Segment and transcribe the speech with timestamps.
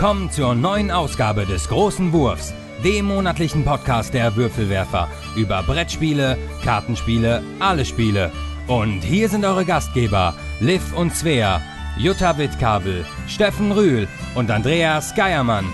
[0.00, 7.42] Willkommen zur neuen Ausgabe des Großen Wurfs, dem monatlichen Podcast der Würfelwerfer über Brettspiele, Kartenspiele,
[7.58, 8.32] alle Spiele.
[8.66, 11.60] Und hier sind eure Gastgeber, Liv und Svea,
[11.98, 15.66] Jutta Wittkabel, Steffen Rühl und Andreas Geiermann.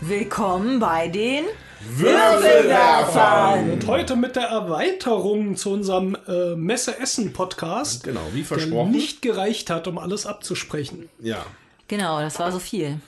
[0.00, 1.46] Willkommen bei den
[1.90, 3.70] Würfelwerfern!
[3.70, 8.04] Und heute mit der Erweiterung zu unserem äh, Messe-Essen-Podcast.
[8.04, 8.90] Genau, wie Der versprochen.
[8.90, 11.08] nicht gereicht hat, um alles abzusprechen.
[11.18, 11.46] Ja.
[11.88, 13.00] Genau, das war so viel.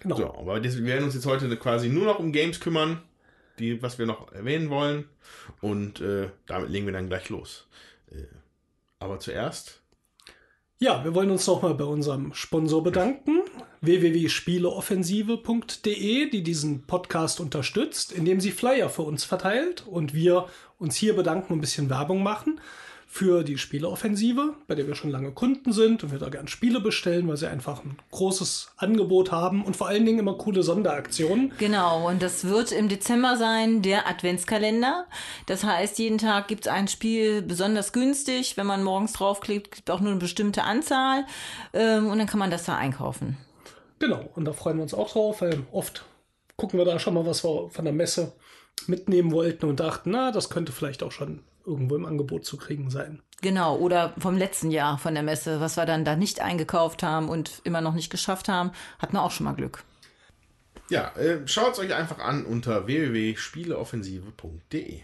[0.00, 0.16] Genau.
[0.16, 3.02] So, aber wir werden uns jetzt heute quasi nur noch um Games kümmern,
[3.58, 5.08] die, was wir noch erwähnen wollen.
[5.60, 7.66] Und äh, damit legen wir dann gleich los.
[8.12, 8.22] Äh,
[9.00, 9.80] aber zuerst.
[10.78, 13.42] Ja, wir wollen uns nochmal bei unserem Sponsor bedanken,
[13.80, 20.46] www.spieleoffensive.de, die diesen Podcast unterstützt, indem sie Flyer für uns verteilt und wir
[20.78, 22.60] uns hier bedanken und ein bisschen Werbung machen
[23.10, 26.78] für die Spieleoffensive, bei der wir schon lange Kunden sind und wir da gerne Spiele
[26.78, 31.52] bestellen, weil sie einfach ein großes Angebot haben und vor allen Dingen immer coole Sonderaktionen.
[31.58, 35.06] Genau, und das wird im Dezember sein, der Adventskalender.
[35.46, 38.58] Das heißt, jeden Tag gibt es ein Spiel besonders günstig.
[38.58, 41.24] Wenn man morgens draufklickt, gibt auch nur eine bestimmte Anzahl.
[41.72, 43.38] Ähm, und dann kann man das da einkaufen.
[43.98, 46.04] Genau, und da freuen wir uns auch drauf, weil oft
[46.56, 48.32] gucken wir da schon mal, was wir von der Messe
[48.86, 52.90] mitnehmen wollten und dachten, na, das könnte vielleicht auch schon irgendwo im Angebot zu kriegen
[52.90, 53.22] sein.
[53.40, 57.28] Genau, oder vom letzten Jahr von der Messe, was wir dann da nicht eingekauft haben
[57.28, 59.84] und immer noch nicht geschafft haben, hatten wir auch schon mal Glück.
[60.90, 65.00] Ja, äh, schaut es euch einfach an unter www.spieleoffensive.de.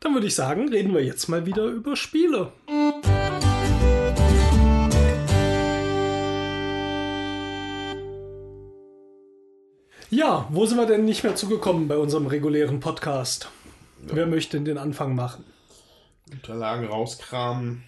[0.00, 2.52] Dann würde ich sagen, reden wir jetzt mal wieder über Spiele.
[10.14, 13.48] Ja, wo sind wir denn nicht mehr zugekommen bei unserem regulären Podcast?
[14.02, 15.46] Wer möchte denn den Anfang machen?
[16.30, 17.82] Unterlagen rauskramen.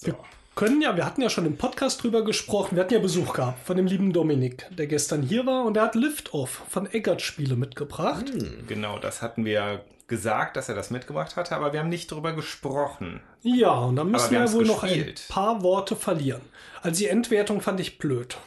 [0.00, 0.16] Wir
[0.54, 3.66] können ja, wir hatten ja schon im Podcast drüber gesprochen, wir hatten ja Besuch gehabt
[3.66, 7.54] von dem lieben Dominik, der gestern hier war und der hat Lift-Off von Eggert Spiele
[7.56, 8.32] mitgebracht.
[8.66, 12.10] Genau, das hatten wir ja gesagt, dass er das mitgebracht hatte, aber wir haben nicht
[12.10, 13.20] darüber gesprochen.
[13.42, 15.26] Ja, und dann müssen wir wir, haben's wohl noch ein gespielt.
[15.28, 16.40] paar Worte verlieren.
[16.80, 18.38] Also die Endwertung fand ich blöd.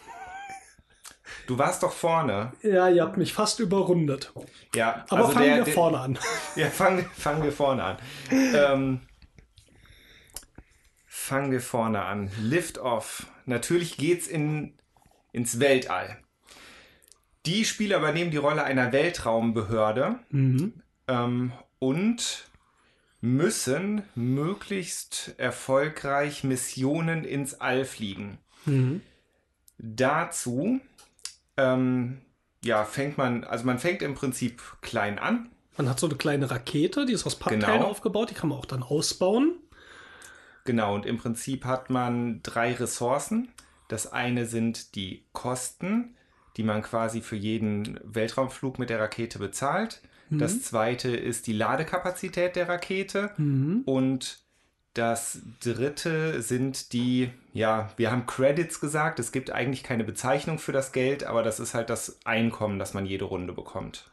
[1.48, 2.54] Du warst doch vorne.
[2.64, 4.34] Ja, ihr habt mich fast überrundet.
[4.74, 6.20] Ja, Aber also fangen der, wir der- vorne an.
[6.56, 7.98] Ja, fangen, fangen wir vorne an.
[8.32, 9.02] Ähm,
[11.06, 12.32] fangen wir vorne an.
[12.42, 13.28] Lift Off.
[13.46, 14.74] Natürlich geht's in,
[15.32, 16.18] ins Weltall.
[17.46, 20.20] Die Spieler übernehmen die Rolle einer Weltraumbehörde
[21.08, 22.48] ähm, und
[23.22, 28.40] müssen möglichst erfolgreich Missionen ins All fliegen.
[29.78, 30.80] Dazu
[31.58, 32.22] ähm,
[32.64, 35.50] ja, fängt man, also man fängt im Prinzip klein an.
[35.78, 37.90] Man hat so eine kleine Rakete, die ist aus Pappteilen Genau.
[37.90, 39.56] aufgebaut, die kann man auch dann ausbauen.
[40.64, 43.50] Genau, und im Prinzip hat man drei Ressourcen.
[43.88, 46.16] Das eine sind die Kosten,
[46.58, 50.02] die man quasi für jeden Weltraumflug mit der Rakete bezahlt.
[50.32, 53.30] Das zweite ist die Ladekapazität der Rakete.
[53.86, 54.40] Und
[54.96, 59.20] das dritte sind die, ja, wir haben Credits gesagt.
[59.20, 62.94] Es gibt eigentlich keine Bezeichnung für das Geld, aber das ist halt das Einkommen, das
[62.94, 64.06] man jede Runde bekommt.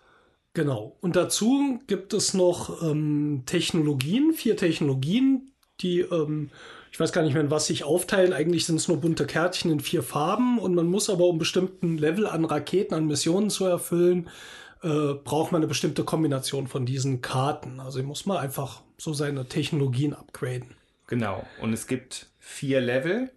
[0.54, 0.96] Genau.
[1.00, 6.50] Und dazu gibt es noch ähm, Technologien, vier Technologien, die, ähm,
[6.90, 8.32] ich weiß gar nicht mehr, in was sich aufteilen.
[8.32, 11.96] Eigentlich sind es nur bunte Kärtchen in vier Farben und man muss aber, um bestimmten
[11.96, 14.28] Level an Raketen, an Missionen zu erfüllen,
[14.82, 17.80] äh, braucht man eine bestimmte Kombination von diesen Karten.
[17.80, 20.74] Also muss man einfach so seine Technologien upgraden.
[21.08, 21.44] Genau.
[21.60, 23.30] Und es gibt vier Level.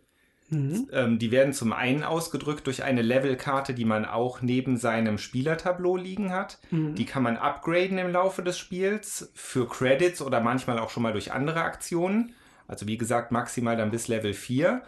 [0.91, 5.97] Ähm, die werden zum einen ausgedrückt durch eine Levelkarte, die man auch neben seinem Spielertableau
[5.97, 6.59] liegen hat.
[6.93, 11.13] Die kann man upgraden im Laufe des Spiels für Credits oder manchmal auch schon mal
[11.13, 12.35] durch andere Aktionen.
[12.67, 14.83] Also wie gesagt, maximal dann bis Level 4.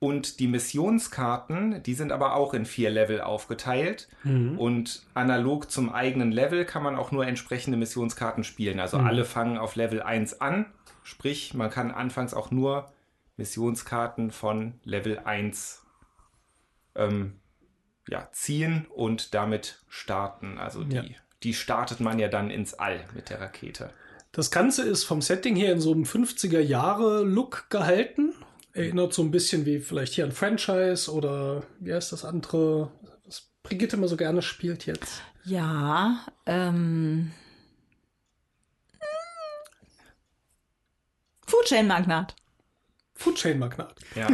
[0.00, 4.08] Und die Missionskarten, die sind aber auch in vier Level aufgeteilt.
[4.56, 8.78] Und analog zum eigenen Level kann man auch nur entsprechende Missionskarten spielen.
[8.78, 10.66] Also alle fangen auf Level 1 an.
[11.02, 12.92] Sprich, man kann anfangs auch nur
[13.36, 15.82] Missionskarten von Level 1
[16.94, 17.40] ähm,
[18.08, 20.58] ja, ziehen und damit starten.
[20.58, 21.02] Also die, Ja.
[21.42, 23.90] die startet man ja dann ins All mit der Rakete.
[24.32, 28.34] Das Ganze ist vom Setting her in so einem 50er-Jahre-Look gehalten.
[28.78, 32.92] Erinnert so ein bisschen wie vielleicht hier an Franchise oder wie heißt das andere,
[33.26, 35.20] was Brigitte immer so gerne spielt jetzt.
[35.44, 37.32] Ja, ähm.
[41.46, 42.36] Foodchain-Magnat.
[43.14, 43.96] Foodchain-Magnat.
[44.14, 44.28] Ja,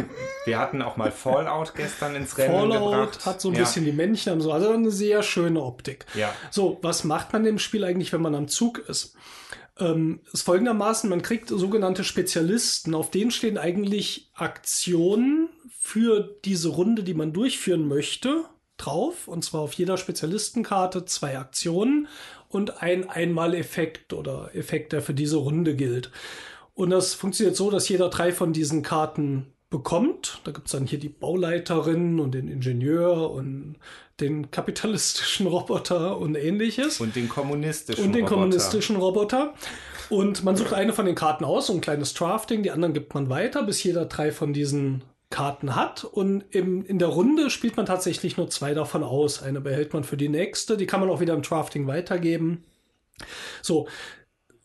[0.45, 3.27] wir hatten auch mal Fallout gestern ins Rennen Fallout gebracht.
[3.27, 3.61] hat so ein ja.
[3.61, 6.05] bisschen die Männchen und so, also eine sehr schöne Optik.
[6.13, 6.35] Ja.
[6.51, 9.17] So, was macht man im Spiel eigentlich, wenn man am Zug ist?
[9.79, 15.49] Ähm, ist folgendermaßen, man kriegt sogenannte Spezialisten, auf denen stehen eigentlich Aktionen
[15.79, 18.45] für diese Runde, die man durchführen möchte,
[18.77, 19.27] drauf.
[19.27, 22.09] Und zwar auf jeder Spezialistenkarte zwei Aktionen
[22.49, 26.11] und ein Einmaleffekt oder Effekt, der für diese Runde gilt.
[26.75, 30.41] Und das funktioniert so, dass jeder drei von diesen Karten bekommt.
[30.45, 33.77] Da gibt es dann hier die Bauleiterin und den Ingenieur und
[34.21, 37.01] den kapitalistischen Roboter und ähnliches.
[37.01, 38.35] Und den kommunistischen Und den Roboter.
[38.35, 39.55] kommunistischen Roboter.
[40.11, 43.15] Und man sucht eine von den Karten aus, so ein kleines Drafting, die anderen gibt
[43.15, 46.05] man weiter, bis jeder drei von diesen Karten hat.
[46.05, 49.43] Und im, in der Runde spielt man tatsächlich nur zwei davon aus.
[49.43, 52.65] Eine behält man für die nächste, die kann man auch wieder im Drafting weitergeben.
[53.63, 53.89] So,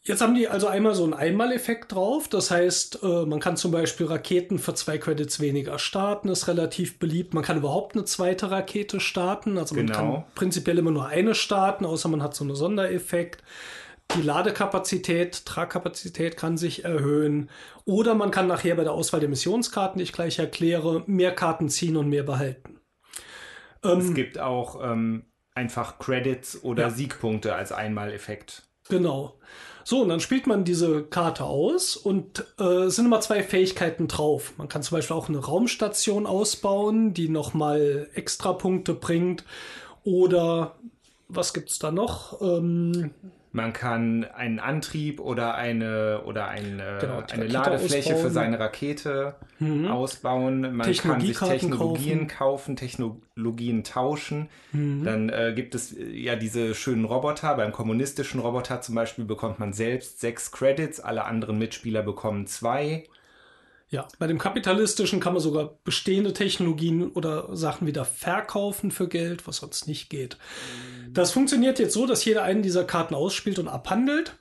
[0.02, 2.28] Jetzt haben die also einmal so einen Einmaleffekt drauf.
[2.30, 7.00] Das heißt, äh, man kann zum Beispiel Raketen für zwei Credits weniger starten, ist relativ
[7.00, 7.34] beliebt.
[7.34, 9.58] Man kann überhaupt eine zweite Rakete starten.
[9.58, 9.98] Also man Genau.
[9.98, 13.44] kann prinzipiell immer nur eine starten, außer man hat so einen Sondereffekt.
[14.16, 17.50] Die Ladekapazität, Tragkapazität kann sich erhöhen.
[17.86, 21.70] Oder man kann nachher bei der Auswahl der Missionskarten, die ich gleich erkläre, mehr Karten
[21.70, 22.80] ziehen und mehr behalten.
[23.84, 26.90] Es gibt auch ähm, einfach Credits oder Ja.
[26.90, 28.64] Siegpunkte als Einmaleffekt.
[28.90, 29.38] Genau.
[29.90, 34.08] So, und dann spielt man diese Karte aus und äh, es sind immer zwei Fähigkeiten
[34.08, 34.54] drauf.
[34.58, 39.46] Man kann zum Beispiel auch eine Raumstation ausbauen, die nochmal extra Punkte bringt.
[40.04, 40.76] Oder
[41.28, 42.40] was gibt's da noch?
[42.40, 43.10] Ähm,
[43.52, 48.22] Man kann einen Antrieb oder eine oder eine, Genau, eine Rakete Ladefläche ausbauen.
[48.22, 49.36] für seine Rakete
[49.90, 50.62] ausbauen.
[50.76, 52.76] Man kann sich Technologien kaufen.
[52.76, 54.50] Technologien tauschen.
[54.72, 57.56] Dann äh, gibt es äh, ja diese schönen Roboter.
[57.56, 63.06] Beim kommunistischen Roboter zum Beispiel bekommt man selbst sechs Credits, alle anderen Mitspieler bekommen zwei.
[63.90, 69.48] Ja, bei dem kapitalistischen kann man sogar bestehende Technologien oder Sachen wieder verkaufen für Geld,
[69.48, 70.38] was sonst nicht geht.
[71.10, 74.38] Das funktioniert jetzt so, dass jeder einen dieser Karten ausspielt und abhandelt.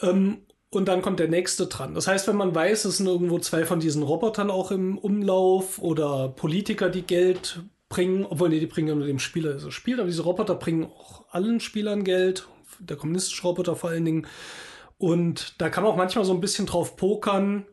[0.00, 1.94] Ähm, und dann kommt der nächste dran.
[1.94, 5.78] Das heißt, wenn man weiß, es sind irgendwo zwei von diesen Robotern auch im Umlauf
[5.78, 9.70] oder Politiker, die Geld bringen, obwohl nee, die bringen ja nur dem Spieler, der so
[9.70, 14.26] spielt, aber diese Roboter bringen auch allen Spielern Geld, der kommunistische Roboter vor allen Dingen.
[14.98, 17.64] Und da kann man auch manchmal so ein bisschen drauf pokern,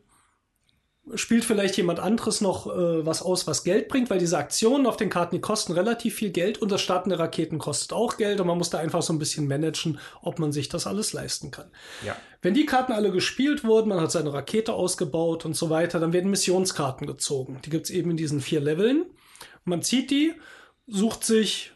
[1.16, 4.96] spielt vielleicht jemand anderes noch äh, was aus, was Geld bringt, weil diese Aktionen auf
[4.96, 8.40] den Karten, die kosten relativ viel Geld und das Starten der Raketen kostet auch Geld
[8.40, 11.52] und man muss da einfach so ein bisschen managen, ob man sich das alles leisten
[11.52, 11.70] kann.
[12.06, 12.16] Ja.
[12.42, 16.14] Wenn die Karten alle gespielt wurden, man hat seine Rakete ausgebaut und so weiter, dann
[16.14, 17.60] werden Missionskarten gezogen.
[17.66, 19.06] Die gibt's eben in diesen vier Leveln.
[19.66, 20.34] Man zieht die,
[20.88, 21.73] sucht sich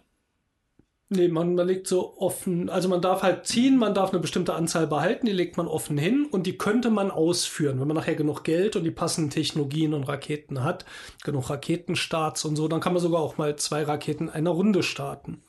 [1.10, 4.54] Nee, man, man legt so offen, also man darf halt ziehen, man darf eine bestimmte
[4.54, 7.80] Anzahl behalten, die legt man offen hin und die könnte man ausführen.
[7.80, 10.84] Wenn man nachher genug Geld und die passenden Technologien und Raketen hat,
[11.24, 14.84] genug Raketenstarts und so, dann kann man sogar auch mal zwei Raketen in einer Runde
[14.84, 15.44] starten.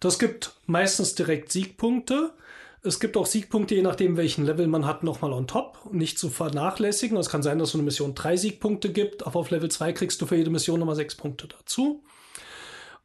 [0.00, 2.34] Das gibt meistens direkt Siegpunkte.
[2.82, 5.78] Es gibt auch Siegpunkte, je nachdem, welchen Level man hat, nochmal on top.
[5.90, 7.16] Nicht zu vernachlässigen.
[7.16, 10.20] Es kann sein, dass so eine Mission drei Siegpunkte gibt, aber auf Level 2 kriegst
[10.20, 12.02] du für jede Mission nochmal sechs Punkte dazu.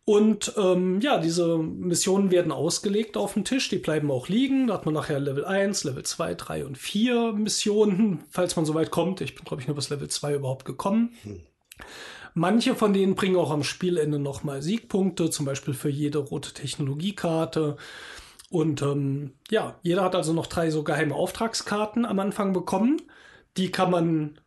[0.10, 4.68] Und ähm, ja, diese Missionen werden ausgelegt auf dem Tisch, die bleiben auch liegen.
[4.68, 8.74] Da hat man nachher Level 1, Level 2, 3 und 4 Missionen, falls man so
[8.74, 9.20] weit kommt.
[9.20, 11.14] Ich bin, glaube ich, nur bis Level 2 überhaupt gekommen.
[12.34, 17.76] Manche von denen bringen auch am Spielende nochmal Siegpunkte, zum Beispiel für jede rote Technologiekarte.
[18.50, 23.02] Und ähm, ja, jeder hat also noch drei so geheime Auftragskarten am Anfang bekommen.
[23.58, 24.40] Die kann man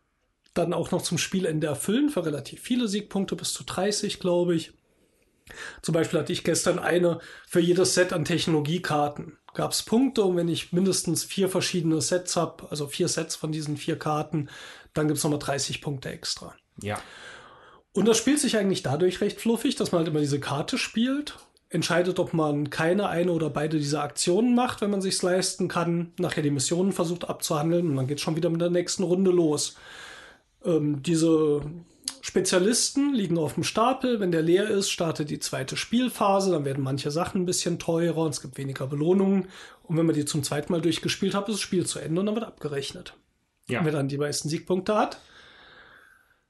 [0.55, 4.73] dann auch noch zum Spielende erfüllen für relativ viele Siegpunkte, bis zu 30, glaube ich.
[5.81, 9.37] Zum Beispiel hatte ich gestern eine für jedes Set an Technologiekarten.
[9.53, 13.51] Gab es Punkte und wenn ich mindestens vier verschiedene Sets habe, also vier Sets von
[13.51, 14.49] diesen vier Karten,
[14.93, 16.55] dann gibt es nochmal 30 Punkte extra.
[16.81, 17.01] Ja.
[17.93, 21.37] Und das spielt sich eigentlich dadurch recht fluffig, dass man halt immer diese Karte spielt,
[21.69, 26.13] entscheidet, ob man keine, eine oder beide dieser Aktionen macht, wenn man sich's leisten kann,
[26.17, 29.75] nachher die Missionen versucht abzuhandeln und dann geht schon wieder mit der nächsten Runde los.
[30.63, 31.61] Ähm, diese
[32.21, 34.19] Spezialisten liegen auf dem Stapel.
[34.19, 36.51] Wenn der leer ist, startet die zweite Spielphase.
[36.51, 39.47] Dann werden manche Sachen ein bisschen teurer und es gibt weniger Belohnungen.
[39.83, 42.27] Und wenn man die zum zweiten Mal durchgespielt hat, ist das Spiel zu Ende und
[42.27, 43.15] dann wird abgerechnet.
[43.67, 43.83] Ja.
[43.83, 45.19] Wer dann die meisten Siegpunkte hat,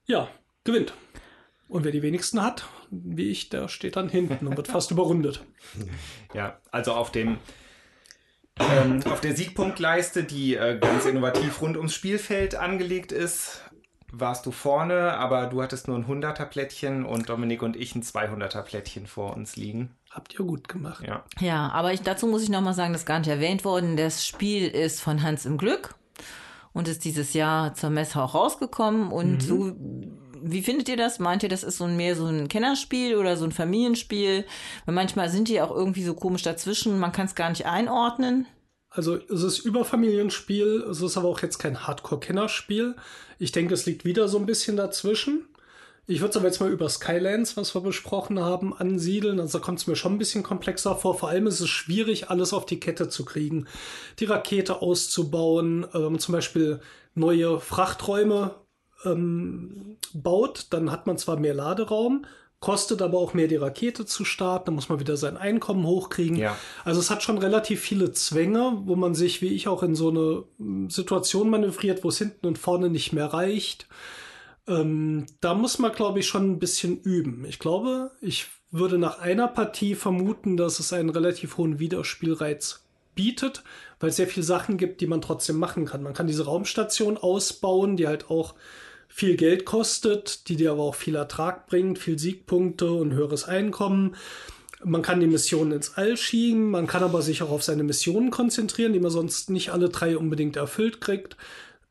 [0.05, 0.29] ja,
[0.63, 0.93] gewinnt.
[1.67, 5.43] Und wer die wenigsten hat, wie ich, der steht dann hinten und wird fast überrundet.
[6.33, 7.37] Ja, also auf dem
[8.59, 13.61] ähm, auf der Siegpunktleiste, die äh, ganz innovativ rund ums Spielfeld angelegt ist,
[14.11, 18.03] warst du vorne, aber du hattest nur ein 100er Plättchen und Dominik und ich ein
[18.03, 19.95] 200er Plättchen vor uns liegen.
[20.09, 21.05] Habt ihr gut gemacht.
[21.07, 21.23] Ja.
[21.39, 23.95] Ja, aber ich, dazu muss ich nochmal sagen, das ist gar nicht erwähnt worden.
[23.95, 25.95] Das Spiel ist von Hans im Glück
[26.73, 29.11] und ist dieses Jahr zur Messe auch rausgekommen.
[29.11, 29.71] Und so,
[30.41, 31.19] wie findet ihr das?
[31.19, 34.45] Meint ihr, das ist so ein, mehr so ein Kennerspiel oder so ein Familienspiel?
[34.85, 38.47] Weil manchmal sind die auch irgendwie so komisch dazwischen, man kann es gar nicht einordnen.
[38.93, 42.95] Also es ist Überfamilienspiel, es ist aber auch jetzt kein Hardcore-Kennerspiel.
[43.39, 45.45] Ich denke, es liegt wieder so ein bisschen dazwischen.
[46.07, 49.39] Ich würde es aber jetzt mal über Skylands, was wir besprochen haben, ansiedeln.
[49.39, 51.17] Also da kommt es mir schon ein bisschen komplexer vor.
[51.17, 53.65] Vor allem ist es schwierig, alles auf die Kette zu kriegen.
[54.19, 56.81] Die Rakete auszubauen, ähm, zum Beispiel
[57.15, 58.55] neue Frachträume
[59.05, 62.25] ähm, baut, dann hat man zwar mehr Laderaum,
[62.61, 66.37] kostet aber auch mehr die Rakete zu starten, dann muss man wieder sein Einkommen hochkriegen.
[66.37, 66.55] Ja.
[66.85, 70.09] Also es hat schon relativ viele Zwänge, wo man sich, wie ich auch in so
[70.09, 73.87] eine mm, Situation manövriert, wo es hinten und vorne nicht mehr reicht.
[74.67, 77.45] Ähm, da muss man, glaube ich, schon ein bisschen üben.
[77.45, 83.63] Ich glaube, ich würde nach einer Partie vermuten, dass es einen relativ hohen Wiederspielreiz bietet,
[83.99, 86.03] weil es sehr viele Sachen gibt, die man trotzdem machen kann.
[86.03, 88.53] Man kann diese Raumstation ausbauen, die halt auch
[89.13, 94.15] viel Geld kostet, die dir aber auch viel Ertrag bringt, viel Siegpunkte und höheres Einkommen.
[94.83, 98.31] Man kann die Missionen ins All schieben, man kann aber sich auch auf seine Missionen
[98.31, 101.35] konzentrieren, die man sonst nicht alle drei unbedingt erfüllt kriegt.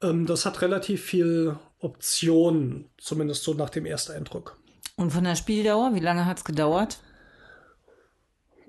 [0.02, 4.56] Ähm, das hat relativ viel Optionen, zumindest so nach dem Ersteindruck.
[4.96, 6.98] Und von der Spieldauer, wie lange hat es gedauert?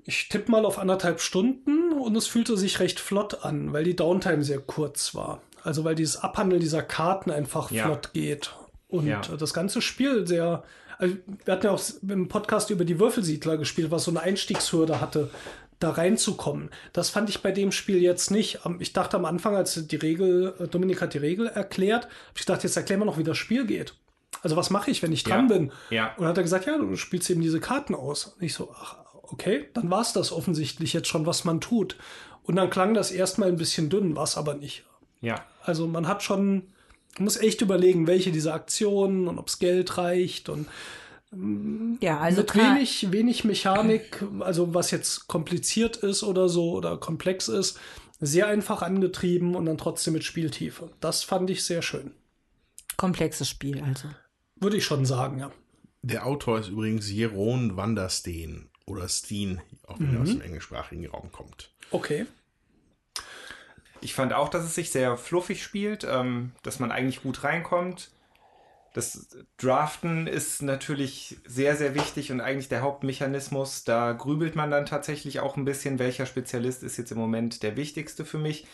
[0.03, 3.95] Ich tippe mal auf anderthalb Stunden und es fühlte sich recht flott an, weil die
[3.95, 5.41] Downtime sehr kurz war.
[5.63, 7.85] Also weil dieses Abhandeln dieser Karten einfach Ja.
[7.85, 8.53] flott geht.
[8.87, 9.21] Und Ja.
[9.21, 10.63] das ganze Spiel sehr.
[10.97, 11.15] Also
[11.45, 15.29] wir hatten ja auch im Podcast über die Würfelsiedler gespielt, was so eine Einstiegshürde hatte,
[15.79, 16.69] da reinzukommen.
[16.93, 18.59] Das fand ich bei dem Spiel jetzt nicht.
[18.79, 22.63] Ich dachte am Anfang, als die Regel, äh, Dominik hat die Regel erklärt, ich gedacht,
[22.63, 23.95] jetzt erklären wir noch, wie das Spiel geht.
[24.43, 25.55] Also was mache ich, wenn ich dran Ja.
[25.57, 25.71] bin?
[25.89, 26.07] Ja.
[26.15, 28.25] Und dann hat er gesagt, ja, du spielst eben diese Karten aus.
[28.25, 31.95] Und ich so, ach, okay, dann war es das offensichtlich jetzt schon, was man tut.
[32.43, 34.83] Und dann klang das erstmal ein bisschen dünn, war es aber nicht.
[35.21, 35.45] Ja.
[35.63, 36.63] Also man hat schon,
[37.15, 40.67] man muss echt überlegen, welche dieser Aktionen und ob's Geld reicht und
[42.01, 47.47] Ja, also mit wenig, wenig Mechanik, also was jetzt kompliziert ist oder so oder komplex
[47.47, 47.79] ist,
[48.19, 50.89] sehr einfach angetrieben und dann trotzdem mit Spieltiefe.
[50.99, 52.11] Das fand ich sehr schön.
[52.97, 54.09] komplexes Spiel, also.
[54.57, 55.51] Würde ich schon sagen, ja.
[56.03, 60.41] Der Autor ist übrigens Jeroen van der Steen oder Steen, auch wenn er aus dem
[60.41, 61.71] englischsprachigen Raum kommt.
[61.91, 62.25] Okay.
[64.01, 68.11] Ich fand auch, dass es sich sehr fluffig spielt, ähm, dass man eigentlich gut reinkommt.
[68.93, 73.85] Das Draften ist natürlich sehr, sehr wichtig und eigentlich der Hauptmechanismus.
[73.85, 77.77] Da grübelt man dann tatsächlich auch ein bisschen, welcher Spezialist ist jetzt im Moment der
[77.77, 78.67] wichtigste für mich.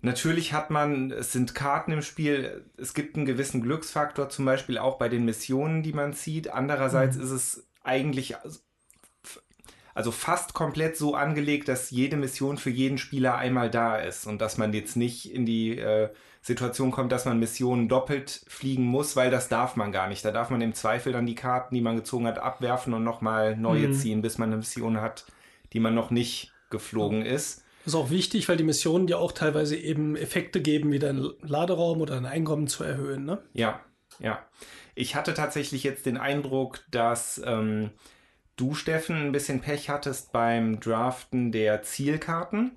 [0.00, 4.78] Natürlich hat man, es sind Karten im Spiel, es gibt einen gewissen Glücksfaktor, zum Beispiel
[4.78, 6.48] auch bei den Missionen, die man zieht.
[6.48, 8.34] Andererseits ist es eigentlich
[9.94, 14.40] also fast komplett so angelegt, dass jede Mission für jeden Spieler einmal da ist und
[14.40, 16.08] dass man jetzt nicht in die äh,
[16.40, 20.24] Situation kommt, dass man Missionen doppelt fliegen muss, weil das darf man gar nicht.
[20.24, 23.56] Da darf man im Zweifel dann die Karten, die man gezogen hat, abwerfen und nochmal
[23.56, 23.92] neue Mhm.
[23.94, 25.24] ziehen, bis man eine Mission hat,
[25.72, 27.62] die man noch nicht geflogen ist.
[27.84, 31.32] Das ist auch wichtig, weil die Missionen ja auch teilweise eben Effekte geben, wie deinen
[31.42, 33.24] Laderaum oder dein Einkommen zu erhöhen.
[33.24, 33.38] Ne?
[33.52, 33.80] Ja,
[34.18, 34.38] ja.
[34.94, 37.90] Ich hatte tatsächlich jetzt den Eindruck, dass ähm,
[38.56, 42.72] du, Steffen, ein bisschen Pech hattest beim Draften der Zielkarten.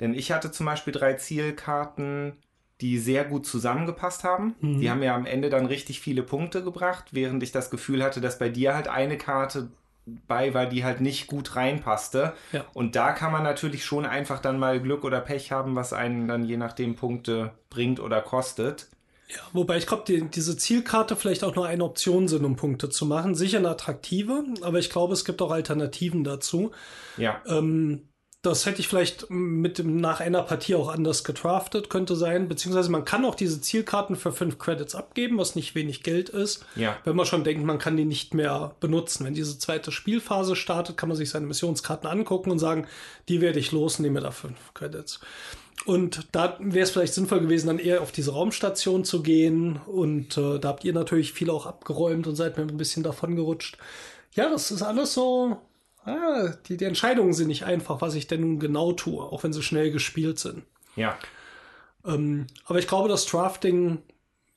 [0.00, 2.36] Denn ich hatte zum Beispiel drei Zielkarten,
[2.80, 4.54] die sehr gut zusammengepasst haben.
[4.60, 4.80] Mhm.
[4.80, 8.20] Die haben mir am Ende dann richtig viele Punkte gebracht, während ich das Gefühl hatte,
[8.20, 9.68] dass bei dir halt eine Karte
[10.28, 12.34] bei war, die halt nicht gut reinpasste.
[12.52, 12.64] Ja.
[12.74, 16.28] Und da kann man natürlich schon einfach dann mal Glück oder Pech haben, was einen
[16.28, 18.88] dann je nachdem Punkte bringt oder kostet.
[19.28, 22.90] Ja, wobei ich glaube, die, diese Zielkarte vielleicht auch nur eine Option sind, um Punkte
[22.90, 23.34] zu machen.
[23.34, 26.72] Sicher eine attraktive, aber ich glaube, es gibt auch Alternativen dazu.
[27.16, 27.40] Ja.
[27.46, 28.08] Ähm,
[28.44, 32.46] das hätte ich vielleicht mit dem, nach einer Partie auch anders getraftet, könnte sein.
[32.46, 36.66] Beziehungsweise man kann auch diese Zielkarten für fünf Credits abgeben, was nicht wenig Geld ist.
[36.76, 36.98] Ja.
[37.04, 39.24] Wenn man schon denkt, man kann die nicht mehr benutzen.
[39.24, 42.86] Wenn diese zweite Spielphase startet, kann man sich seine Missionskarten angucken und sagen,
[43.28, 45.20] die werde ich los, nehme da fünf Credits.
[45.86, 49.80] Und da wäre es vielleicht sinnvoll gewesen, dann eher auf diese Raumstation zu gehen.
[49.86, 53.36] Und äh, da habt ihr natürlich viel auch abgeräumt und seid mir ein bisschen davon
[53.36, 53.76] gerutscht.
[54.32, 55.60] Ja, das ist alles so.
[56.04, 59.52] Ah, die, die Entscheidungen sind nicht einfach, was ich denn nun genau tue, auch wenn
[59.52, 60.64] sie schnell gespielt sind.
[60.96, 61.18] Ja.
[62.04, 64.02] Ähm, aber ich glaube, das Drafting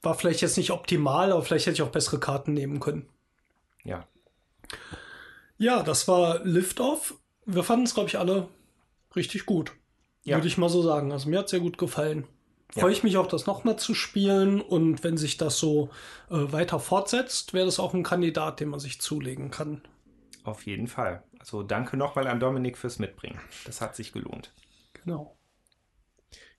[0.02, 3.08] war vielleicht jetzt nicht optimal, aber vielleicht hätte ich auch bessere Karten nehmen können.
[3.84, 4.06] Ja.
[5.58, 7.16] Ja, das war Liftoff.
[7.46, 8.48] Wir fanden es, glaube ich, alle
[9.16, 9.72] richtig gut.
[10.28, 10.36] Ja.
[10.36, 11.12] Würde ich mal so sagen.
[11.14, 12.26] Also mir hat sehr gut gefallen.
[12.76, 12.82] Ja.
[12.82, 14.60] Freue ich mich auch, das nochmal zu spielen.
[14.60, 15.90] Und wenn sich das so
[16.30, 19.82] äh, weiter fortsetzt, wäre das auch ein Kandidat, den man sich zulegen kann.
[20.44, 21.24] Auf jeden Fall.
[21.40, 23.40] Also danke nochmal an Dominik fürs Mitbringen.
[23.66, 24.52] Das hat sich gelohnt.
[25.04, 25.38] Genau.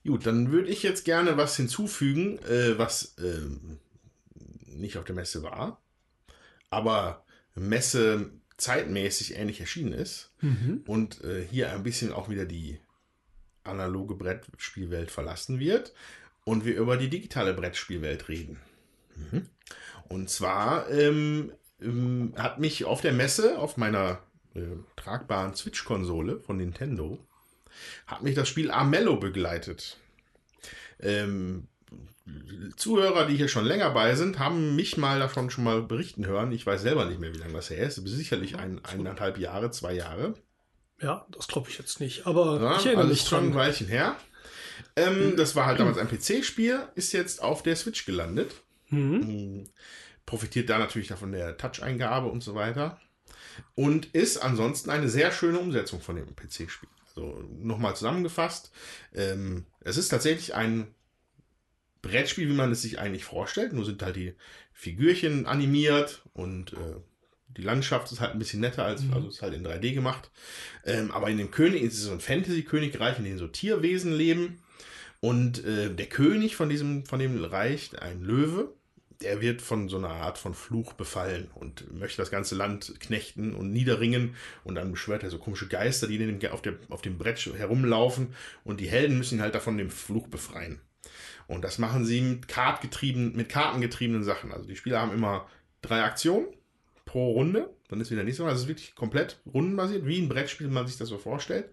[0.03, 3.77] Gut, dann würde ich jetzt gerne was hinzufügen, äh, was ähm,
[4.65, 5.79] nicht auf der Messe war,
[6.71, 7.23] aber
[7.53, 10.33] Messe zeitmäßig ähnlich erschienen ist
[10.87, 12.79] und äh, hier ein bisschen auch wieder die
[13.69, 15.93] analoge Brettspielwelt verlassen wird
[16.43, 18.59] und wir über die digitale Brettspielwelt reden
[20.07, 24.19] Und zwar ähm, ähm, hat mich auf der Messe, auf meiner
[24.55, 24.61] äh,
[24.95, 27.19] tragbaren Switch-Konsole von Nintendo,
[28.07, 29.97] hat mich das Spiel Armello begleitet.
[30.99, 31.67] Ähm,
[32.75, 36.51] Zuhörer, die hier schon länger bei sind, haben mich mal davon schon mal berichten hören.
[36.51, 37.95] Ich weiß selber nicht mehr, wie lange das her ist.
[37.95, 40.35] Sicherlich ein, eineinhalb Jahre, zwei Jahre.
[41.01, 42.27] Ja, das glaube ich jetzt nicht.
[42.27, 43.55] Aber Ja, ich erinnere also mich schon ein.
[43.55, 44.15] Weilchen her.
[44.95, 48.51] Ähm, das war halt damals ein PC-Spiel, ist jetzt auf der Switch gelandet.
[48.89, 49.61] Mhm.
[49.61, 49.63] Mm,
[50.25, 52.99] Profitiert da natürlich davon der Touch-Eingabe und so weiter.
[53.75, 56.89] Und ist ansonsten eine sehr schöne Umsetzung von dem PC-Spiel.
[57.07, 58.71] Also nochmal zusammengefasst.
[59.13, 60.93] Ähm, es ist tatsächlich ein
[62.01, 63.73] Brettspiel, wie man es sich eigentlich vorstellt.
[63.73, 64.35] Nur sind halt die
[64.71, 66.95] Figürchen animiert und äh,
[67.59, 70.31] die Landschaft ist halt ein bisschen netter, als, also ist halt in 3D gemacht.
[70.85, 74.59] Ähm, aber in dem König ist es so ein Fantasy-Königreich, in dem so Tierwesen leben.
[75.19, 78.73] Und äh, der König von diesem, von dem Reich, ein Löwe,
[79.21, 83.53] der wird von so einer Art von Fluch befallen und möchte das ganze Land knechten
[83.53, 84.35] und niederringen.
[84.63, 88.33] Und dann beschwört er so komische Geister, die dem, auf, der, auf dem Brett herumlaufen.
[88.63, 90.79] Und die Helden müssen ihn halt davon dem Fluch befreien.
[91.47, 94.53] Und das machen sie mit, Kartgetrieben, mit kartengetriebenen Sachen.
[94.53, 95.49] Also die Spieler haben immer
[95.81, 96.47] drei Aktionen
[97.09, 97.69] pro Runde.
[97.87, 98.49] Dann ist wieder nächste Mal.
[98.49, 101.69] Also es ist wirklich komplett rundenbasiert, wie ein Brettspiel, man sich das so vorstellt.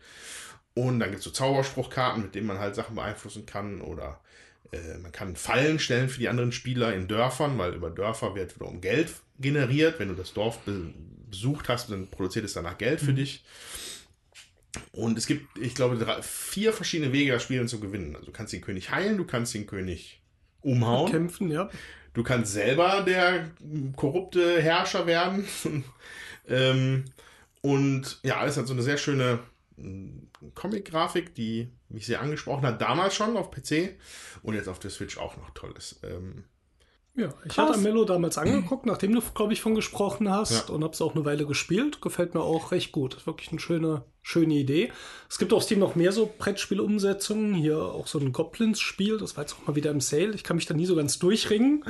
[0.74, 3.82] Und dann gibt es so Zauberspruchkarten, mit denen man halt Sachen beeinflussen kann.
[3.82, 4.20] Oder
[4.72, 8.54] äh, man kann Fallen stellen für die anderen Spieler in Dörfern, weil über Dörfer wird
[8.56, 9.98] wiederum Geld generiert.
[9.98, 10.94] Wenn du das Dorf be
[11.28, 13.44] besucht hast, dann produziert es danach Geld für dich.
[14.92, 18.14] Und es gibt, ich glaube, drei, vier verschiedene Wege, das Spiel zu gewinnen.
[18.14, 20.22] Also du kannst den König heilen, du kannst den König
[20.60, 21.10] umhauen.
[21.10, 21.68] Kämpfen, ja.
[22.16, 23.50] Du kannst selber der
[23.94, 25.46] korrupte Herrscher werden.
[26.48, 27.04] ähm,
[27.60, 29.40] und ja, alles hat so eine sehr schöne
[29.76, 32.80] mm, Comic-Grafik, die mich sehr angesprochen hat.
[32.80, 33.96] Damals schon auf PC
[34.42, 36.00] und jetzt auf der Switch auch noch toll ist.
[36.04, 36.44] Ähm,
[37.16, 37.68] Ja, ich Krass.
[37.70, 40.74] hatte Amello damals angeguckt, nachdem du, glaube ich, von gesprochen hast Ja.
[40.74, 42.02] und habe es auch eine Weile gespielt.
[42.02, 43.14] Gefällt mir auch recht gut.
[43.14, 44.92] Ist wirklich eine schöne, schöne Idee.
[45.30, 47.54] Es gibt auf Steam noch mehr so Brettspielumsetzungen.
[47.54, 49.16] Hier auch so ein Goblins-Spiel.
[49.16, 50.34] Das war jetzt auch mal wieder im Sale.
[50.34, 51.84] Ich kann mich da nie so ganz durchringen.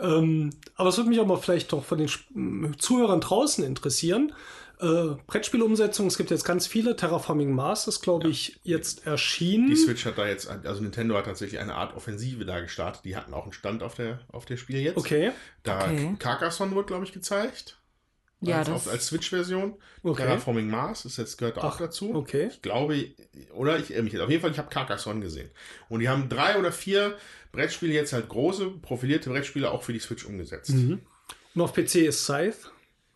[0.00, 4.32] Ähm, aber es würde mich auch mal vielleicht doch von den Zuhörern draußen interessieren.
[4.80, 6.96] Äh, Brettspielumsetzungen, es gibt jetzt ganz viele.
[6.96, 9.68] Terraforming Mars ist, glaube ich, jetzt erschienen.
[9.68, 13.04] die Switch hat da jetzt, also Nintendo hat tatsächlich eine Art Offensive da gestartet.
[13.04, 14.96] Die hatten auch einen Stand auf der, auf der Spiel jetzt.
[14.96, 15.32] Okay.
[15.62, 16.14] Da Okay.
[16.18, 17.76] Carcassonne wird, glaube ich, gezeigt.
[18.42, 19.74] Ja, als, das- als Switch-Version.
[20.02, 20.22] Okay.
[20.22, 22.14] Terraforming Mars ist jetzt gehört auch Ach, dazu.
[22.14, 22.48] okay.
[22.50, 23.04] Ich glaube,
[23.54, 24.22] oder ich irre mich jetzt.
[24.22, 25.50] Auf jeden Fall, ich habe Carcassonne gesehen.
[25.90, 27.16] Und die haben drei oder vier
[27.52, 30.70] Brettspiele jetzt halt große, profilierte Brettspiele auch für die Switch umgesetzt.
[30.70, 32.56] Und auf PC ist Scythe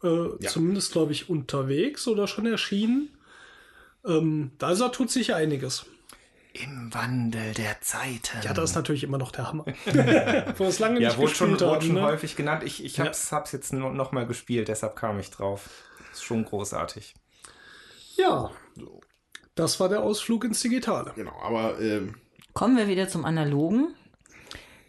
[0.05, 0.51] äh, Ja.
[0.51, 3.11] zumindest, glaube ich, unterwegs oder schon erschienen.
[4.07, 5.87] Ähm, da ist, tut sich einiges.
[6.53, 8.39] Im Wandel der Zeiten.
[8.45, 9.65] Ja, das ist natürlich immer noch der Hammer.
[10.57, 12.03] Wo es lange ja, nicht wurde schon, wurde schon ne?
[12.03, 12.63] häufig genannt.
[12.65, 15.69] Ich, ich hab's, hab's jetzt noch, noch mal gespielt, deshalb kam ich drauf.
[16.13, 17.15] Ist schon großartig.
[18.17, 18.53] Ja,
[19.57, 21.13] das war der Ausflug ins Digitale.
[21.17, 22.15] Genau, aber ähm,
[22.53, 23.95] Kommen wir wieder zum Analogen.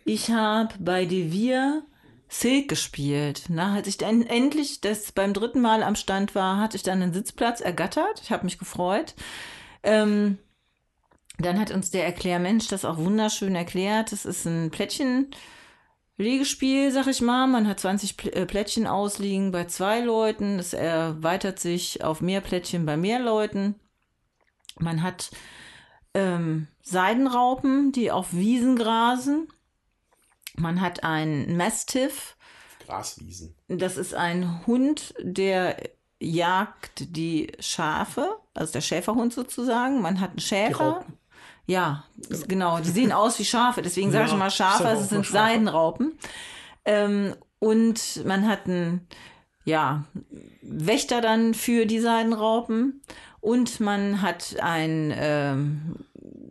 [0.04, 1.82] Ich habe bei Devir
[2.40, 3.44] Silk gespielt.
[3.48, 7.02] Na, als ich dann endlich das beim dritten Mal am Stand war, hatte ich dann
[7.02, 8.22] einen Sitzplatz ergattert.
[8.22, 9.16] Ich habe mich gefreut.
[9.84, 10.38] Ähm,
[11.38, 14.12] dann hat uns der Erklärmensch das auch wunderschön erklärt.
[14.12, 15.32] Das ist ein Plättchen.
[16.18, 17.48] Legespiel, sag ich mal.
[17.48, 20.60] Man hat 20 Pl äh, Plättchen ausliegen bei zwei Leuten.
[20.60, 23.76] Es erweitert sich auf mehr Plättchen bei mehr Leuten.
[24.78, 25.32] Man hat
[26.14, 29.48] ähm, Seidenraupen, die auf Wiesen grasen.
[30.58, 32.36] Man hat einen Mastiff.
[32.86, 33.56] Graswiesen.
[33.68, 35.78] Das ist ein Hund, der
[36.20, 40.02] jagt die Schafe, also der Schäferhund sozusagen.
[40.02, 41.06] Man hat einen Schäfer.
[41.68, 42.80] Ja, ist- genau.
[42.80, 43.82] Die sehen aus wie Schafe.
[43.82, 45.38] Deswegen sage Ja, ich mal Schafe, es sind Schafe.
[45.38, 46.18] Seidenraupen.
[46.86, 49.08] Ähm, und man hat einen,
[49.66, 50.04] ja,
[50.62, 53.02] Wächter dann für die Seidenraupen.
[53.42, 55.96] Und man hat einen ähm,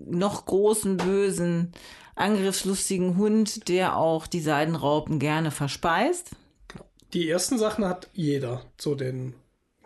[0.06, 1.72] noch großen, bösen,
[2.14, 6.31] angriffslustigen Hund, der auch die Seidenraupen gerne verspeist.
[7.12, 8.62] Die ersten Sachen hat jeder.
[8.79, 9.35] So den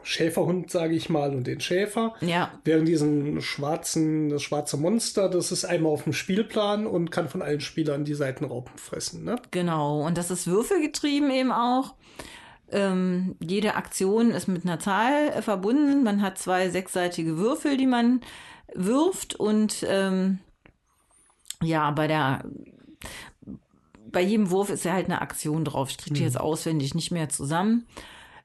[0.03, 2.15] Schäferhund, sage ich mal, und den Schäfer.
[2.21, 7.29] Ja, Während diesen schwarzen, das schwarze Monster, das ist einmal auf dem Spielplan und kann
[7.29, 9.25] von allen Spielern die Seitenraupen fressen.
[9.25, 9.37] Ne?
[9.51, 11.95] Genau, und das ist würfelgetrieben eben auch.
[12.71, 16.03] Ähm, jede Aktion ist mit einer Zahl äh, verbunden.
[16.03, 18.21] Man hat zwei sechsseitige Würfel, die man
[18.75, 20.39] wirft und ähm,
[21.63, 22.45] ja, bei der
[24.11, 25.91] bei jedem Wurf ist ja halt eine Aktion drauf.
[25.91, 27.87] Ich kriege die jetzt auswendig nicht mehr zusammen.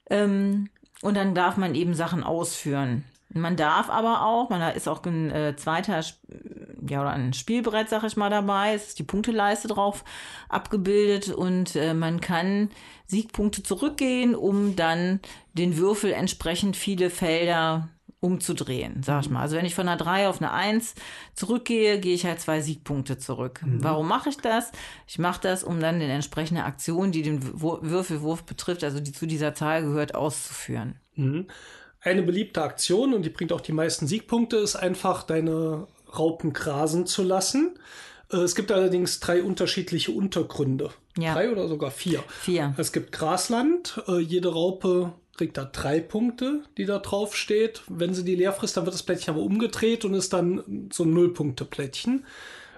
[0.09, 0.69] Ähm,
[1.01, 3.05] und dann darf man eben Sachen ausführen.
[3.29, 6.03] Man darf aber auch, man da ist auch ein äh, zweiter,
[6.87, 8.75] ja, oder ein Spielbrett, sag ich mal, dabei.
[8.75, 10.03] Es ist die Punkteleiste drauf
[10.49, 12.69] abgebildet und äh, man kann
[13.07, 15.19] Siegpunkte zurückgehen, um dann
[15.53, 17.89] den Würfel entsprechend viele Felder
[18.23, 19.41] umzudrehen, sag ich mal.
[19.41, 20.95] Also wenn ich von einer 3 auf eine 1
[21.35, 23.61] zurückgehe, gehe ich halt zwei Siegpunkte zurück.
[23.65, 23.83] Mhm.
[23.83, 24.71] Warum mache ich das?
[25.07, 29.25] Ich mache das, um dann die entsprechende Aktion, die den Würfelwurf betrifft, also die zu
[29.27, 30.95] dieser Zahl gehört, auszuführen.
[31.15, 31.47] Mhm.
[31.99, 37.05] Eine beliebte Aktion, und die bringt auch die meisten Siegpunkte, ist einfach deine Raupen grasen
[37.05, 37.77] zu lassen.
[38.31, 40.91] Äh, es gibt allerdings drei unterschiedliche Untergründe.
[41.17, 41.33] Ja.
[41.33, 42.23] Drei oder sogar vier.
[42.41, 42.73] Vier.
[42.77, 44.01] Es gibt Grasland.
[44.07, 47.81] Äh, jede Raupe kriegt da drei Punkte, die da drauf steht.
[47.87, 51.03] Wenn sie die leer frisst, dann wird das Plättchen aber umgedreht und ist dann so
[51.03, 52.25] ein Nullpunkte-Plättchen.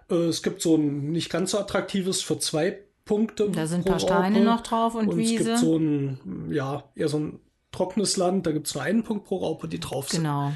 [0.09, 3.49] Äh, es gibt so ein nicht ganz so attraktives für zwei Punkte.
[3.49, 5.35] Da sind ein paar Steine noch drauf und, und Wiese.
[5.35, 7.39] Es gibt so ein, ja, eher so ein
[7.71, 10.23] trockenes Land, da gibt es nur einen Punkt pro Raupe, die drauf sind.
[10.23, 10.53] Genau.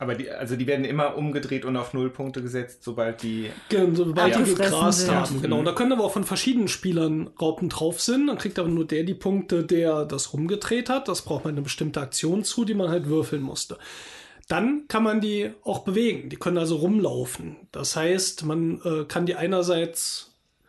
[0.00, 3.50] Aber die, also die werden immer umgedreht und auf Nullpunkte gesetzt, sobald die.
[3.68, 5.42] Genau, sobald die gegrast haben.
[5.42, 5.58] Genau.
[5.58, 8.28] Und da können aber auch von verschiedenen Spielern Raupen drauf sind.
[8.28, 11.08] Dann kriegt aber nur der die Punkte, der das rumgedreht hat.
[11.08, 13.76] Das braucht man eine bestimmte Aktion zu, die man halt würfeln musste.
[14.46, 16.30] Dann kann man die auch bewegen.
[16.30, 17.56] Die können also rumlaufen.
[17.72, 20.27] Das heißt, man äh, kann die einerseits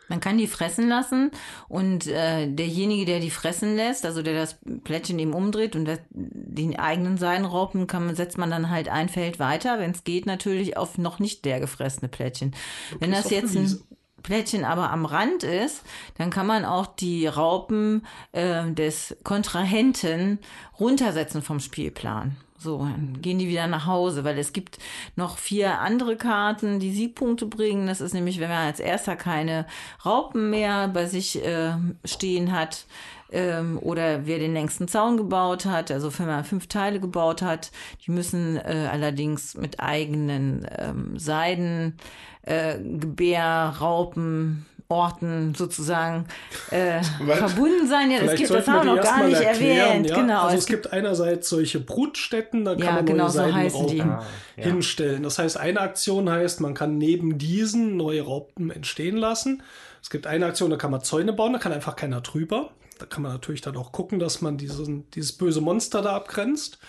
[0.09, 1.31] man kann die fressen lassen
[1.67, 5.99] und äh, derjenige, der die fressen lässt, also der das Plättchen eben umdreht und das,
[6.09, 10.77] den eigenen Seidenraupen kann, setzt man dann halt ein Feld weiter, wenn es geht natürlich
[10.77, 12.49] auf noch nicht der gefressene Plättchen.
[12.89, 13.79] Okay, wenn das jetzt ein
[14.23, 15.83] Plättchen aber am Rand ist,
[16.17, 20.39] dann kann man auch die Raupen äh, des Kontrahenten
[20.79, 22.35] runtersetzen vom Spielplan.
[22.59, 24.79] So, dann gehen die wieder nach Hause, weil es gibt
[25.15, 27.87] noch vier andere Karten, die Siegpunkte bringen.
[27.87, 29.65] Das ist nämlich, wenn man als erster keine
[30.05, 31.71] Raupen mehr bei sich äh,
[32.03, 32.85] stehen hat,
[33.31, 37.71] ähm, oder wer den längsten Zaun gebaut hat, also wenn man fünf Teile gebaut hat,
[38.05, 41.95] die müssen äh, allerdings mit eigenen ähm, Seiden,
[42.41, 46.25] äh, Gebärraupen, Orten sozusagen
[46.71, 48.09] äh, verbunden sein.
[48.09, 50.09] Ja, das gibt das haben wir noch gar nicht erklären, erwähnt.
[50.09, 50.15] Ja?
[50.15, 50.41] Genau.
[50.41, 54.23] Also es, gibt einerseits solche Brutstätten, da kann ja, man genau neue so Seidenraupen ah,
[54.57, 54.63] ja.
[54.63, 55.21] hinstellen.
[55.21, 59.61] Das heißt, eine Aktion heißt, man kann neben diesen neue Raupen entstehen lassen.
[60.01, 62.71] Es gibt eine Aktion, da kann man Zäune bauen, da kann einfach keiner drüber.
[62.97, 66.79] Da kann man natürlich dann auch gucken, dass man diesen, dieses böse Monster da abgrenzt.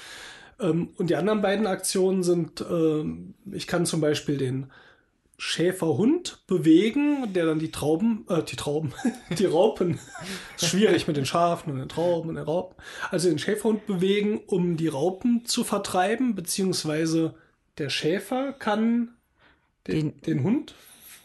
[0.59, 3.05] Ähm, und die anderen beiden Aktionen sind, äh,
[3.53, 4.71] ich kann zum Beispiel den
[5.42, 8.92] Schäferhund bewegen, der dann die Trauben, äh, die Trauben,
[9.38, 9.98] die Raupen,
[10.57, 12.76] ist schwierig mit den Schafen und den Trauben und den Raupen,
[13.11, 17.35] also den Schäferhund bewegen, um die Raupen zu vertreiben, beziehungsweise
[17.79, 19.16] der Schäfer kann
[19.87, 20.74] den, den, den Hund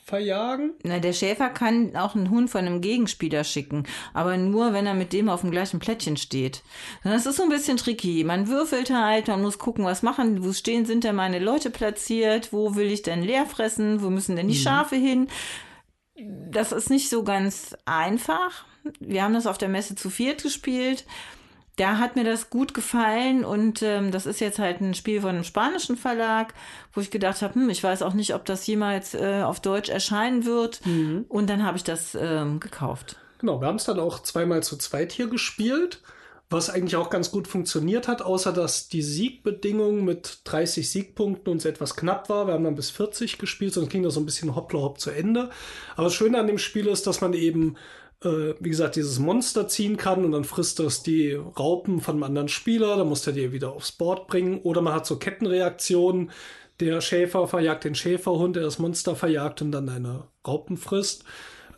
[0.05, 0.73] verjagen?
[0.83, 4.93] Na, der Schäfer kann auch einen Hund von einem Gegenspieler schicken, aber nur, wenn er
[4.93, 6.61] mit dem auf dem gleichen Plättchen steht.
[7.03, 8.23] Das ist so ein bisschen tricky.
[8.23, 12.53] Man würfelt halt, man muss gucken, was machen, wo stehen, sind denn meine Leute platziert,
[12.53, 14.61] wo will ich denn leer fressen, wo müssen denn die mhm.
[14.61, 15.27] Schafe hin?
[16.15, 18.65] Das ist nicht so ganz einfach.
[18.99, 21.05] Wir haben das auf der Messe zu viert gespielt
[21.77, 25.31] da hat mir das gut gefallen und ähm, das ist jetzt halt ein Spiel von
[25.31, 26.53] einem spanischen Verlag,
[26.93, 29.89] wo ich gedacht habe, hm, ich weiß auch nicht, ob das jemals äh, auf Deutsch
[29.89, 30.85] erscheinen wird.
[30.85, 31.25] Mhm.
[31.27, 33.17] Und dann habe ich das ähm, gekauft.
[33.39, 36.01] Genau, wir haben es dann auch zweimal zu zweit hier gespielt,
[36.49, 41.65] was eigentlich auch ganz gut funktioniert hat, außer dass die Siegbedingung mit 30 Siegpunkten uns
[41.65, 42.47] etwas knapp war.
[42.47, 45.09] Wir haben dann bis 40 gespielt, sonst ging das so ein bisschen hoppla hopp zu
[45.11, 45.49] Ende.
[45.95, 47.75] Aber das Schöne an dem Spiel ist, dass man eben
[48.25, 52.47] wie gesagt, dieses Monster ziehen kann und dann frisst das die Raupen von einem anderen
[52.47, 54.59] Spieler, dann muss der die wieder aufs Board bringen.
[54.61, 56.31] Oder man hat so Kettenreaktionen.
[56.79, 61.23] Der Schäfer verjagt den Schäferhund, der das Monster verjagt und dann eine Raupen frisst.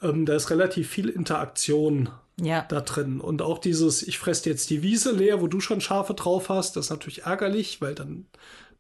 [0.02, 2.10] Ähm, da ist relativ viel Interaktion
[2.42, 2.66] ja.
[2.68, 3.20] da drin.
[3.20, 6.76] Und auch dieses, ich fresse jetzt die Wiese leer, wo du schon Schafe drauf hast,
[6.76, 8.26] das ist natürlich ärgerlich, weil dann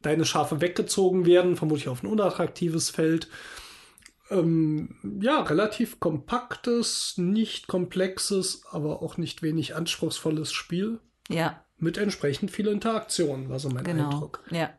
[0.01, 3.27] deine Schafe weggezogen werden, vermutlich auf ein unattraktives Feld
[4.29, 10.99] ähm, ja, relativ kompaktes, nicht komplexes, aber auch nicht wenig anspruchsvolles Spiel.
[11.29, 11.63] Ja.
[11.77, 14.09] Mit entsprechend viel Interaktion, war so mein genau.
[14.09, 14.43] Eindruck.
[14.49, 14.69] Ja.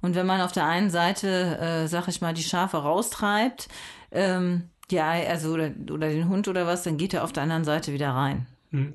[0.00, 3.68] Und wenn man auf der einen Seite, äh, sag ich mal, die Schafe raustreibt,
[4.10, 7.64] ähm, ja, also oder, oder den Hund oder was, dann geht er auf der anderen
[7.64, 8.46] Seite wieder rein.
[8.70, 8.94] Hm.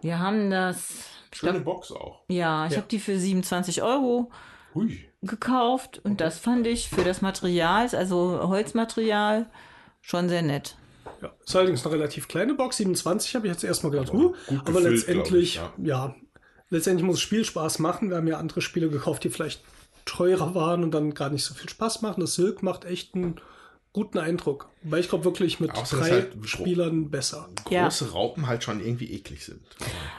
[0.00, 1.04] Wir haben das.
[1.32, 2.22] Schöne glaub, Box auch.
[2.28, 2.78] Ja, ich ja.
[2.78, 4.30] habe die für 27 Euro
[4.74, 5.09] Hui.
[5.22, 6.24] Gekauft und okay.
[6.24, 9.50] das fand ich für das Material, also Holzmaterial,
[10.00, 10.76] schon sehr nett.
[11.22, 14.64] Ja, ist allerdings eine relativ kleine Box, 27 habe ich jetzt erstmal gedacht, uh, aber
[14.64, 15.72] gefüllt, letztendlich, ich, ja.
[15.78, 16.14] ja.
[16.70, 18.08] letztendlich muss es Spielspaß machen.
[18.08, 19.62] Wir haben ja andere Spiele gekauft, die vielleicht
[20.06, 22.20] teurer waren und dann gar nicht so viel Spaß machen.
[22.20, 23.40] Das Silk macht echt einen
[23.92, 24.68] guten Eindruck.
[24.82, 27.48] Weil ich glaube wirklich mit Außer, drei halt Spielern besser.
[27.64, 28.10] Große ja.
[28.10, 29.60] Raupen halt schon irgendwie eklig sind.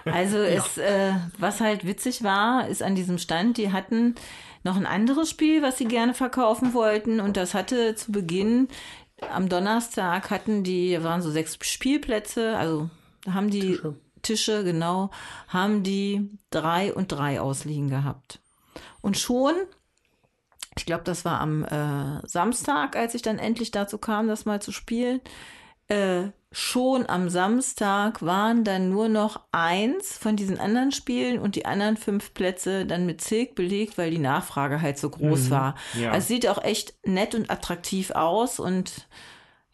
[0.05, 0.43] Also ja.
[0.43, 4.15] es, äh, was halt witzig war, ist an diesem Stand, die hatten
[4.63, 7.19] noch ein anderes Spiel, was sie gerne verkaufen wollten.
[7.19, 8.67] Und das hatte zu Beginn,
[9.29, 12.89] am Donnerstag hatten die, waren so sechs Spielplätze, also
[13.29, 13.95] haben die Tische.
[14.21, 15.09] Tische, genau,
[15.47, 18.39] haben die drei und drei ausliegen gehabt.
[19.01, 19.53] Und schon,
[20.77, 24.61] ich glaube, das war am äh, Samstag, als ich dann endlich dazu kam, das mal
[24.61, 25.21] zu spielen,
[25.87, 31.65] äh, schon am Samstag waren dann nur noch eins von diesen anderen Spielen und die
[31.65, 35.49] anderen fünf Plätze dann mit Silk belegt, weil die Nachfrage halt so groß mhm.
[35.51, 35.75] war.
[35.93, 36.11] Ja.
[36.11, 39.07] Also sieht auch echt nett und attraktiv aus und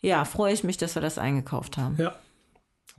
[0.02, 1.98] ja, freue ich mich, dass wir das eingekauft haben.
[1.98, 2.16] Ja.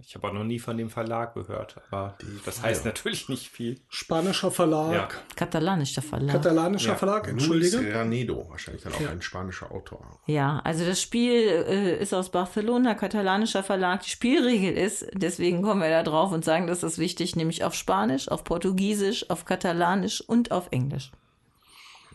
[0.01, 2.91] Ich habe auch noch nie von dem Verlag gehört, aber das heißt ja.
[2.91, 3.81] natürlich nicht viel.
[3.89, 4.93] Spanischer Verlag.
[4.95, 5.09] Ja.
[5.35, 6.37] Katalanischer Verlag.
[6.37, 6.95] Katalanischer ja.
[6.95, 7.79] Verlag, entschuldige.
[7.79, 10.21] Luis Granedo, wahrscheinlich dann auch ein spanischer Autor.
[10.27, 14.03] Ja, also das Spiel äh, ist aus Barcelona, katalanischer Verlag.
[14.03, 17.75] Die Spielregel ist, deswegen kommen wir da drauf und sagen, das ist wichtig, nämlich auf
[17.75, 21.11] Spanisch, auf Portugiesisch, auf Katalanisch und auf Englisch.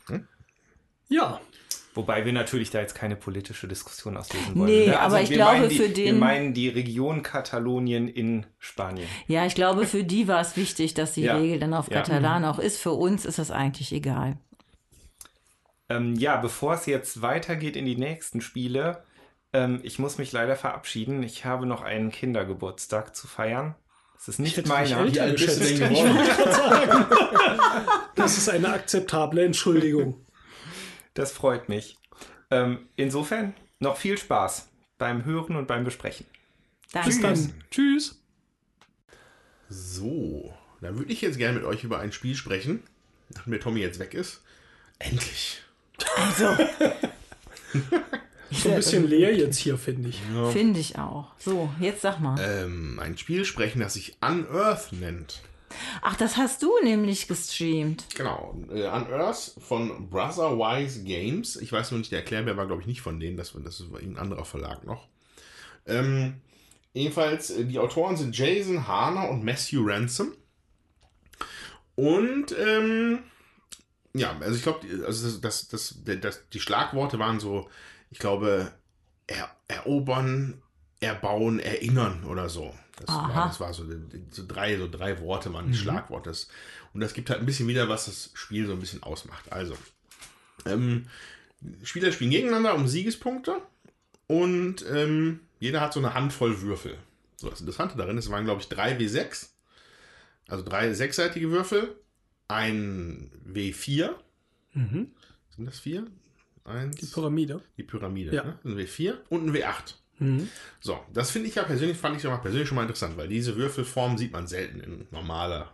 [0.08, 0.26] Hm?
[1.10, 1.42] Ja,
[1.96, 4.66] Wobei wir natürlich da jetzt keine politische Diskussion auslösen wollen.
[4.66, 5.00] Nee, ne?
[5.00, 6.06] also aber ich glaube die, für den.
[6.06, 9.08] Wir meinen die Region Katalonien in Spanien.
[9.28, 11.38] Ja, ich glaube, für die war es wichtig, dass die ja.
[11.38, 11.98] Regel dann auf ja.
[11.98, 12.80] Katalan auch ist.
[12.80, 14.38] Für uns ist das eigentlich egal.
[15.90, 19.04] Ähm, ja, bevor es jetzt weitergeht in die nächsten Spiele,
[19.52, 21.22] ähm, ich muss mich leider verabschieden.
[21.22, 23.76] Ich habe noch einen Kindergeburtstag zu feiern.
[24.16, 25.06] Das ist nicht meiner.
[28.16, 30.26] Das ist eine akzeptable Entschuldigung.
[31.14, 31.98] Das freut mich.
[32.50, 36.26] Ähm, insofern noch viel Spaß beim Hören und beim Besprechen.
[36.92, 37.10] Danke.
[37.10, 37.54] Bis dann.
[37.72, 38.20] Tschüss.
[39.70, 42.84] So, dann würde ich jetzt gerne mit euch über ein Spiel sprechen,
[43.34, 44.42] nachdem der Tommy jetzt weg ist.
[45.00, 45.62] Endlich.
[46.16, 46.56] Also.
[48.52, 50.22] so ein bisschen leer jetzt hier, finde ich.
[50.34, 50.50] Ja.
[50.50, 51.32] Finde ich auch.
[51.40, 52.40] So, jetzt sag mal.
[52.40, 55.42] Ähm, ein Spiel sprechen, das sich Unearth nennt.
[56.02, 58.06] Ach, das hast du nämlich gestreamt.
[58.16, 58.58] Genau.
[58.70, 61.56] Äh, Unearth von Brotherwise Games.
[61.56, 63.38] Ich weiß nur nicht, der Erklärbär war, glaube ich, nicht von denen.
[63.38, 65.08] Das, das war ein anderer Verlag noch.
[65.86, 66.42] Ähm,
[66.94, 70.34] ebenfalls, äh, die Autoren sind Jason Harner und Matthew Ransom.
[71.96, 73.20] Und, ähm,
[74.14, 75.68] ja, also ich glaube, also das, das,
[76.04, 77.70] das, das, die Schlagworte waren so,
[78.10, 78.72] ich glaube,
[79.28, 80.62] er, erobern,
[81.00, 82.74] erbauen, erinnern oder so.
[82.98, 83.86] Das war, das war so,
[84.30, 85.82] so, drei, so drei Worte waren die mhm.
[85.82, 86.32] Schlagworte.
[86.94, 89.52] Und das gibt halt ein bisschen wieder, was das Spiel so ein bisschen ausmacht.
[89.52, 89.76] Also,
[90.66, 91.08] ähm,
[91.84, 93.62] Spieler spielen gegeneinander um Siegespunkte
[94.28, 96.98] und ähm, jeder hat so eine Handvoll Würfel.
[97.38, 99.48] So, das Interessante darin ist, es waren, glaube ich, drei W6,
[100.48, 101.96] also drei sechsseitige Würfel,
[102.48, 104.12] ein W4.
[104.74, 105.12] Mhm.
[105.56, 106.08] Sind das vier?
[106.66, 107.62] Eins, die Pyramide.
[107.78, 108.34] Die Pyramide.
[108.34, 108.44] Ja.
[108.44, 108.60] Ne?
[108.64, 109.96] Ein W4 und ein W8.
[110.20, 110.50] Mhm.
[110.80, 113.56] So, das finde ich ja persönlich, fand ich ja persönlich schon mal interessant, weil diese
[113.56, 115.74] Würfelform sieht man selten in normaler,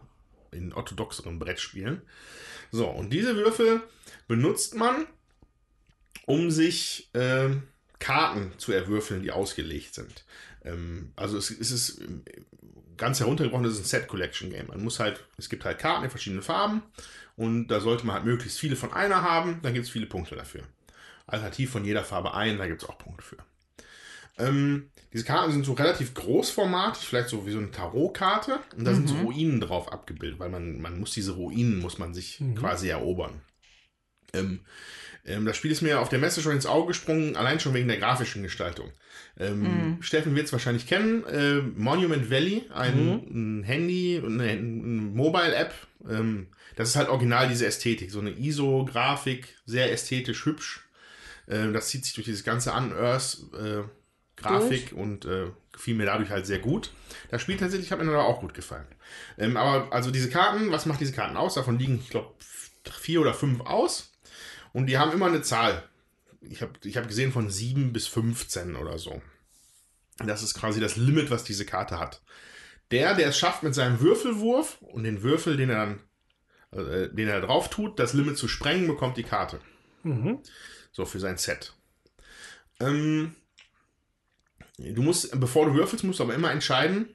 [0.51, 2.01] in orthodoxeren Brettspielen.
[2.71, 3.81] So, und diese Würfel
[4.27, 5.05] benutzt man,
[6.25, 7.49] um sich äh,
[7.99, 10.23] Karten zu erwürfeln, die ausgelegt sind.
[10.63, 12.01] Ähm, also es, es ist
[12.97, 14.67] ganz heruntergebrochen, das ist ein Set Collection Game.
[14.67, 16.83] Man muss halt, es gibt halt Karten in verschiedenen Farben
[17.35, 20.35] und da sollte man halt möglichst viele von einer haben, dann gibt es viele Punkte
[20.35, 20.61] dafür.
[21.25, 23.37] Alternativ von jeder Farbe ein, da gibt es auch Punkte für.
[24.39, 28.59] Ähm, diese Karten sind so relativ großformatig, vielleicht so wie so eine Tarotkarte.
[28.77, 28.95] Und da mhm.
[28.95, 29.25] sind so mhm.
[29.25, 32.55] Ruinen drauf abgebildet, weil man, man muss diese Ruinen, muss man sich mhm.
[32.55, 33.41] quasi erobern.
[34.33, 34.61] Ähm,
[35.25, 37.87] ähm, das Spiel ist mir auf der Messe schon ins Auge gesprungen, allein schon wegen
[37.87, 38.91] der grafischen Gestaltung.
[39.37, 40.01] Ähm, mhm.
[40.01, 41.25] Steffen wird es wahrscheinlich kennen.
[41.25, 43.59] Äh, Monument Valley, ein, mhm.
[43.59, 45.73] ein Handy, eine, eine Mobile-App.
[46.07, 48.11] Ähm, das ist halt original diese Ästhetik.
[48.11, 50.87] So eine ISO-Grafik, sehr ästhetisch hübsch.
[51.47, 53.39] Äh, das zieht sich durch dieses ganze Unearth.
[53.53, 53.83] Äh,
[54.41, 54.93] Grafik durch.
[54.93, 56.91] und äh, gefiel mir dadurch halt sehr gut.
[57.31, 58.87] Das Spiel tatsächlich hat mir dann auch gut gefallen.
[59.37, 61.55] Ähm, aber also diese Karten, was macht diese Karten aus?
[61.55, 62.33] Davon liegen, ich glaube,
[62.99, 64.11] vier oder fünf aus.
[64.73, 65.83] Und die haben immer eine Zahl.
[66.41, 69.21] Ich habe ich hab gesehen von sieben bis 15 oder so.
[70.17, 72.21] Das ist quasi das Limit, was diese Karte hat.
[72.91, 75.99] Der, der es schafft, mit seinem Würfelwurf und den Würfel, den er dann,
[76.71, 79.59] äh, den er drauf tut, das Limit zu sprengen, bekommt die Karte.
[80.03, 80.39] Mhm.
[80.91, 81.73] So für sein Set.
[82.79, 83.35] Ähm,
[84.79, 87.09] Du musst, bevor du würfelst, musst du aber immer entscheiden,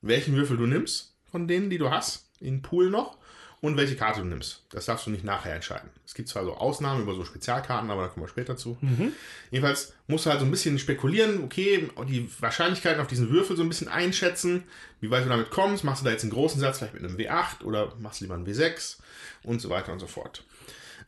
[0.00, 3.18] welchen Würfel du nimmst von denen, die du hast, in Pool noch,
[3.60, 4.64] und welche Karte du nimmst.
[4.70, 5.90] Das darfst du nicht nachher entscheiden.
[6.04, 8.76] Es gibt zwar so Ausnahmen über so Spezialkarten, aber da kommen wir später zu.
[8.80, 9.12] Mhm.
[9.50, 13.62] Jedenfalls musst du halt so ein bisschen spekulieren, okay, die Wahrscheinlichkeiten auf diesen Würfel so
[13.62, 14.64] ein bisschen einschätzen,
[15.00, 15.84] wie weit du damit kommst.
[15.84, 18.34] Machst du da jetzt einen großen Satz, vielleicht mit einem W8 oder machst du lieber
[18.34, 18.98] einen W6
[19.42, 20.44] und so weiter und so fort.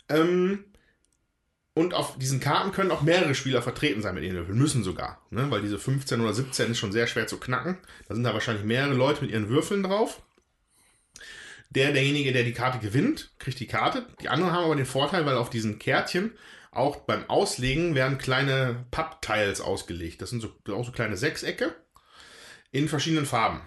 [0.08, 0.64] Ähm,
[1.78, 4.58] und auf diesen Karten können auch mehrere Spieler vertreten sein mit ihren Würfeln.
[4.58, 5.22] Müssen sogar.
[5.30, 5.48] Ne?
[5.48, 7.78] Weil diese 15 oder 17 ist schon sehr schwer zu knacken.
[8.08, 10.20] Da sind da wahrscheinlich mehrere Leute mit ihren Würfeln drauf.
[11.70, 14.04] der, derjenige, der die Karte gewinnt, kriegt die Karte.
[14.20, 16.32] Die anderen haben aber den Vorteil, weil auf diesen Kärtchen
[16.72, 20.20] auch beim Auslegen werden kleine Pappteils ausgelegt.
[20.20, 21.76] Das sind so, auch so kleine Sechsecke
[22.72, 23.60] in verschiedenen Farben.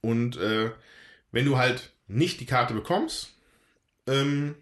[0.00, 0.72] Und äh,
[1.30, 3.32] wenn du halt nicht die Karte bekommst,
[4.08, 4.56] ähm,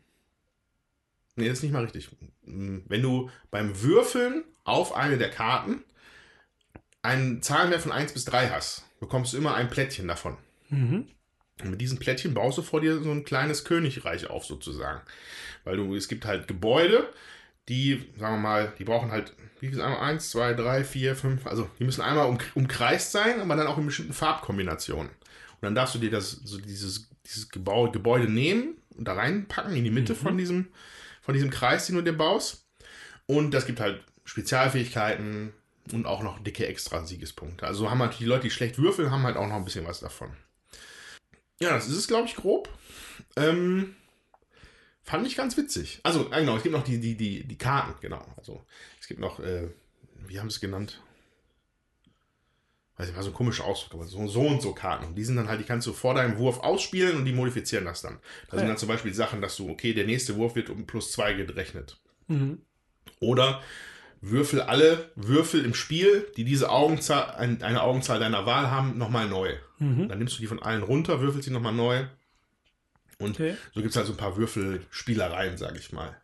[1.37, 2.11] nee, das ist nicht mal richtig.
[2.47, 5.85] Wenn du beim Würfeln auf eine der Karten
[7.03, 10.37] einen Zahlenwert von 1 bis 3 hast, bekommst du immer ein Plättchen davon.
[11.63, 15.01] Und mit diesen Plättchen baust du vor dir so ein kleines Königreich auf, sozusagen.
[15.65, 17.09] Weil du, es gibt halt Gebäude,
[17.69, 20.01] die, sagen wir mal, die brauchen halt, wie viel einmal?
[20.01, 23.79] Eins, zwei, drei, vier, fünf, also die müssen einmal um, umkreist sein, aber dann auch
[23.79, 25.09] in bestimmten Farbkombinationen.
[25.11, 29.75] Und dann darfst du dir das, so dieses, dieses Gebäude, Gebäude nehmen und da reinpacken
[29.75, 30.69] in die Mitte von diesem,
[31.27, 32.65] von diesem Kreis, den du dir baust.
[33.27, 35.53] Und das gibt halt Spezialfähigkeiten
[35.93, 37.67] und auch noch dicke extra Siegespunkte.
[37.67, 40.01] Also haben halt die Leute, die schlecht würfeln, haben halt auch noch ein bisschen was
[40.01, 40.31] davon.
[41.61, 42.69] Ja, das ist es, glaube ich, grob.
[43.37, 43.97] Ähm,
[45.03, 46.01] fand ich ganz witzig.
[46.05, 48.25] Also, äh, genau, es gibt noch die, die, die, die Karten, genau.
[48.37, 48.65] Also,
[49.01, 49.69] es gibt noch, äh,
[50.29, 51.03] wie haben sie es genannt?
[52.99, 55.05] Weiß ich, war so ein komischer Ausdruck, aber so, so und so Karten.
[55.07, 57.85] Und die sind dann halt, die kannst du vor deinem Wurf ausspielen und die modifizieren
[57.85, 58.19] das dann.
[58.51, 61.13] Da sind dann zum Beispiel Sachen, dass du, okay, der nächste Wurf wird um plus
[61.13, 61.99] zwei gerechnet.
[63.21, 63.61] Oder
[64.23, 69.29] würfel alle Würfel im Spiel, die diese Augenzahl, ein, eine Augenzahl deiner Wahl haben, nochmal
[69.29, 69.53] neu.
[70.09, 72.07] Dann nimmst du die von allen runter, würfelst sie nochmal neu.
[73.19, 73.57] Und Okay.
[73.75, 76.17] so gibt es halt so ein paar Würfelspielereien, sage ich mal.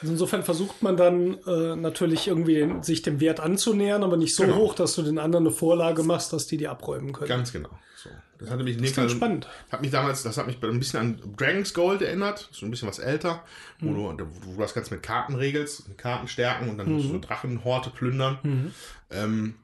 [0.00, 4.34] Also insofern versucht man dann äh, natürlich irgendwie den, sich dem Wert anzunähern, aber nicht
[4.34, 4.56] so Genau.
[4.56, 7.28] hoch, dass du den anderen eine Vorlage machst, dass die die abräumen können.
[7.28, 7.68] Ganz genau.
[7.96, 8.08] So.
[8.38, 9.46] Das hatte mich ganz Fall- spannend.
[9.70, 12.88] Hat mich damals, das hat mich ein bisschen an Dragon's Gold erinnert, so ein bisschen
[12.88, 13.44] was älter,
[13.80, 13.94] Hm.
[13.94, 17.08] wo, du, wo du das Ganze mit Karten regelst, mit Karten stärken und dann musst
[17.08, 17.18] du so.
[17.18, 18.72] Drachenhorte plündern.
[19.10, 19.54] Ähm,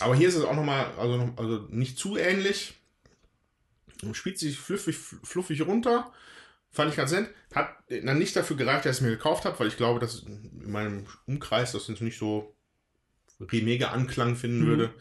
[0.00, 2.74] aber hier ist es auch nochmal, also, noch- also nicht zu ähnlich.
[4.12, 6.12] Spielt sich fluffig, fluffig runter.
[6.76, 7.30] Fand ich ganz nett.
[7.54, 10.20] Hat dann nicht dafür gereicht, dass ich es mir gekauft habe, weil ich glaube, dass
[10.24, 12.54] in meinem Umkreis das jetzt nicht so
[13.38, 14.66] mega Anklang finden Mhm.
[14.66, 14.94] würde.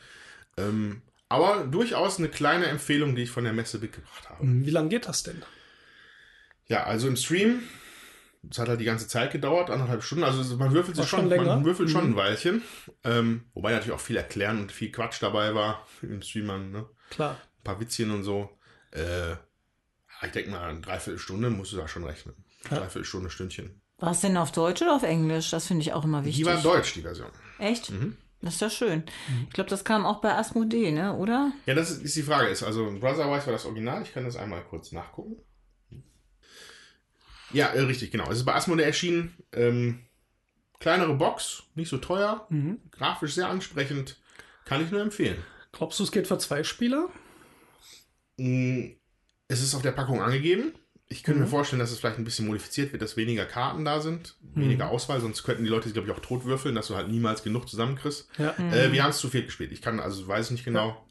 [0.58, 4.40] Ähm, aber durchaus eine kleine Empfehlung, die ich von der Messe mitgebracht habe.
[4.42, 5.42] Wie lange geht das denn?
[6.68, 7.60] Ja, also im Stream,
[8.50, 10.24] es hat halt die ganze Zeit gedauert, anderthalb Stunden.
[10.24, 11.46] Also man würfelt sich schon, schon länger?
[11.56, 12.14] man würfelt schon Mhm.
[12.14, 12.62] ein Weilchen.
[13.04, 16.86] Ähm, wobei natürlich auch viel erklären und viel Quatsch dabei war im Streamern, ne?
[17.10, 17.38] Klar.
[17.60, 18.50] Ein paar Witzchen und so.
[18.92, 19.36] Äh,
[20.26, 22.36] ich denke mal, eine Dreiviertelstunde musst du da schon rechnen.
[22.70, 22.78] Ja.
[22.80, 23.82] Dreiviertelstunde, Stündchen.
[23.98, 25.52] War es denn auf Deutsch oder auf Englisch?
[25.52, 26.44] Das finde ich auch immer wichtig.
[26.44, 27.30] Die war deutsch, die Version.
[27.60, 27.92] Echt?
[27.92, 28.18] Mhm.
[28.42, 29.04] Das ist ja schön.
[29.48, 31.16] Ich glaube, das kam auch bei Asmodee, ne?
[31.16, 31.52] Oder?
[31.66, 32.50] Ja, das ist die Frage.
[32.50, 34.02] Ist also Brotherwise war das Original.
[34.04, 35.38] Ich kann das einmal kurz nachgucken.
[37.52, 38.30] Ja, äh, richtig, genau.
[38.30, 39.36] Es ist bei Asmodee erschienen.
[39.54, 40.06] Ähm,
[40.80, 42.80] kleinere Box, nicht so teuer, Mhm.
[42.92, 44.18] grafisch sehr ansprechend.
[44.66, 45.44] Kann ich nur empfehlen.
[45.72, 47.10] Glaubst du, es geht für zwei Spieler?
[48.38, 48.90] Mm,
[49.48, 50.74] Es ist auf der Packung angegeben.
[51.08, 51.46] Ich könnte Mhm.
[51.46, 54.62] mir vorstellen, dass es vielleicht ein bisschen modifiziert wird, dass weniger Karten da sind, Mhm.
[54.62, 57.44] weniger Auswahl, sonst könnten die Leute, glaube ich, auch tot würfeln, dass du halt niemals
[57.44, 58.28] genug zusammenkriegst.
[58.40, 58.56] Ja.
[58.72, 59.72] Äh, wir haben es zu viel gespielt.
[59.72, 61.06] Ich kann, also weiß nicht genau.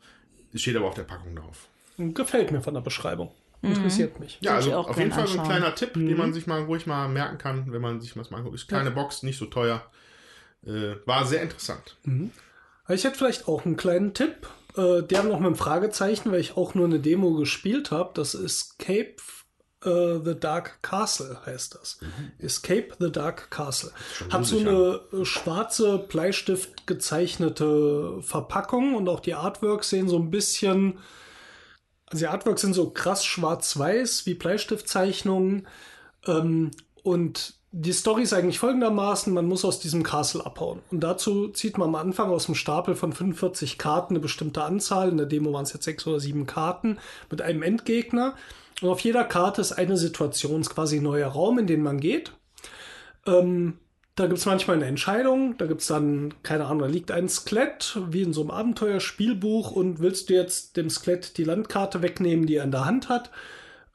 [0.52, 1.68] Es steht aber auf der Packung drauf.
[1.96, 3.32] Gefällt mir von der Beschreibung.
[3.62, 4.38] Interessiert mich.
[4.42, 7.08] Ja, also auf jeden Fall so ein kleiner Tipp, den man sich mal ruhig mal
[7.08, 8.56] merken kann, wenn man sich was mal anguckt.
[8.56, 9.82] Ist kleine Box, nicht so teuer.
[10.66, 11.96] Äh, war sehr interessant.
[12.88, 14.48] Ich hätte vielleicht auch einen kleinen Tipp.
[14.76, 18.10] Äh, der noch mit einem Fragezeichen, weil ich auch nur eine Demo gespielt habe.
[18.14, 19.16] Das ist Escape
[19.84, 22.00] äh, the Dark Castle heißt das.
[22.38, 23.92] Escape the Dark Castle.
[24.30, 30.30] Hat so eine äh, schwarze Bleistift gezeichnete Verpackung und auch die Artworks sehen so ein
[30.30, 30.98] bisschen.
[32.06, 35.68] Also die Artworks sind so krass schwarz-weiß wie Bleistiftzeichnungen.
[36.26, 36.70] Ähm,
[37.02, 40.78] und die Story ist eigentlich folgendermaßen, man muss aus diesem Castle abhauen.
[40.92, 45.08] Und dazu zieht man am Anfang aus dem Stapel von 45 Karten eine bestimmte Anzahl.
[45.08, 46.98] In der Demo waren es jetzt sechs oder sieben Karten
[47.32, 48.36] mit einem Endgegner.
[48.80, 51.98] Und auf jeder Karte ist eine Situation, ist quasi ein neuer Raum, in den man
[51.98, 52.30] geht.
[53.26, 53.78] Ähm,
[54.14, 57.28] da gibt es manchmal eine Entscheidung, da gibt es dann, keine Ahnung, da liegt ein
[57.28, 62.46] Skelett, wie in so einem Abenteuerspielbuch, und willst du jetzt dem Skelett die Landkarte wegnehmen,
[62.46, 63.32] die er in der Hand hat?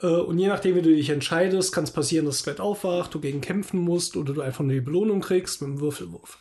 [0.01, 3.13] Äh, Und je nachdem, wie du dich entscheidest, kann es passieren, dass das Skelett aufwacht,
[3.13, 6.39] du gegen kämpfen musst oder du einfach nur die Belohnung kriegst mit einem Würfelwurf.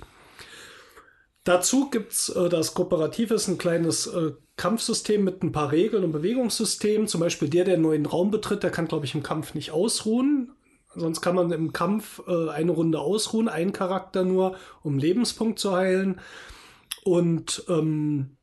[1.45, 6.13] Dazu gibt's, äh, das kooperativ ist, ein kleines äh, Kampfsystem mit ein paar Regeln und
[6.13, 7.09] Bewegungssystemen.
[7.09, 9.71] Zum Beispiel der, der einen neuen Raum betritt, der kann, glaube ich, im Kampf nicht
[9.71, 10.53] ausruhen.
[10.95, 15.73] Sonst kann man im Kampf äh, eine Runde ausruhen, einen Charakter nur, um Lebenspunkt zu
[15.73, 16.21] heilen.
[17.05, 18.38] Und ähm,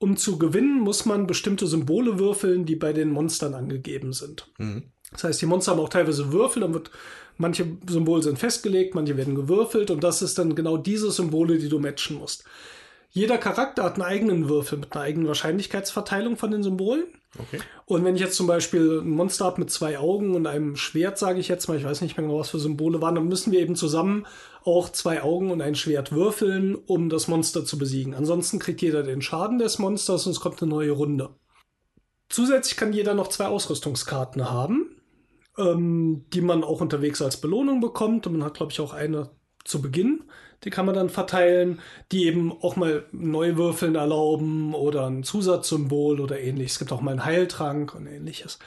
[0.00, 4.50] um zu gewinnen, muss man bestimmte Symbole würfeln, die bei den Monstern angegeben sind.
[5.12, 6.90] Das heißt, die Monster haben auch teilweise Würfel, dann wird
[7.36, 11.68] manche Symbole sind festgelegt, manche werden gewürfelt und das ist dann genau diese Symbole, die
[11.68, 12.44] du matchen musst.
[13.10, 17.04] Jeder Charakter hat einen eigenen Würfel mit einer eigenen Wahrscheinlichkeitsverteilung von den Symbolen.
[17.38, 17.60] Okay.
[17.84, 21.18] Und wenn ich jetzt zum Beispiel ein Monster habe mit zwei Augen und einem Schwert,
[21.18, 23.52] sage ich jetzt mal, ich weiß nicht mehr genau, was für Symbole waren, dann müssen
[23.52, 24.26] wir eben zusammen
[24.64, 28.14] auch zwei Augen und ein Schwert würfeln, um das Monster zu besiegen.
[28.14, 31.30] Ansonsten kriegt jeder den Schaden des Monsters und es kommt eine neue Runde.
[32.28, 34.96] Zusätzlich kann jeder noch zwei Ausrüstungskarten haben,
[35.58, 38.26] ähm, die man auch unterwegs als Belohnung bekommt.
[38.26, 39.30] Und man hat, glaube ich, auch eine
[39.64, 40.24] zu Beginn.
[40.64, 41.80] Die kann man dann verteilen,
[42.12, 46.72] die eben auch mal Neuwürfeln erlauben oder ein Zusatzsymbol oder ähnliches.
[46.72, 48.58] Es gibt auch mal einen Heiltrank und ähnliches.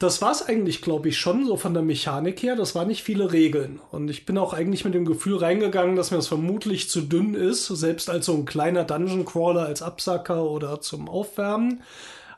[0.00, 2.56] Das war es eigentlich, glaube ich, schon so von der Mechanik her.
[2.56, 3.80] Das waren nicht viele Regeln.
[3.92, 7.34] Und ich bin auch eigentlich mit dem Gefühl reingegangen, dass mir das vermutlich zu dünn
[7.34, 11.82] ist, selbst als so ein kleiner Dungeon Crawler als Absacker oder zum Aufwärmen.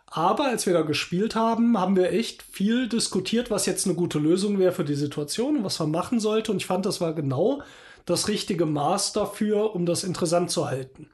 [0.06, 4.18] Aber als wir da gespielt haben, haben wir echt viel diskutiert, was jetzt eine gute
[4.18, 6.52] Lösung wäre für die Situation und was man machen sollte.
[6.52, 7.62] Und ich fand, das war genau
[8.04, 11.08] das richtige Maß dafür, um das interessant zu halten.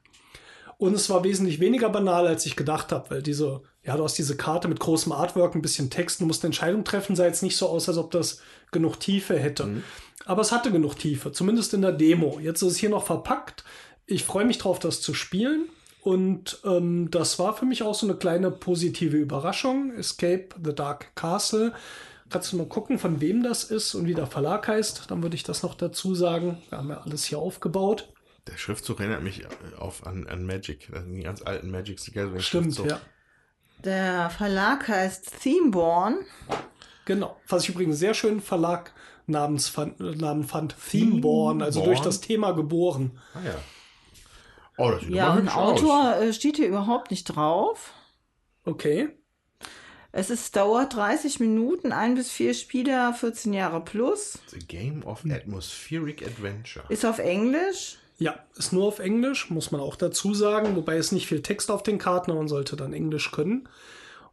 [0.83, 4.17] Und es war wesentlich weniger banal, als ich gedacht habe, weil diese, ja, du hast
[4.17, 7.41] diese Karte mit großem Artwork, ein bisschen Text, du musst eine Entscheidung treffen, sah jetzt
[7.41, 8.41] nicht so aus, als ob das
[8.73, 9.63] genug Tiefe hätte.
[9.63, 9.83] Mhm.
[10.25, 12.37] Aber es hatte genug Tiefe, zumindest in der Demo.
[12.41, 13.63] Jetzt ist es hier noch verpackt.
[14.07, 15.69] Ich freue mich drauf, das zu spielen.
[16.01, 19.93] Und ähm, das war für mich auch so eine kleine positive Überraschung.
[19.95, 21.71] Escape the Dark Castle
[22.33, 25.03] Kannst du mal gucken, von wem das ist und wie der Verlag heißt?
[25.09, 26.57] Dann würde ich das noch dazu sagen.
[26.69, 28.09] Wir haben ja alles hier aufgebaut.
[28.47, 29.43] Der Schriftzug erinnert mich
[29.77, 31.99] auf, an, an Magic, an die ganz alten Magic.
[32.39, 32.99] Stimmt, ja.
[33.83, 36.25] Der Verlag heißt Themeborn.
[37.05, 37.39] Genau.
[37.47, 38.93] Was ich übrigens sehr schön Verlag
[39.27, 40.75] namens fand, Namen fand.
[40.89, 43.19] Themeborn, also durch das Thema geboren.
[43.33, 43.55] Ah ja.
[44.77, 46.21] Oh, das sieht ja, und Autor aus.
[46.21, 47.93] Äh, steht hier überhaupt nicht drauf.
[48.65, 49.09] Okay.
[50.11, 54.39] Es ist, dauert 30 Minuten, ein bis vier Spieler, 14 Jahre plus.
[54.47, 56.85] The Game of Atmospheric Adventure.
[56.89, 57.97] Ist auf Englisch.
[58.23, 61.69] Ja, ist nur auf Englisch, muss man auch dazu sagen, wobei es nicht viel Text
[61.69, 63.67] auf den Karten, aber man sollte dann Englisch können.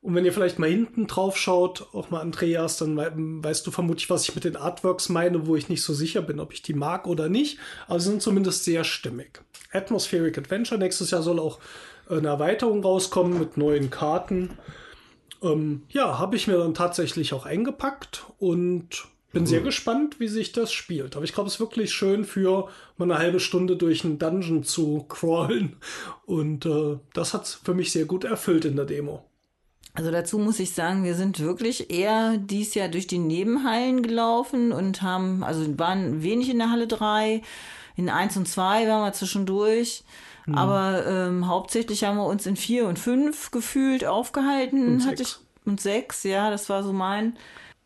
[0.00, 2.96] Und wenn ihr vielleicht mal hinten drauf schaut, auch mal Andreas, dann
[3.42, 6.38] weißt du vermutlich, was ich mit den Artworks meine, wo ich nicht so sicher bin,
[6.38, 7.58] ob ich die mag oder nicht.
[7.88, 9.42] Aber sie sind zumindest sehr stimmig.
[9.72, 11.58] Atmospheric Adventure, nächstes Jahr soll auch
[12.08, 14.56] eine Erweiterung rauskommen mit neuen Karten.
[15.42, 19.46] Ähm, ja, habe ich mir dann tatsächlich auch eingepackt und bin mhm.
[19.46, 21.16] sehr gespannt, wie sich das spielt.
[21.16, 24.64] Aber ich glaube, es ist wirklich schön für mal eine halbe Stunde durch einen Dungeon
[24.64, 25.76] zu crawlen.
[26.26, 29.24] Und äh, das hat es für mich sehr gut erfüllt in der Demo.
[29.94, 34.72] Also dazu muss ich sagen, wir sind wirklich eher dies Jahr durch die Nebenhallen gelaufen
[34.72, 37.42] und haben, also waren wenig in der Halle 3.
[37.96, 40.04] In 1 und 2 waren wir zwischendurch.
[40.46, 40.54] Mhm.
[40.54, 44.94] Aber ähm, hauptsächlich haben wir uns in vier und fünf gefühlt aufgehalten.
[44.94, 45.40] Und hatte sechs.
[45.40, 47.36] ich und sechs, ja, das war so mein,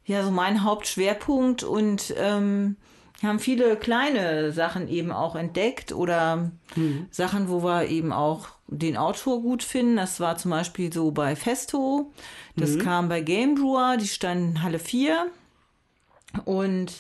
[0.06, 2.76] ja, so mein Hauptschwerpunkt und ähm,
[3.22, 7.06] haben viele kleine Sachen eben auch entdeckt oder mhm.
[7.10, 9.96] Sachen, wo wir eben auch den Autor gut finden.
[9.96, 12.12] Das war zum Beispiel so bei Festo.
[12.56, 12.78] Das mhm.
[12.80, 15.26] kam bei Game Brewer, die standen Halle 4.
[16.44, 16.92] Und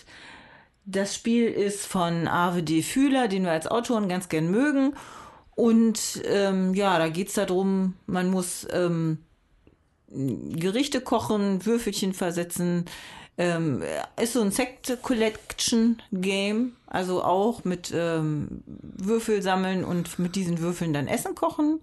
[0.86, 2.82] das Spiel ist von Arve D.
[2.82, 4.94] Fühler, den wir als Autoren ganz gern mögen.
[5.54, 9.18] Und ähm, ja, da geht es darum, man muss ähm,
[10.08, 12.84] Gerichte kochen, Würfelchen versetzen.
[13.36, 13.82] Ähm,
[14.20, 20.60] ist so ein Sect Collection Game, also auch mit ähm, Würfel sammeln und mit diesen
[20.60, 21.80] Würfeln dann Essen kochen.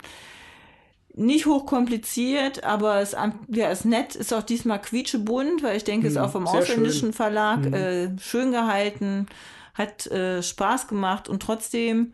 [1.13, 3.17] Nicht hochkompliziert, aber es
[3.49, 6.47] ja, ist nett, ist auch diesmal quietschebunt, weil ich denke, es ist hm, auch vom
[6.47, 7.13] ausländischen schön.
[7.13, 7.74] Verlag mhm.
[7.74, 9.28] äh, schön gehalten,
[9.74, 12.13] hat äh, Spaß gemacht und trotzdem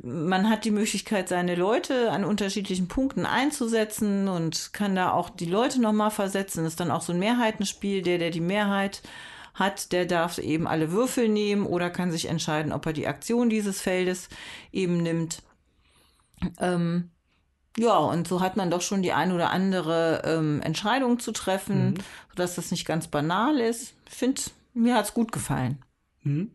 [0.00, 5.46] man hat die Möglichkeit, seine Leute an unterschiedlichen Punkten einzusetzen und kann da auch die
[5.46, 6.64] Leute nochmal versetzen.
[6.64, 8.02] Das ist dann auch so ein Mehrheitenspiel.
[8.02, 9.02] Der, der die Mehrheit
[9.54, 13.50] hat, der darf eben alle Würfel nehmen oder kann sich entscheiden, ob er die Aktion
[13.50, 14.28] dieses Feldes
[14.72, 15.42] eben nimmt.
[16.60, 17.10] Ähm,
[17.76, 21.90] ja, und so hat man doch schon die ein oder andere ähm, Entscheidung zu treffen,
[21.90, 21.94] mhm.
[22.30, 23.94] sodass das nicht ganz banal ist.
[24.08, 24.42] Ich finde,
[24.74, 25.82] mir hat es gut gefallen.
[26.22, 26.52] Mhm.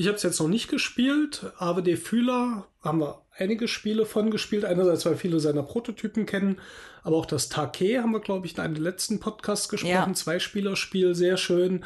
[0.00, 1.52] Ich habe es jetzt noch nicht gespielt.
[1.58, 4.64] AWD Fühler haben wir einige Spiele von gespielt.
[4.64, 6.58] Einerseits, weil viele seiner Prototypen kennen,
[7.02, 9.92] aber auch das Take haben wir, glaube ich, in einem letzten Podcast gesprochen.
[9.92, 10.14] Ja.
[10.14, 11.84] Zwei-Spieler-Spiel, sehr schön.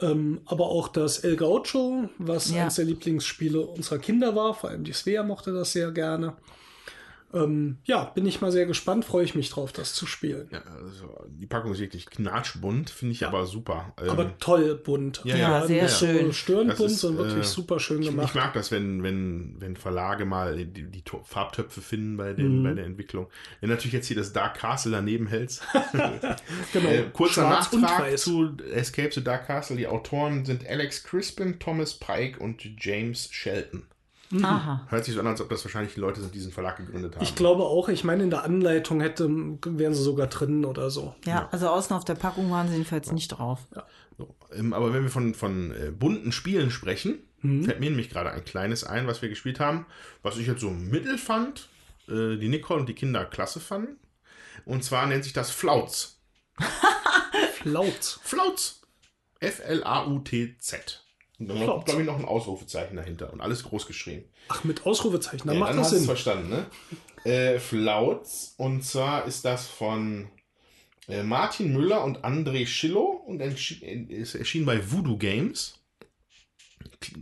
[0.00, 2.62] Ähm, aber auch das El Gaucho, was ja.
[2.62, 4.54] eines der Lieblingsspiele unserer Kinder war.
[4.54, 6.38] Vor allem die Svea mochte das sehr gerne.
[7.34, 10.48] Ähm, ja, bin ich mal sehr gespannt, freue ich mich drauf, das zu spielen.
[10.50, 13.28] Ja, also die Packung ist wirklich knatschbunt, finde ich ja.
[13.28, 13.94] aber super.
[14.00, 15.22] Ähm, aber toll bunt.
[15.24, 16.26] Ja, ja, ja sehr schön.
[16.26, 18.28] So störend bunt, sondern wirklich äh, super schön gemacht.
[18.30, 22.64] Ich mag das, wenn, wenn, wenn Verlage mal die, die Farbtöpfe finden bei, den, mhm.
[22.64, 23.28] bei der Entwicklung.
[23.60, 25.62] Wenn natürlich jetzt hier das Dark Castle daneben hältst.
[26.72, 26.88] genau.
[26.88, 29.76] Äh, kurzer Schwarz Nachtrag zu Escape to Dark Castle.
[29.76, 33.84] Die Autoren sind Alex Crispin, Thomas Pike und James Shelton.
[34.42, 34.86] Aha.
[34.88, 37.16] Hört sich so an, als ob das wahrscheinlich die Leute sind, die diesen Verlag gegründet
[37.16, 37.22] haben.
[37.22, 41.14] Ich glaube auch, ich meine, in der Anleitung hätte, wären sie sogar drin oder so.
[41.24, 43.60] Ja, also außen auf der Packung waren sie jedenfalls nicht drauf.
[44.18, 47.64] So, ähm, aber wenn wir von, von äh, bunten Spielen sprechen, Mhm.
[47.64, 49.84] fällt mir nämlich gerade ein kleines ein, was wir gespielt haben,
[50.22, 51.68] was ich jetzt so mittel fand,
[52.08, 53.96] äh, die Nicole und die Kinder klasse fanden.
[54.64, 56.20] Und zwar nennt sich das Flautz.
[57.54, 58.20] Flaut.
[58.22, 58.82] Flautz.
[59.40, 61.04] F-L-A-U-T-Z.
[61.42, 61.84] Und dann Flautz.
[61.86, 64.24] glaube ich, noch ein Ausrufezeichen dahinter und alles groß geschrieben.
[64.48, 66.04] Ach, mit Ausrufezeichen, dann Ja, macht dann das hast Sinn.
[66.06, 66.66] verstanden, ne?
[67.24, 68.54] Äh, Flautz.
[68.56, 70.28] Und zwar ist das von
[71.08, 75.78] äh, Martin Müller und André Schillo und entschi- äh, es erschien bei Voodoo Games.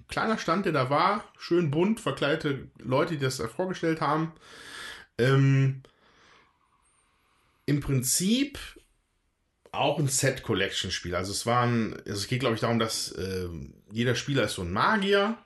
[0.09, 4.33] Kleiner Stand, der da war, schön bunt, verkleidete Leute, die das da vorgestellt haben.
[5.19, 5.83] Ähm,
[7.67, 8.59] Im Prinzip
[9.73, 11.15] auch ein Set-Collection-Spiel.
[11.15, 13.49] Also es waren, also es geht glaube ich darum, dass äh,
[13.93, 15.37] jeder Spieler ist so ein Magier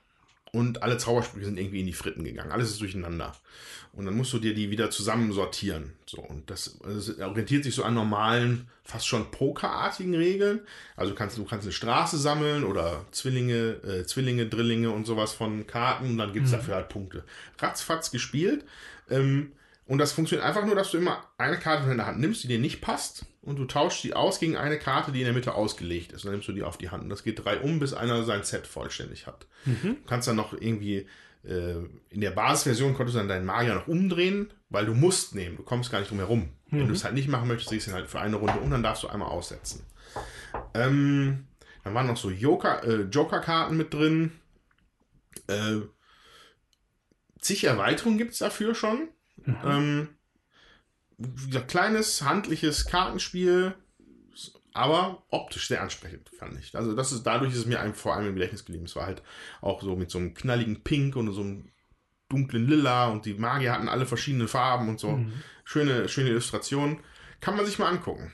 [0.51, 2.51] und alle Zaubersprüche sind irgendwie in die Fritten gegangen.
[2.51, 3.33] Alles ist durcheinander.
[3.91, 5.93] Und dann musst du dir die wieder zusammen sortieren.
[6.05, 10.61] So, und das, das orientiert sich so an normalen, fast schon pokerartigen Regeln.
[10.95, 15.33] Also du kannst, du kannst eine Straße sammeln oder Zwillinge, äh, Zwillinge, Drillinge und sowas
[15.33, 17.23] von Karten und dann gibt es dafür halt Punkte.
[17.57, 18.65] Ratzfatz gespielt.
[19.09, 19.53] Ähm,
[19.87, 22.47] und das funktioniert einfach nur, dass du immer eine Karte in deine Hand nimmst, die
[22.47, 25.53] dir nicht passt, und du tauschst die aus gegen eine Karte, die in der Mitte
[25.53, 26.23] ausgelegt ist.
[26.23, 27.03] Und dann nimmst du die auf die Hand.
[27.03, 29.47] Und das geht drei um, bis einer sein Set vollständig hat.
[29.83, 31.07] Du kannst dann noch irgendwie
[31.47, 31.75] äh,
[32.09, 35.57] in der Basisversion konntest du dann deinen Magier noch umdrehen, weil du musst nehmen.
[35.57, 36.49] Du kommst gar nicht drum herum.
[36.71, 38.69] Wenn du es halt nicht machen möchtest, drehst du ihn halt für eine Runde um,
[38.71, 39.85] dann darfst du einmal aussetzen.
[40.73, 41.45] Ähm,
[41.83, 44.31] dann waren noch so Joker, äh, Joker-Karten mit drin.
[45.47, 45.81] Äh,
[47.39, 49.09] zig Erweiterungen gibt es dafür schon.
[49.63, 50.09] Ähm,
[51.17, 53.75] gesagt, kleines, handliches Kartenspiel,
[54.73, 56.75] aber optisch sehr ansprechend, fand ich.
[56.75, 58.85] Also das ist, dadurch ist es mir einem, vor allem im Gedächtnis geblieben.
[58.85, 59.23] Es war halt
[59.61, 61.71] auch so mit so einem knalligen Pink und so einem
[62.27, 65.19] dunklen Lila und die Magier hatten alle verschiedene Farben und so.
[65.63, 66.99] Schöne, schöne Illustrationen.
[67.39, 68.33] Kann man sich mal angucken.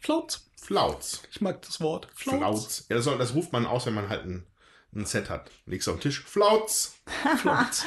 [0.00, 0.40] Flaut.
[0.60, 1.22] Flautz.
[1.30, 2.08] Ich mag das Wort.
[2.14, 2.38] Flaut.
[2.38, 2.86] Flautz.
[2.88, 4.46] Ja, das, soll, das ruft man aus, wenn man halt ein,
[4.94, 5.50] ein Set hat.
[5.66, 6.22] Legst auf den Tisch.
[6.24, 6.98] Flautz.
[7.36, 7.84] Flaut.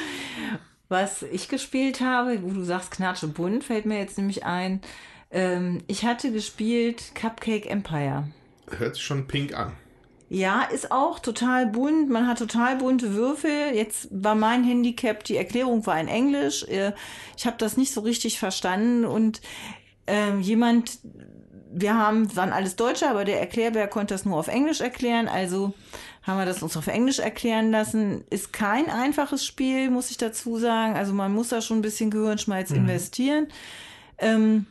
[0.92, 4.82] Was ich gespielt habe, wo du sagst Knatsche bunt, fällt mir jetzt nämlich ein.
[5.30, 8.24] Ähm, ich hatte gespielt Cupcake Empire.
[8.68, 9.72] Hört sich schon pink an.
[10.28, 12.10] Ja, ist auch total bunt.
[12.10, 13.74] Man hat total bunte Würfel.
[13.74, 16.64] Jetzt war mein Handicap, die Erklärung war in Englisch.
[16.64, 16.92] Äh,
[17.38, 19.06] Ich habe das nicht so richtig verstanden.
[19.06, 19.40] Und
[20.06, 20.98] ähm, jemand,
[21.72, 25.26] wir haben, waren alles Deutsche, aber der Erklärbär konnte das nur auf Englisch erklären.
[25.26, 25.72] Also
[26.22, 28.24] haben wir das uns auf Englisch erklären lassen.
[28.30, 30.96] Ist kein einfaches Spiel, muss ich dazu sagen.
[30.96, 33.48] Also man muss da schon ein bisschen Gehirnschmalz investieren.
[34.18, 34.66] Ähm,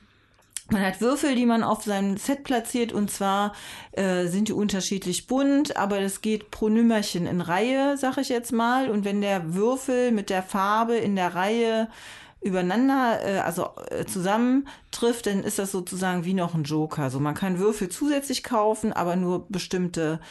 [0.71, 3.53] man hat Würfel, die man auf seinem Set platziert und zwar
[3.91, 8.53] äh, sind die unterschiedlich bunt, aber das geht pro Nümmerchen in Reihe, sag ich jetzt
[8.53, 8.89] mal.
[8.89, 11.89] Und wenn der Würfel mit der Farbe in der Reihe
[12.39, 17.03] übereinander, äh, also äh, zusammentrifft, dann ist das sozusagen wie noch ein Joker.
[17.03, 20.21] Also man kann Würfel zusätzlich kaufen, aber nur bestimmte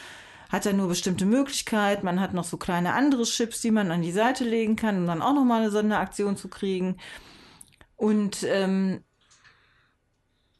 [0.50, 2.04] hat er nur bestimmte Möglichkeiten.
[2.04, 5.06] Man hat noch so kleine andere Chips, die man an die Seite legen kann, um
[5.06, 6.96] dann auch noch mal eine Sonderaktion zu kriegen.
[7.96, 9.04] Und ähm,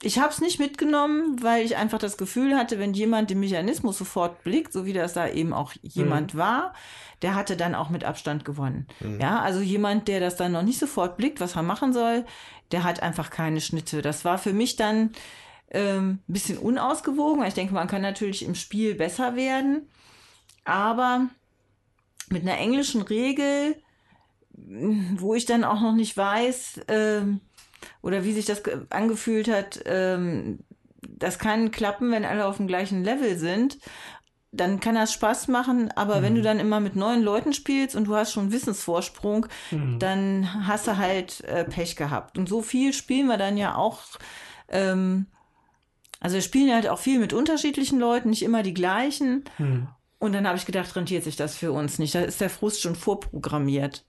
[0.02, 3.98] ich habe es nicht mitgenommen, weil ich einfach das Gefühl hatte, wenn jemand den Mechanismus
[3.98, 6.72] sofort blickt, so wie das da eben auch jemand war,
[7.20, 8.86] der hatte dann auch mit Abstand gewonnen.
[9.20, 12.24] Ja, also jemand, der das dann noch nicht sofort blickt, was er machen soll,
[12.72, 14.00] der hat einfach keine Schnitte.
[14.00, 15.10] Das war für mich dann
[15.70, 17.44] ähm, ein bisschen unausgewogen.
[17.44, 19.88] Ich denke, man kann natürlich im Spiel besser werden,
[20.64, 21.28] aber
[22.30, 23.76] mit einer englischen Regel,
[24.52, 27.40] wo ich dann auch noch nicht weiß, ähm,
[28.02, 30.60] oder wie sich das ge- angefühlt hat, ähm,
[31.08, 33.78] das kann klappen, wenn alle auf dem gleichen Level sind.
[34.52, 38.04] Dann kann das Spaß machen, aber wenn du dann immer mit neuen Leuten spielst und
[38.06, 39.46] du hast schon Wissensvorsprung,
[40.00, 42.36] dann hast du halt äh, Pech gehabt.
[42.36, 44.00] Und so viel spielen wir dann ja auch.
[44.68, 45.26] Ähm,
[46.20, 49.44] also wir spielen halt auch viel mit unterschiedlichen Leuten, nicht immer die gleichen.
[50.18, 52.14] Und dann habe ich gedacht, rentiert sich das für uns nicht.
[52.14, 54.04] Da ist der Frust schon vorprogrammiert.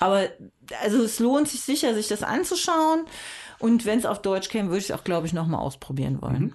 [0.00, 0.28] Aber
[0.82, 3.06] also es lohnt sich sicher, sich das anzuschauen.
[3.58, 6.54] Und wenn es auf Deutsch käme, würde ich es auch, glaube ich, nochmal ausprobieren wollen.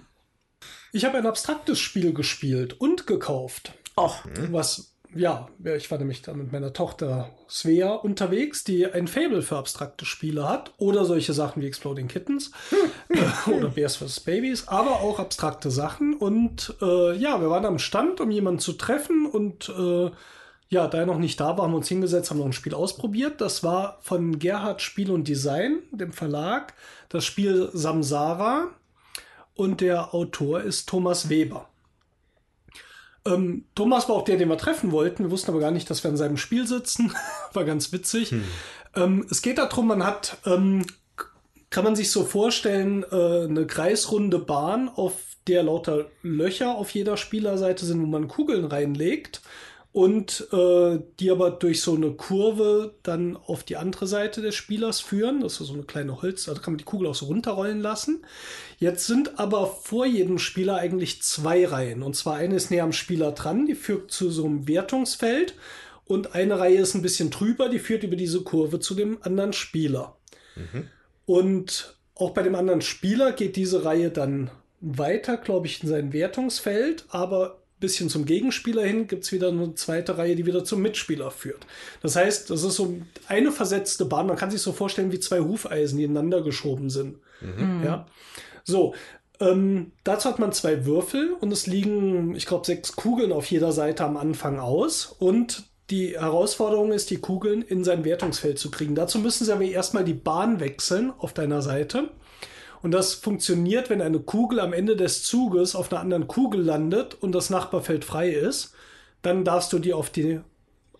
[0.92, 3.72] Ich habe ein abstraktes Spiel gespielt und gekauft.
[3.96, 9.42] Och, Was, ja, ich war nämlich da mit meiner Tochter Svea unterwegs, die ein Fable
[9.42, 10.72] für abstrakte Spiele hat.
[10.78, 12.52] Oder solche Sachen wie Exploding Kittens
[13.08, 14.20] äh, oder Bears vs.
[14.20, 16.14] Babies, aber auch abstrakte Sachen.
[16.14, 19.26] Und äh, ja, wir waren am Stand, um jemanden zu treffen.
[19.26, 20.10] Und äh,
[20.68, 22.74] ja, da er noch nicht da war, haben wir uns hingesetzt, haben noch ein Spiel
[22.74, 23.40] ausprobiert.
[23.40, 26.74] Das war von Gerhard Spiel und Design, dem Verlag,
[27.08, 28.68] das Spiel Samsara.
[29.54, 31.69] Und der Autor ist Thomas Weber.
[33.26, 35.24] Ähm, Thomas war auch der, den wir treffen wollten.
[35.24, 37.12] Wir wussten aber gar nicht, dass wir in seinem Spiel sitzen.
[37.52, 38.30] war ganz witzig.
[38.30, 38.44] Hm.
[38.96, 40.84] Ähm, es geht darum, man hat, ähm,
[41.68, 45.14] kann man sich so vorstellen, äh, eine kreisrunde Bahn, auf
[45.46, 49.40] der lauter Löcher auf jeder Spielerseite sind, wo man Kugeln reinlegt
[49.92, 55.00] und äh, die aber durch so eine Kurve dann auf die andere Seite des Spielers
[55.00, 55.40] führen.
[55.40, 58.24] Das ist so eine kleine Holz, da kann man die Kugel auch so runterrollen lassen.
[58.78, 62.02] Jetzt sind aber vor jedem Spieler eigentlich zwei Reihen.
[62.02, 65.54] Und zwar eine ist näher am Spieler dran, die führt zu so einem Wertungsfeld.
[66.04, 69.52] Und eine Reihe ist ein bisschen trüber, die führt über diese Kurve zu dem anderen
[69.52, 70.16] Spieler.
[70.54, 70.88] Mhm.
[71.26, 76.12] Und auch bei dem anderen Spieler geht diese Reihe dann weiter, glaube ich, in sein
[76.12, 80.82] Wertungsfeld, aber bisschen zum Gegenspieler hin gibt es wieder eine zweite Reihe, die wieder zum
[80.82, 81.66] Mitspieler führt.
[82.02, 82.94] Das heißt, das ist so
[83.26, 84.26] eine versetzte Bahn.
[84.26, 87.18] Man kann sich so vorstellen wie zwei Hufeisen, die ineinander geschoben sind.
[87.40, 87.82] Mhm.
[87.84, 88.06] Ja.
[88.64, 88.94] So.
[89.40, 93.72] Ähm, dazu hat man zwei Würfel und es liegen, ich glaube, sechs Kugeln auf jeder
[93.72, 95.16] Seite am Anfang aus.
[95.18, 98.94] Und die Herausforderung ist, die Kugeln in sein Wertungsfeld zu kriegen.
[98.94, 102.10] Dazu müssen sie aber erstmal die Bahn wechseln auf deiner Seite.
[102.82, 107.14] Und das funktioniert, wenn eine Kugel am Ende des Zuges auf einer anderen Kugel landet
[107.14, 108.72] und das Nachbarfeld frei ist.
[109.22, 110.40] Dann darfst du die auf die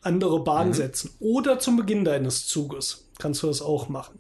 [0.02, 0.74] andere Bahn mhm.
[0.74, 1.10] setzen.
[1.20, 4.18] Oder zum Beginn deines Zuges kannst du das auch machen.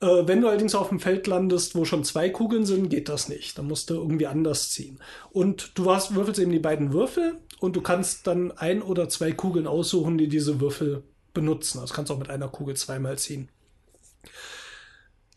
[0.00, 3.28] Äh, wenn du allerdings auf dem Feld landest, wo schon zwei Kugeln sind, geht das
[3.28, 3.56] nicht.
[3.58, 4.98] Dann musst du irgendwie anders ziehen.
[5.30, 9.32] Und du hast, würfelst eben die beiden Würfel und du kannst dann ein oder zwei
[9.32, 11.02] Kugeln aussuchen, die diese Würfel
[11.32, 11.80] benutzen.
[11.80, 13.48] Das kannst du auch mit einer Kugel zweimal ziehen.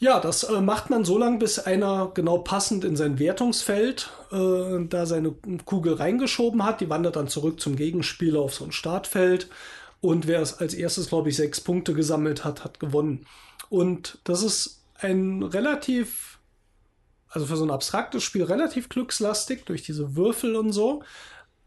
[0.02, 4.86] Ja, das äh, macht man so lange, bis einer genau passend in sein Wertungsfeld äh,
[4.88, 5.36] da seine
[5.66, 6.80] Kugel reingeschoben hat.
[6.80, 9.50] Die wandert dann zurück zum Gegenspieler auf so ein Startfeld.
[10.00, 13.26] Und wer es als erstes, glaube ich, sechs Punkte gesammelt hat, hat gewonnen.
[13.68, 16.40] Und das ist ein relativ,
[17.28, 21.04] also für so ein abstraktes Spiel relativ glückslastig durch diese Würfel und so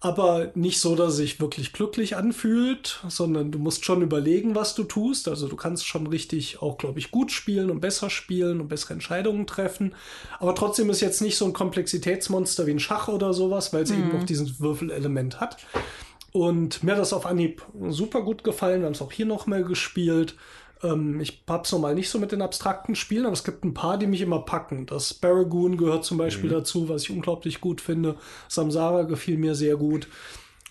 [0.05, 4.75] aber nicht so, dass es sich wirklich glücklich anfühlt, sondern du musst schon überlegen, was
[4.75, 5.29] du tust.
[5.29, 8.95] Also du kannst schon richtig auch, glaube ich, gut spielen und besser spielen und bessere
[8.95, 9.95] Entscheidungen treffen.
[10.41, 13.91] Aber trotzdem ist jetzt nicht so ein Komplexitätsmonster wie ein Schach oder sowas, weil es
[13.91, 14.01] mhm.
[14.01, 15.59] eben noch dieses Würfelelement hat.
[16.33, 18.81] Und mir hat das auf Anhieb super gut gefallen.
[18.81, 20.35] Wir haben es auch hier nochmal gespielt.
[20.83, 23.99] Ähm, ich hab's normal nicht so mit den abstrakten Spielen, aber es gibt ein paar,
[23.99, 24.87] die mich immer packen.
[24.87, 26.55] Das Barragoon gehört zum Beispiel mhm.
[26.55, 28.17] dazu, was ich unglaublich gut finde.
[28.49, 30.09] Samsara gefiel mir sehr gut.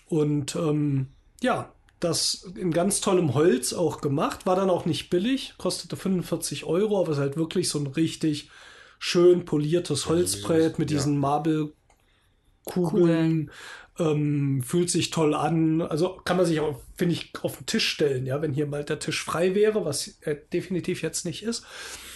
[0.08, 1.08] Und ähm,
[1.42, 6.64] ja, das in ganz tollem Holz auch gemacht, war dann auch nicht billig, kostete 45
[6.64, 8.50] Euro, aber es ist halt wirklich so ein richtig
[8.98, 11.20] schön poliertes Holzbrett mit diesen ja.
[11.20, 13.50] Marble-Kugeln
[13.98, 15.82] ähm, fühlt sich toll an.
[15.82, 18.84] Also kann man sich auch, finde ich, auf den Tisch stellen, ja, wenn hier mal
[18.84, 21.64] der Tisch frei wäre, was er definitiv jetzt nicht ist,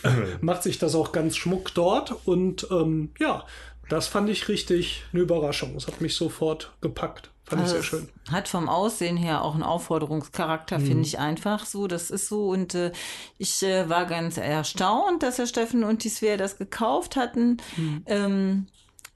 [0.40, 2.26] macht sich das auch ganz schmuck dort.
[2.26, 3.44] Und ähm, ja,
[3.88, 5.74] das fand ich richtig eine Überraschung.
[5.76, 7.30] Es hat mich sofort gepackt.
[7.44, 8.08] Fand also ich sehr schön.
[8.32, 10.86] Hat vom Aussehen her auch einen Aufforderungscharakter, mhm.
[10.86, 11.86] finde ich einfach so.
[11.86, 12.48] Das ist so.
[12.48, 12.90] Und äh,
[13.38, 17.58] ich äh, war ganz erstaunt, dass Herr Steffen und die Svea das gekauft hatten.
[17.76, 18.02] Mhm.
[18.06, 18.66] Ähm,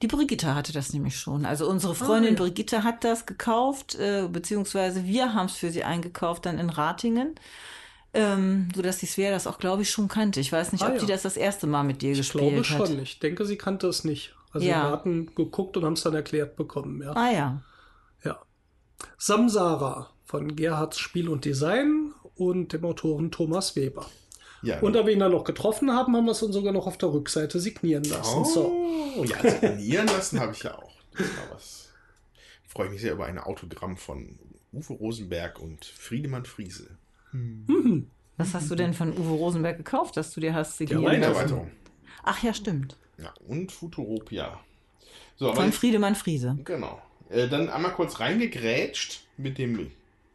[0.01, 1.45] die Brigitte hatte das nämlich schon.
[1.45, 2.43] Also unsere Freundin oh, ja.
[2.43, 7.35] Brigitte hat das gekauft, äh, beziehungsweise wir haben es für sie eingekauft dann in Ratingen.
[8.13, 10.41] Ähm, so dass die Svea das auch, glaube ich, schon kannte.
[10.41, 10.99] Ich weiß nicht, ah, ob ja.
[10.99, 12.61] die das das erste Mal mit dir ich gespielt hat.
[12.61, 12.99] Ich glaube schon.
[12.99, 14.35] Ich denke, sie kannte es nicht.
[14.51, 14.83] Also ja.
[14.83, 17.01] wir hatten geguckt und haben es dann erklärt bekommen.
[17.01, 17.13] Ja.
[17.13, 17.61] Ah ja.
[18.23, 18.39] Ja.
[19.17, 24.05] Samsara von Gerhards Spiel und Design und dem Autoren Thomas Weber.
[24.63, 26.85] Ja, und da wir ihn dann noch getroffen haben, haben wir es uns sogar noch
[26.85, 28.39] auf der Rückseite signieren lassen.
[28.39, 29.23] Oh, so.
[29.23, 30.93] ja, signieren lassen habe ich ja auch.
[31.17, 31.91] Das war was.
[32.67, 34.37] Freue mich sehr über ein Autogramm von
[34.71, 36.97] Uwe Rosenberg und Friedemann Friese.
[37.31, 37.65] Hm.
[37.67, 38.07] Mhm.
[38.37, 41.71] Was hast du denn von Uwe Rosenberg gekauft, dass du dir hast signieren ja, lassen?
[42.23, 42.95] Ach ja, stimmt.
[43.17, 44.59] Ja, und Futuropia.
[45.37, 46.57] So, von Friedemann Friese.
[46.63, 47.01] Genau.
[47.29, 49.91] Äh, dann einmal kurz reingegrätscht mit dem,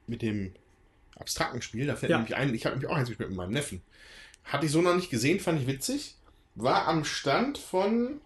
[0.07, 0.53] mit dem
[1.17, 1.87] abstrakten Spiel.
[1.87, 2.19] Da fällt ja.
[2.19, 3.83] nämlich ein, ich habe nämlich auch eins gespielt mit meinem Neffen.
[4.47, 6.15] Hatte ich so noch nicht gesehen, fand ich witzig.
[6.55, 8.21] War am Stand von,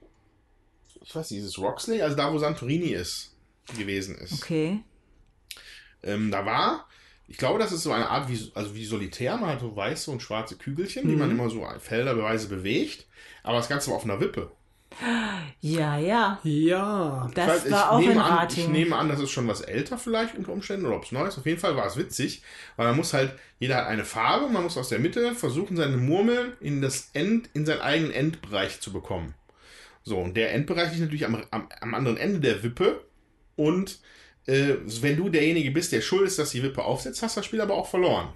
[1.03, 2.03] ich weiß nicht, ist es Roxley?
[2.03, 3.35] Also da, wo Santorini ist,
[3.77, 4.35] gewesen ist.
[4.35, 4.83] Okay.
[6.03, 6.87] Ähm, da war,
[7.27, 9.37] ich glaube, das ist so eine Art wie, also wie Solitär.
[9.37, 11.09] Man hat so weiße und schwarze Kügelchen, mhm.
[11.09, 11.41] die man mhm.
[11.41, 13.07] immer so felderweise bewegt.
[13.43, 14.53] Aber das Ganze war auf einer Wippe.
[15.61, 16.41] Ja, ja.
[16.43, 17.31] Ja.
[17.35, 18.65] Das weiß, war auch in Rating.
[18.65, 21.27] Ich nehme an, das ist schon was älter vielleicht unter Umständen oder ob es neu
[21.27, 21.39] ist.
[21.39, 22.43] Auf jeden Fall war es witzig,
[22.77, 25.97] weil man muss halt, jeder hat eine Farbe, man muss aus der Mitte versuchen, seine
[25.97, 29.35] Murmel in das End, in seinen eigenen Endbereich zu bekommen.
[30.03, 33.05] So, und der Endbereich ist natürlich am, am, am anderen Ende der Wippe
[33.57, 34.01] und
[34.47, 37.61] äh, wenn du derjenige bist, der schuld ist, dass die Wippe aufsetzt, hast das Spiel
[37.61, 38.31] aber auch verloren.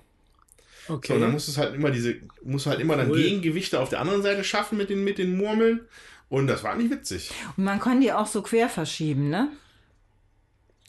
[0.87, 1.15] Okay.
[1.15, 3.11] So, dann musst du halt immer diese, musst halt immer dann.
[3.13, 5.81] Gegengewichte auf der anderen Seite schaffen mit den, mit den Murmeln.
[6.29, 7.31] Und das war nicht witzig.
[7.57, 9.49] Und man kann die auch so quer verschieben, ne?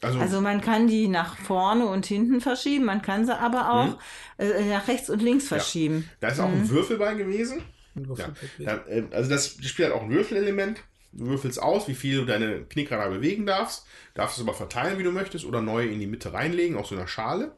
[0.02, 3.98] Also, Also man kann die nach vorne und hinten verschieben, man kann sie aber auch
[4.38, 6.08] äh, nach rechts und links verschieben.
[6.20, 6.54] da ist auch Mhm.
[6.62, 7.62] ein Würfel bei gewesen.
[7.94, 8.28] Ja.
[8.58, 10.80] Da, äh, also das Spiel hat auch ein Würfelelement.
[11.12, 13.86] Du würfelst aus, wie viel du deine Knickradar bewegen darfst.
[14.12, 16.94] Darfst es aber verteilen, wie du möchtest, oder neu in die Mitte reinlegen, auf so
[16.94, 17.56] einer Schale.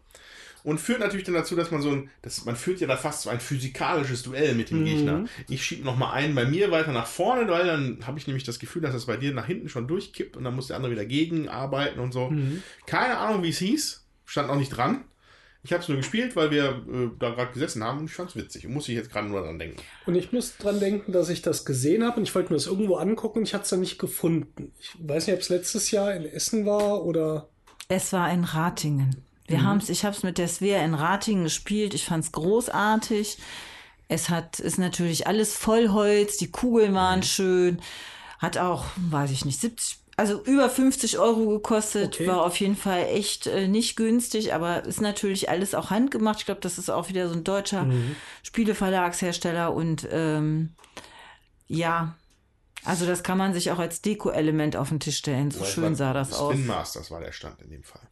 [0.68, 3.22] Und führt natürlich dann dazu, dass man so ein, das, man führt ja da fast
[3.22, 5.24] so ein physikalisches Duell mit dem Gegner.
[5.48, 8.58] Ich schiebe nochmal einen bei mir weiter nach vorne, weil dann habe ich nämlich das
[8.58, 11.06] Gefühl, dass das bei dir nach hinten schon durchkippt und dann muss der andere wieder
[11.06, 12.30] gegenarbeiten und so.
[12.84, 14.04] Keine Ahnung, wie es hieß.
[14.26, 15.04] Stand auch nicht dran.
[15.62, 18.28] Ich habe es nur gespielt, weil wir äh, da gerade gesessen haben und ich fand
[18.28, 18.66] es witzig.
[18.66, 19.80] Und muss ich jetzt gerade nur dran denken.
[20.04, 22.66] Und ich muss dran denken, dass ich das gesehen habe und ich wollte mir das
[22.66, 24.72] irgendwo angucken und ich hatte es dann nicht gefunden.
[24.78, 27.48] Ich weiß nicht, ob es letztes Jahr in Essen war oder.
[27.88, 29.24] Es war in Ratingen.
[29.48, 31.94] Wir haben's, ich habe es mit der Svea in Ratingen gespielt.
[31.94, 33.38] Ich fand's großartig.
[34.08, 36.36] Es hat ist natürlich alles Vollholz.
[36.36, 37.80] Die Kugeln waren schön.
[38.38, 42.14] Hat auch, weiß ich nicht, 70, also über 50 Euro gekostet.
[42.14, 42.26] Okay.
[42.26, 46.40] War auf jeden Fall echt äh, nicht günstig, aber ist natürlich alles auch handgemacht.
[46.40, 47.86] Ich glaube, das ist auch wieder so ein deutscher
[48.42, 50.74] Spieleverlagshersteller und ähm,
[51.66, 52.16] ja.
[52.84, 55.50] Also das kann man sich auch als Deko-Element auf den Tisch stellen.
[55.50, 56.52] So es schön sah das aus.
[56.52, 58.08] Spin Masters war der Stand in dem Fall.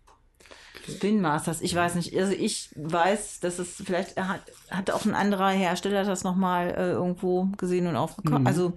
[0.89, 2.17] Spin Masters, ich weiß nicht.
[2.17, 6.93] Also ich weiß, dass es vielleicht hat, hat auch ein anderer Hersteller das nochmal äh,
[6.93, 8.47] irgendwo gesehen und aufgekommen.
[8.47, 8.73] Also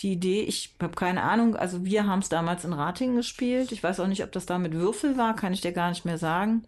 [0.00, 1.56] die Idee, ich habe keine Ahnung.
[1.56, 3.72] Also wir haben es damals in Ratingen gespielt.
[3.72, 6.04] Ich weiß auch nicht, ob das da mit Würfel war, kann ich dir gar nicht
[6.04, 6.64] mehr sagen.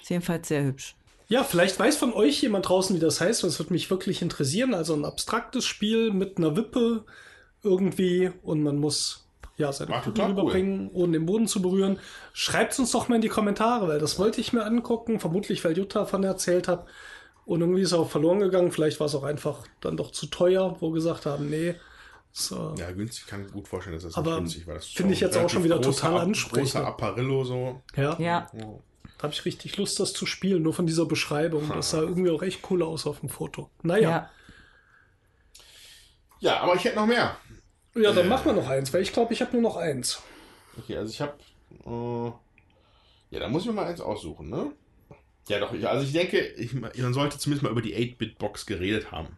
[0.00, 0.94] Ist jedenfalls sehr hübsch.
[1.28, 3.42] Ja, vielleicht weiß von euch jemand draußen, wie das heißt.
[3.42, 4.74] Das würde mich wirklich interessieren.
[4.74, 7.04] Also ein abstraktes Spiel mit einer Wippe
[7.62, 9.21] irgendwie und man muss
[9.56, 10.40] ja seine War Kugel total cool.
[10.40, 11.98] überbringen, ohne den Boden zu berühren.
[12.32, 15.20] Schreibt uns doch mal in die Kommentare, weil das wollte ich mir angucken.
[15.20, 16.86] Vermutlich, weil Jutta davon erzählt hat.
[17.44, 18.70] Und irgendwie ist er auch verloren gegangen.
[18.70, 21.74] Vielleicht war es auch einfach dann doch zu teuer, wo wir gesagt haben, nee.
[22.32, 22.74] So.
[22.78, 24.80] Ja, günstig kann ich gut vorstellen, dass das Aber nicht günstig war.
[24.80, 26.72] Finde ich jetzt auch schon wieder total ansprechend.
[26.72, 27.82] Großer Apparillo so.
[27.94, 28.16] Ja.
[28.18, 31.68] Ja, Da habe ich richtig Lust, das zu spielen, nur von dieser Beschreibung.
[31.68, 33.70] Das sah irgendwie auch echt cool aus auf dem Foto.
[33.82, 34.10] Naja.
[34.10, 34.30] ja.
[36.40, 37.36] Ja, aber ich hätte noch mehr.
[37.94, 38.28] Ja, dann Äh.
[38.28, 40.22] machen wir noch eins, weil ich glaube, ich habe nur noch eins.
[40.78, 41.34] Okay, also ich habe.
[41.84, 44.72] Äh, ja, da muss ich mir mal eins aussuchen, ne?
[45.48, 45.72] Ja, doch.
[45.84, 49.36] Also ich denke, ich, man sollte zumindest mal über die 8-Bit-Box geredet haben.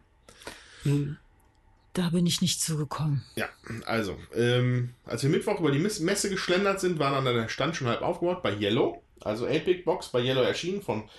[1.93, 3.23] Da bin ich nicht zugekommen.
[3.35, 3.47] Ja,
[3.85, 7.87] also, ähm, als wir Mittwoch über die Messe geschlendert sind, war dann der Stand schon
[7.87, 9.01] halb aufgebaut bei Yellow.
[9.21, 11.09] Also 8-Bit-Box bei Yellow erschienen von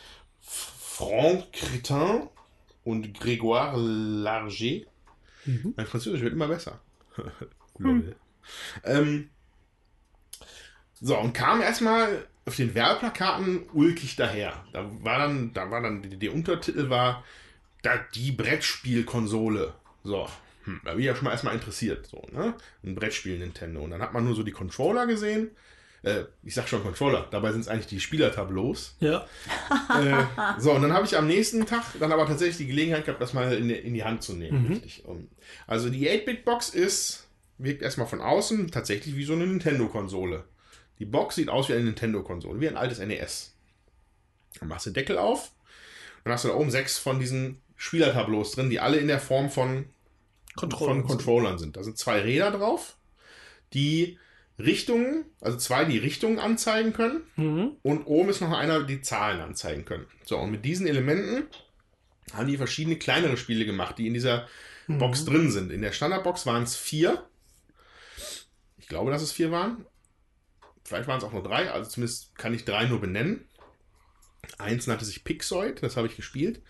[0.41, 2.29] Franck Crétin
[2.85, 4.87] und Grégoire Larger.
[5.77, 6.81] Mein Französisch wird immer besser.
[8.85, 9.29] Ähm,
[11.01, 14.65] so, und kam erstmal auf den Werbeplakaten ulkig daher.
[14.73, 17.25] Da war dann, da war dann, der Untertitel war
[17.83, 19.75] da die Brettspielkonsole.
[20.05, 20.29] So,
[20.65, 22.07] hm, da bin ich ja schon mal erstmal interessiert.
[22.07, 22.55] So, ne?
[22.85, 23.83] Ein Brettspiel Nintendo.
[23.83, 25.51] Und dann hat man nur so die Controller gesehen.
[26.07, 28.97] Äh, ich sag schon Controller, dabei sind es eigentlich die Spielertableaus.
[29.01, 29.27] Ja.
[30.01, 30.25] äh,
[30.61, 33.33] so, und dann habe ich am nächsten Tag dann aber tatsächlich die Gelegenheit gehabt, das
[33.33, 34.67] mal in, die- in die Hand zu nehmen.
[34.69, 35.05] Richtig.
[35.05, 35.29] Um,
[35.67, 37.27] also die 8-Bit-Box ist,
[37.59, 40.45] wirkt erstmal von außen tatsächlich wie so eine Nintendo-Konsole.
[40.99, 43.55] Die Box sieht aus wie eine Nintendo-Konsole, wie ein altes NES.
[44.61, 45.51] Dann machst du den Deckel auf,
[46.25, 49.51] dann hast du da oben sechs von diesen Spielertableaus drin, die alle in der Form
[49.51, 49.87] von
[50.55, 50.93] Controller.
[50.95, 51.77] von Controllern sind.
[51.77, 52.97] Da sind zwei Räder drauf,
[53.75, 54.19] die
[54.59, 57.23] Richtungen, also zwei, die Richtungen anzeigen können.
[57.37, 57.77] Mhm.
[57.83, 60.07] Und oben ist noch einer, die Zahlen anzeigen können.
[60.25, 61.47] So, und mit diesen Elementen
[62.33, 64.49] haben die verschiedene kleinere Spiele gemacht, die in dieser
[64.89, 65.73] Box drin sind.
[65.73, 67.25] In der Standardbox waren es vier.
[68.79, 69.85] Ich glaube, dass es vier waren.
[70.85, 73.45] Vielleicht waren es auch nur drei, also zumindest kann ich drei nur benennen.
[74.59, 76.63] Eins nannte sich Pixoid, das habe ich gespielt.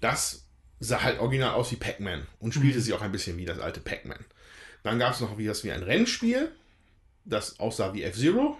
[0.00, 0.46] Das
[0.78, 3.80] sah halt original aus wie Pac-Man und spielte sich auch ein bisschen wie das alte
[3.80, 4.24] Pac-Man.
[4.82, 6.54] Dann gab es noch wie das wie ein Rennspiel,
[7.26, 8.56] das aussah wie F-Zero.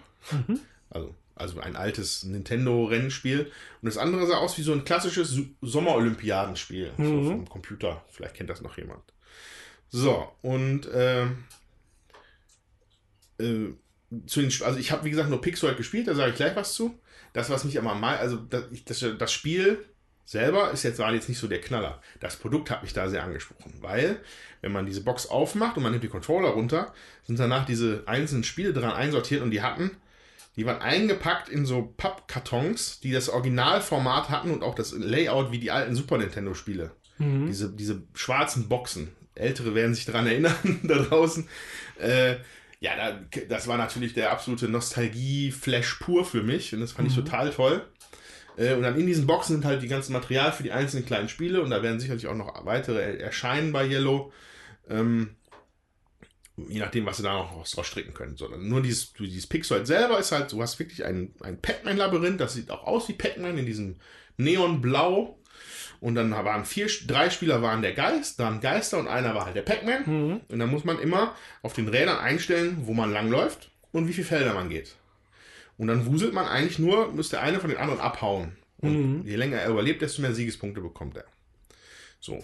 [0.91, 3.41] Also, also ein altes Nintendo-Rennspiel.
[3.81, 6.93] Und das andere sah aus wie so ein klassisches Sommerolympiadenspiel.
[6.97, 7.27] So Mhm.
[7.29, 8.05] vom Computer.
[8.11, 9.03] Vielleicht kennt das noch jemand.
[9.89, 11.45] So, und ähm,
[13.39, 13.69] äh,
[14.27, 16.75] zu den, also ich habe wie gesagt nur Pixel gespielt, da sage ich gleich was
[16.75, 16.99] zu.
[17.33, 18.64] Das, was mich aber mal, also das,
[19.19, 19.85] das Spiel
[20.27, 22.03] selber ist jetzt, war jetzt nicht so der Knaller.
[22.20, 24.18] Das Produkt hat mich da sehr angesprochen, weil
[24.61, 26.93] wenn man diese Box aufmacht und man nimmt die Controller runter,
[27.24, 29.93] sind danach diese einzelnen Spiele dran einsortiert und die hatten,
[30.57, 35.59] die waren eingepackt in so Pappkartons, die das Originalformat hatten und auch das Layout wie
[35.59, 36.91] die alten Super Nintendo Spiele.
[37.47, 39.09] Diese, diese schwarzen Boxen.
[39.35, 41.47] Ältere werden sich daran erinnern da draußen.
[42.01, 42.37] Äh,
[42.81, 47.14] ja, da, das war natürlich der absolute Nostalgie-Flash pur für mich und das fand ich
[47.14, 47.87] total toll.
[48.57, 51.29] Äh, und dann in diesen Boxen sind halt die ganzen Material für die einzelnen kleinen
[51.29, 54.33] Spiele und da werden sicherlich auch noch weitere er- erscheinen bei Yellow.
[54.89, 55.37] Ähm,
[56.57, 58.37] je nachdem, was sie da noch rausstricken können.
[58.37, 62.55] Sondern nur dieses, dieses Pixel selber ist halt, du hast wirklich ein, ein Pac-Man-Labyrinth, das
[62.55, 63.97] sieht auch aus wie Pac-Man in diesem
[64.39, 65.39] Neonblau.
[66.01, 69.57] Und dann waren vier, drei Spieler waren der Geist, dann Geister und einer war halt
[69.57, 70.03] der Pac-Man.
[70.07, 70.41] Mhm.
[70.49, 74.27] Und dann muss man immer auf den Rädern einstellen, wo man langläuft und wie viele
[74.27, 74.97] Felder man geht.
[75.79, 78.57] Und dann wuselt man eigentlich nur, muss der eine von den anderen abhauen.
[78.79, 81.24] Und je länger er überlebt, desto mehr Siegespunkte bekommt er.
[82.20, 82.43] So,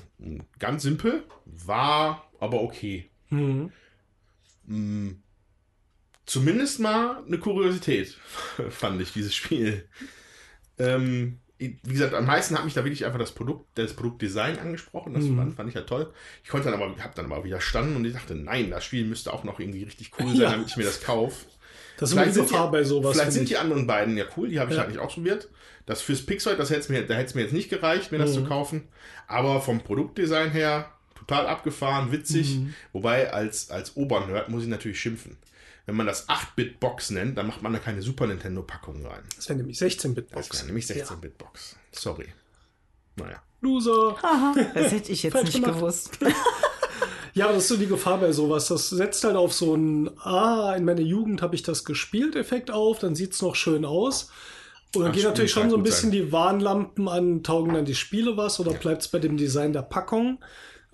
[0.58, 3.08] ganz simpel, war aber okay.
[3.30, 3.70] Mhm.
[4.66, 5.10] Mm,
[6.24, 8.16] Zumindest mal eine Kuriosität,
[8.70, 9.88] fand ich, dieses Spiel.
[10.78, 15.14] Ähm, wie gesagt, am meisten hat mich da wirklich einfach das Produkt, das Produktdesign angesprochen.
[15.14, 15.52] Das Mhm.
[15.54, 16.12] fand, ich ja toll.
[16.44, 19.32] Ich konnte dann aber, habe dann aber widerstanden und ich dachte, nein, das Spiel müsste
[19.32, 20.50] auch noch irgendwie richtig cool sein, Ja.
[20.52, 21.46] damit ich mir das kaufe.
[21.98, 23.12] Das ist sind Gefahr die, bei sowas.
[23.16, 23.48] Vielleicht sind ich.
[23.50, 24.82] die anderen beiden ja cool, die habe ich Ja.
[24.82, 25.48] halt nicht ausprobiert.
[25.86, 28.32] Das fürs Pixel, das hätte mir, da hätte es mir jetzt nicht gereicht, mir das
[28.34, 28.48] zu Mhm.
[28.48, 28.88] kaufen.
[29.26, 32.56] Aber vom Produktdesign her total abgefahren, witzig.
[32.58, 32.74] Mhm.
[32.92, 35.36] Wobei als, als Obernerd muss ich natürlich schimpfen.
[35.86, 39.22] Wenn man das 8-Bit-Box nennt, dann macht man da keine Super Nintendo-Packung rein.
[39.34, 40.48] Das wäre nämlich 16-Bit-Box.
[40.48, 41.76] Das wäre nämlich 16-Bit-Box.
[41.90, 42.26] Sorry.
[43.16, 43.42] Naja.
[43.60, 44.16] Loser.
[44.22, 45.74] Aha, das hätte ich jetzt nicht gemacht.
[45.74, 46.18] gewusst.
[47.34, 48.68] Ja, das ist so die Gefahr bei sowas.
[48.68, 52.70] Das setzt halt auf so ein, ah, in meiner Jugend habe ich das gespielt, Effekt
[52.70, 54.30] auf, dann sieht's noch schön aus.
[54.94, 56.18] Und dann Ach, geht natürlich schon so ein bisschen sein.
[56.18, 60.38] die Warnlampen an, taugen dann die Spiele was oder bleibt's bei dem Design der Packung?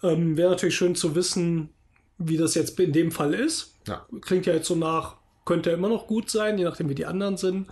[0.03, 1.71] Ähm, Wäre natürlich schön zu wissen,
[2.19, 3.75] wie das jetzt in dem Fall ist.
[3.89, 4.07] Ja.
[4.21, 7.07] Klingt ja jetzt so nach, könnte ja immer noch gut sein, je nachdem wie die
[7.07, 7.67] anderen sind.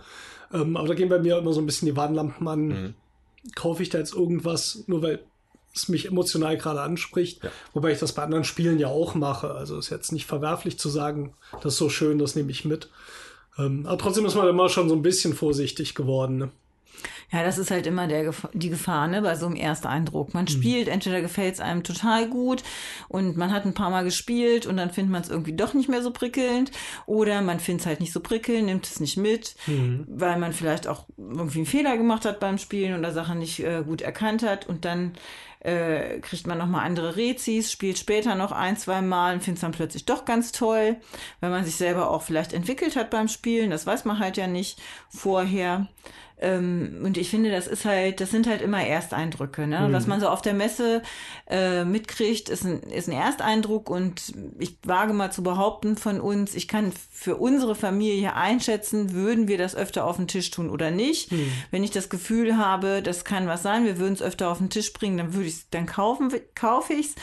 [0.53, 2.67] Ähm, aber da gehen bei mir immer so ein bisschen die Warnlampen an.
[2.67, 2.93] Mhm.
[3.55, 5.23] Kaufe ich da jetzt irgendwas, nur weil
[5.77, 7.49] es mich emotional gerade anspricht, Ja.
[7.73, 9.51] wobei ich das bei anderen Spielen ja auch mache.
[9.51, 12.89] Also ist jetzt nicht verwerflich zu sagen, das ist so schön, das nehme ich mit.
[13.57, 16.37] Ähm, aber trotzdem ist man immer schon so ein bisschen vorsichtig geworden.
[16.37, 16.49] Ne?
[17.31, 20.33] Ja, das ist halt immer der, Gef- die Gefahr, ne, bei so einem Ersteindruck.
[20.33, 22.63] Man spielt, entweder gefällt es einem total gut
[23.09, 25.89] und man hat ein paar Mal gespielt und dann findet man es irgendwie doch nicht
[25.89, 26.71] mehr so prickelnd
[27.05, 29.55] oder man findet es halt nicht so prickelnd, nimmt es nicht mit,
[30.07, 33.83] weil man vielleicht auch irgendwie einen Fehler gemacht hat beim Spielen oder Sachen nicht äh,
[33.85, 35.11] gut erkannt hat und dann
[35.67, 39.61] äh, kriegt man nochmal andere Rezis, spielt später noch ein, zwei Mal und findet es
[39.61, 40.95] dann plötzlich doch ganz toll,
[41.41, 43.69] weil man sich selber auch vielleicht entwickelt hat beim Spielen.
[43.69, 45.87] Das weiß man halt ja nicht vorher.
[46.39, 49.65] Ähm, und ich finde, das ist halt, das sind halt immer Ersteindrücke.
[49.65, 49.87] Ne?
[49.91, 51.01] Was man so auf der Messe
[51.49, 56.53] äh, mitkriegt, ist ein, ist ein Ersteindruck und ich wage mal zu behaupten von uns,
[56.53, 60.91] ich kann für unsere Familie einschätzen, würden wir das öfter auf den Tisch tun oder
[60.91, 61.31] nicht.
[61.71, 64.69] Wenn ich das Gefühl habe, das kann was sein, wir würden es öfter auf den
[64.69, 67.15] Tisch bringen, dann würde ich dann kaufen, kaufe ich es.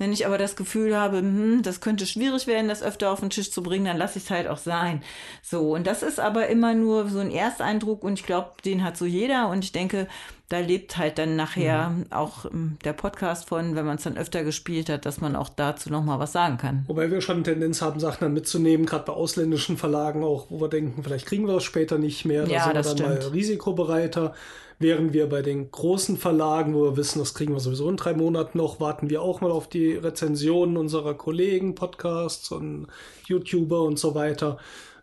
[0.00, 3.28] Wenn ich aber das Gefühl habe, hm, das könnte schwierig werden, das öfter auf den
[3.28, 5.02] Tisch zu bringen, dann lasse ich es halt auch sein.
[5.42, 8.96] So, und das ist aber immer nur so ein Ersteindruck und ich glaube, den hat
[8.96, 10.06] so jeder und ich denke,
[10.48, 14.42] da lebt halt dann nachher auch ähm, der Podcast von, wenn man es dann öfter
[14.42, 16.84] gespielt hat, dass man auch dazu nochmal was sagen kann.
[16.88, 20.62] Wobei wir schon eine Tendenz haben, Sachen dann mitzunehmen, gerade bei ausländischen Verlagen auch, wo
[20.62, 22.46] wir denken, vielleicht kriegen wir das später nicht mehr.
[22.46, 23.34] Da Ja, sind wir das dann mal stimmt.
[23.34, 24.34] risikobereiter.
[24.82, 28.14] Während wir bei den großen Verlagen, wo wir wissen, das kriegen wir sowieso in drei
[28.14, 32.86] Monaten noch, warten wir auch mal auf die Rezensionen unserer Kollegen, Podcasts und
[33.26, 34.56] YouTuber und so weiter,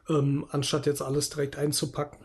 [0.10, 2.18] ähm, anstatt jetzt alles direkt einzupacken.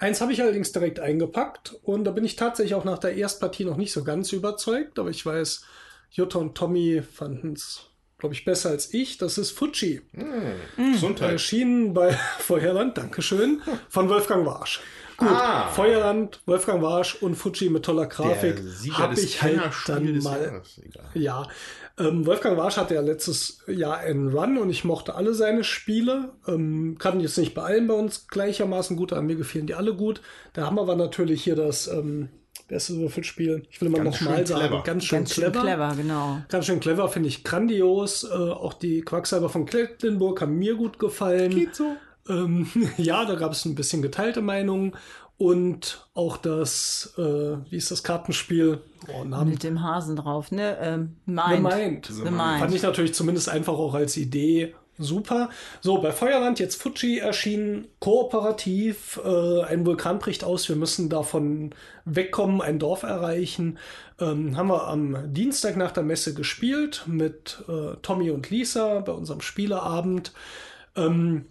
[0.00, 3.64] Eins habe ich allerdings direkt eingepackt und da bin ich tatsächlich auch nach der Erstpartie
[3.64, 5.64] noch nicht so ganz überzeugt, aber ich weiß,
[6.10, 7.86] Jutta und Tommy fanden es,
[8.18, 9.18] glaube ich, besser als ich.
[9.18, 10.02] Das ist Fuji.
[10.76, 11.30] Gesundheit.
[11.30, 14.80] Erschienen bei Feuerland, Dankeschön, von Wolfgang Warsch.
[15.20, 15.68] Gut, Ah.
[15.68, 18.60] Feuerland, Wolfgang Warsch und Fuji mit toller Grafik
[18.92, 20.62] habe ich halt dann mal
[21.14, 21.46] ja,
[21.98, 26.30] ähm, Wolfgang Warsch hatte ja letztes Jahr einen Run und ich mochte alle seine Spiele.
[26.48, 29.94] Ähm, kann jetzt nicht bei allen bei uns gleichermaßen gut, aber mir gefielen die alle
[29.94, 30.22] gut.
[30.54, 32.30] Da haben wir aber natürlich hier das ähm,
[32.68, 33.64] beste Würfelspiel.
[33.70, 34.82] Ich will mal Ganz nochmal sagen, clever.
[34.84, 35.60] ganz schön Ganz schön clever.
[35.62, 36.38] clever, genau.
[36.48, 38.24] Ganz schön clever, finde ich grandios.
[38.24, 41.50] Äh, auch die Quacksalber von Klettlenburg haben mir gut gefallen.
[41.50, 41.96] Geht so.
[42.30, 42.66] Ähm,
[42.96, 44.92] ja, da gab es ein bisschen geteilte Meinungen.
[45.36, 48.82] Und auch das, äh, wie ist das Kartenspiel?
[49.08, 50.76] Oh, Namen Mit dem Hasen drauf, ne?
[50.78, 51.62] Ähm, The Mind.
[51.62, 52.06] Mind.
[52.06, 52.60] The Mind.
[52.60, 55.48] Fand ich natürlich zumindest einfach auch als Idee super.
[55.80, 59.20] So, bei Feuerland jetzt Fuji erschienen, kooperativ.
[59.24, 61.74] Äh, ein Vulkan bricht aus, wir müssen davon
[62.04, 63.78] wegkommen, ein Dorf erreichen.
[64.20, 69.12] Ähm, haben wir am Dienstag nach der Messe gespielt mit äh, Tommy und Lisa bei
[69.12, 70.32] unserem Spieleabend.
[70.96, 71.46] Ähm,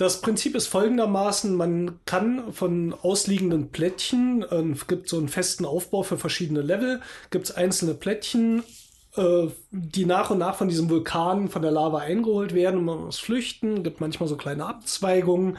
[0.00, 5.66] das Prinzip ist folgendermaßen, man kann von ausliegenden Plättchen, äh, es gibt so einen festen
[5.66, 8.62] Aufbau für verschiedene Level, gibt es einzelne Plättchen,
[9.16, 13.04] äh, die nach und nach von diesem Vulkan, von der Lava eingeholt werden und man
[13.04, 15.58] muss flüchten, gibt manchmal so kleine Abzweigungen.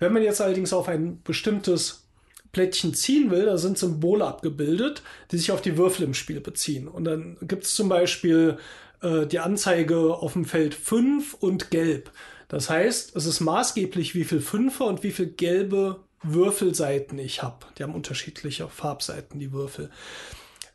[0.00, 2.08] Wenn man jetzt allerdings auf ein bestimmtes
[2.50, 6.88] Plättchen ziehen will, da sind Symbole abgebildet, die sich auf die Würfel im Spiel beziehen.
[6.88, 8.58] Und dann gibt es zum Beispiel
[9.00, 12.10] äh, die Anzeige auf dem Feld 5 und gelb.
[12.48, 17.66] Das heißt, es ist maßgeblich, wie viel Fünfer und wie viel gelbe Würfelseiten ich habe.
[17.78, 19.90] Die haben unterschiedliche Farbseiten, die Würfel.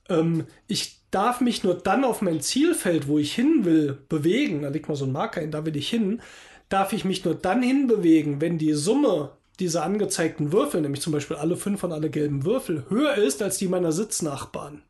[0.10, 4.62] Ähm, ich darf mich nur dann auf mein Zielfeld, wo ich hin will, bewegen.
[4.62, 6.22] Da liegt mal so ein Marker hin, da will ich hin.
[6.70, 11.38] Darf ich mich nur dann hinbewegen, wenn die Summe dieser angezeigten Würfel, nämlich zum Beispiel
[11.38, 14.82] alle fünf und alle gelben Würfel, höher ist als die meiner Sitznachbarn.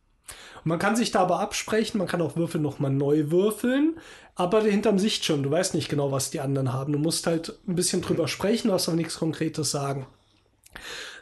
[0.63, 3.97] Und man kann sich da aber absprechen, man kann auch Würfel nochmal neu würfeln,
[4.35, 6.93] aber hinterm Sichtschirm, du weißt nicht genau, was die anderen haben.
[6.93, 10.07] Du musst halt ein bisschen drüber sprechen, du hast aber nichts Konkretes sagen.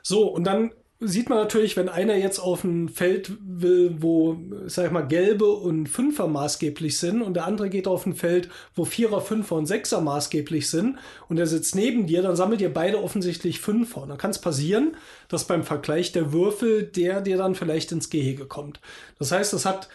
[0.02, 4.88] So, und dann sieht man natürlich, wenn einer jetzt auf ein Feld will, wo, sag
[4.88, 8.84] ich mal, gelbe und Fünfer maßgeblich sind und der andere geht auf ein Feld, wo
[8.84, 10.98] Vierer, Fünfer und Sechser maßgeblich sind
[11.30, 14.02] und er sitzt neben dir, dann sammelt ihr beide offensichtlich Fünfer.
[14.02, 14.98] Und dann kann es passieren,
[15.30, 18.82] dass beim Vergleich der Würfel der dir dann vielleicht ins Gehege kommt.
[19.20, 19.88] Das heißt, es hat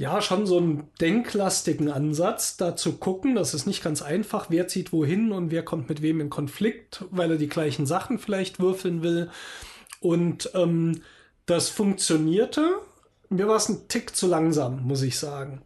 [0.00, 3.34] ja schon so einen denklastigen Ansatz, da zu gucken.
[3.34, 7.04] Das ist nicht ganz einfach, wer zieht wohin und wer kommt mit wem in Konflikt,
[7.10, 9.28] weil er die gleichen Sachen vielleicht würfeln will.
[10.00, 11.02] Und ähm,
[11.44, 12.66] das funktionierte.
[13.28, 15.60] Mir war es ein Tick zu langsam, muss ich sagen.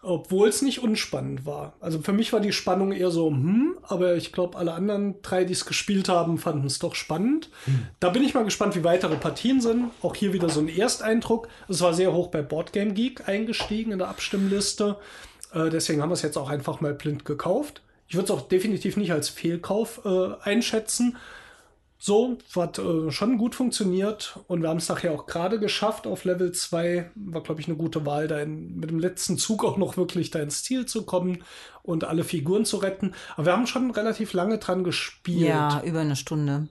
[0.00, 1.74] Obwohl es nicht unspannend war.
[1.80, 5.42] Also für mich war die Spannung eher so, hm, aber ich glaube, alle anderen drei,
[5.42, 7.50] die es gespielt haben, fanden es doch spannend.
[7.64, 7.88] Hm.
[7.98, 9.90] Da bin ich mal gespannt, wie weitere Partien sind.
[10.00, 11.48] Auch hier wieder so ein Ersteindruck.
[11.68, 14.98] Es war sehr hoch bei Boardgame Geek eingestiegen in der Abstimmliste.
[15.52, 17.82] Äh, deswegen haben wir es jetzt auch einfach mal blind gekauft.
[18.06, 21.16] Ich würde es auch definitiv nicht als Fehlkauf äh, einschätzen.
[22.00, 26.24] So, hat äh, schon gut funktioniert und wir haben es nachher auch gerade geschafft auf
[26.24, 27.10] Level 2.
[27.16, 30.30] War, glaube ich, eine gute Wahl, da in, mit dem letzten Zug auch noch wirklich
[30.30, 31.42] da ins Ziel zu kommen
[31.82, 33.14] und alle Figuren zu retten.
[33.34, 35.48] Aber wir haben schon relativ lange dran gespielt.
[35.48, 36.68] Ja, über eine Stunde.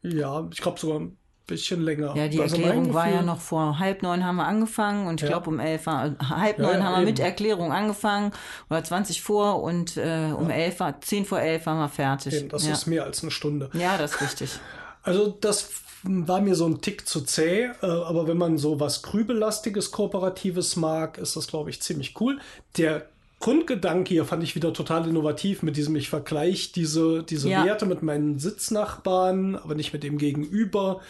[0.00, 1.08] Ja, ich glaube sogar
[1.46, 2.14] bisschen länger.
[2.16, 5.28] Ja, die also Erklärung war ja noch vor halb neun haben wir angefangen und ich
[5.28, 5.28] ja.
[5.28, 8.32] glaube um elf war, halb neun ja, haben wir mit Erklärung angefangen
[8.70, 12.34] oder 20 vor und äh, um elf zehn vor elf waren wir fertig.
[12.34, 13.70] Eben, das ist mehr als eine Stunde.
[13.72, 14.50] Ja, das ist richtig.
[15.04, 15.68] Also das
[16.04, 20.76] war mir so ein Tick zu zäh, äh, aber wenn man so was Grübelastiges, Kooperatives
[20.76, 22.38] mag, ist das, glaube ich, ziemlich cool.
[22.76, 23.06] Der
[23.42, 27.64] Grundgedanke hier fand ich wieder total innovativ mit diesem, ich vergleiche diese, diese ja.
[27.64, 31.00] Werte mit meinen Sitznachbarn, aber nicht mit dem Gegenüber.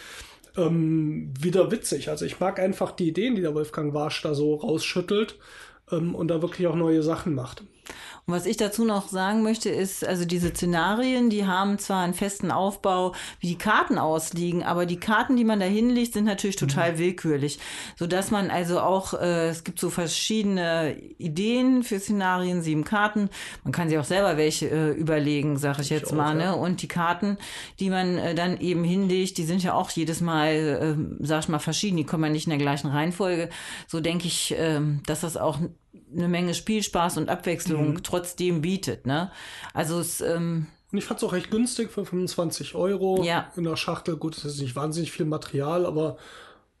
[0.57, 2.09] Ähm, wieder witzig.
[2.09, 5.35] Also ich mag einfach die Ideen, die der Wolfgang Warsch da so rausschüttelt
[5.91, 7.63] ähm, und da wirklich auch neue Sachen macht.
[8.25, 12.13] Und was ich dazu noch sagen möchte, ist, also diese Szenarien, die haben zwar einen
[12.13, 16.55] festen Aufbau, wie die Karten ausliegen, aber die Karten, die man da hinlegt, sind natürlich
[16.55, 16.97] total mhm.
[16.99, 17.59] willkürlich.
[17.97, 23.29] Sodass man also auch, äh, es gibt so verschiedene Ideen für Szenarien, sieben Karten.
[23.63, 26.35] Man kann sich auch selber welche äh, überlegen, sag ich, ich jetzt auch, mal.
[26.35, 26.55] Ne?
[26.55, 27.37] Und die Karten,
[27.79, 30.53] die man äh, dann eben hinlegt, die sind ja auch jedes Mal,
[31.19, 31.97] äh, sag ich mal, verschieden.
[31.97, 33.49] Die kommen ja nicht in der gleichen Reihenfolge.
[33.87, 35.59] So denke ich, äh, dass das auch
[36.15, 38.03] eine Menge Spielspaß und Abwechslung mhm.
[38.03, 39.05] trotzdem bietet.
[39.05, 39.31] Ne?
[39.73, 43.51] Also es ähm, und ich fand es auch recht günstig für 25 Euro ja.
[43.55, 44.15] in der Schachtel.
[44.15, 46.17] Gut, das ist nicht wahnsinnig viel Material, aber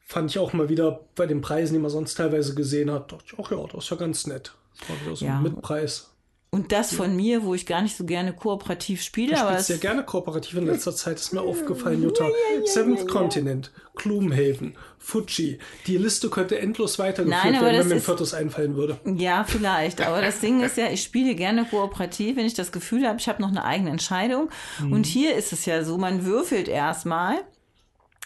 [0.05, 3.23] fand ich auch mal wieder bei den Preisen, die man sonst teilweise gesehen hat, dachte
[3.25, 4.53] ich, ach ja, das ist ja ganz nett.
[4.79, 5.37] Das war wieder so ja.
[5.37, 6.12] ein Mitpreis.
[6.53, 9.33] Und das von mir, wo ich gar nicht so gerne kooperativ spiele.
[9.33, 12.29] Du aber spielst sehr gerne kooperativ in letzter Zeit, ist mir aufgefallen, Jutta.
[12.65, 15.57] Seventh Continent, Gloomhaven, Fuji.
[15.87, 18.99] Die Liste könnte endlos weitergeführt Nein, werden, wenn mir ein viertes einfallen würde.
[19.03, 20.05] Ja, vielleicht.
[20.05, 23.27] Aber das Ding ist ja, ich spiele gerne kooperativ, wenn ich das Gefühl habe, ich
[23.27, 24.51] habe noch eine eigene Entscheidung.
[24.79, 24.93] Mhm.
[24.93, 27.37] Und hier ist es ja so, man würfelt erstmal.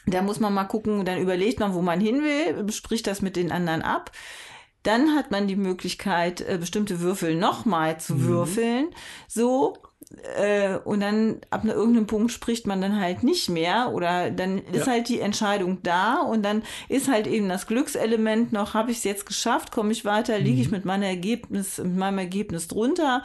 [0.06, 3.38] Da muss man mal gucken, dann überlegt man, wo man hin will, bespricht das mit
[3.38, 4.12] den anderen ab.
[4.84, 8.24] Dann hat man die Möglichkeit, äh, bestimmte Würfel nochmal zu mhm.
[8.26, 8.88] würfeln.
[9.28, 9.76] So,
[10.38, 14.86] äh, und dann ab irgendeinem Punkt spricht man dann halt nicht mehr oder dann ist
[14.86, 14.94] ja.
[14.94, 19.04] halt die Entscheidung da und dann ist halt eben das Glückselement noch, habe ich es
[19.04, 20.76] jetzt geschafft, komme ich weiter, liege ich mhm.
[20.76, 23.24] mit meinem Ergebnis, mit meinem Ergebnis drunter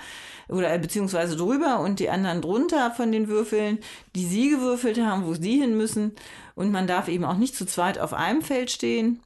[0.49, 3.79] oder äh, beziehungsweise drüber und die anderen drunter von den Würfeln,
[4.17, 6.13] die sie gewürfelt haben, wo sie hin müssen
[6.57, 9.21] und man darf eben auch nicht zu zweit auf einem Feld stehen.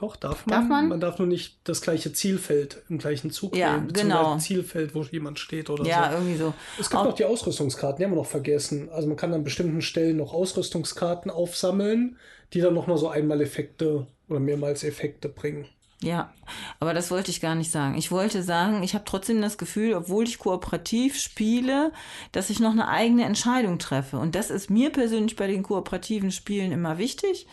[0.00, 0.60] Doch, darf man.
[0.60, 0.88] Darf man?
[0.88, 3.92] Man darf nur nicht das gleiche Zielfeld im gleichen Zug ja, nehmen.
[3.92, 4.38] Genau.
[4.38, 6.02] Zielfeld, wo jemand steht oder ja, so.
[6.02, 6.54] Ja, irgendwie so.
[6.78, 8.88] Es gibt Auch noch die Ausrüstungskarten, die haben wir noch vergessen.
[8.90, 12.16] Also man kann an bestimmten Stellen noch Ausrüstungskarten aufsammeln,
[12.54, 15.66] die dann nochmal so einmal Effekte oder mehrmals Effekte bringen.
[16.02, 16.32] Ja,
[16.78, 17.94] aber das wollte ich gar nicht sagen.
[17.98, 21.92] Ich wollte sagen, ich habe trotzdem das Gefühl, obwohl ich kooperativ spiele,
[22.32, 24.16] dass ich noch eine eigene Entscheidung treffe.
[24.16, 27.46] Und das ist mir persönlich bei den kooperativen Spielen immer wichtig.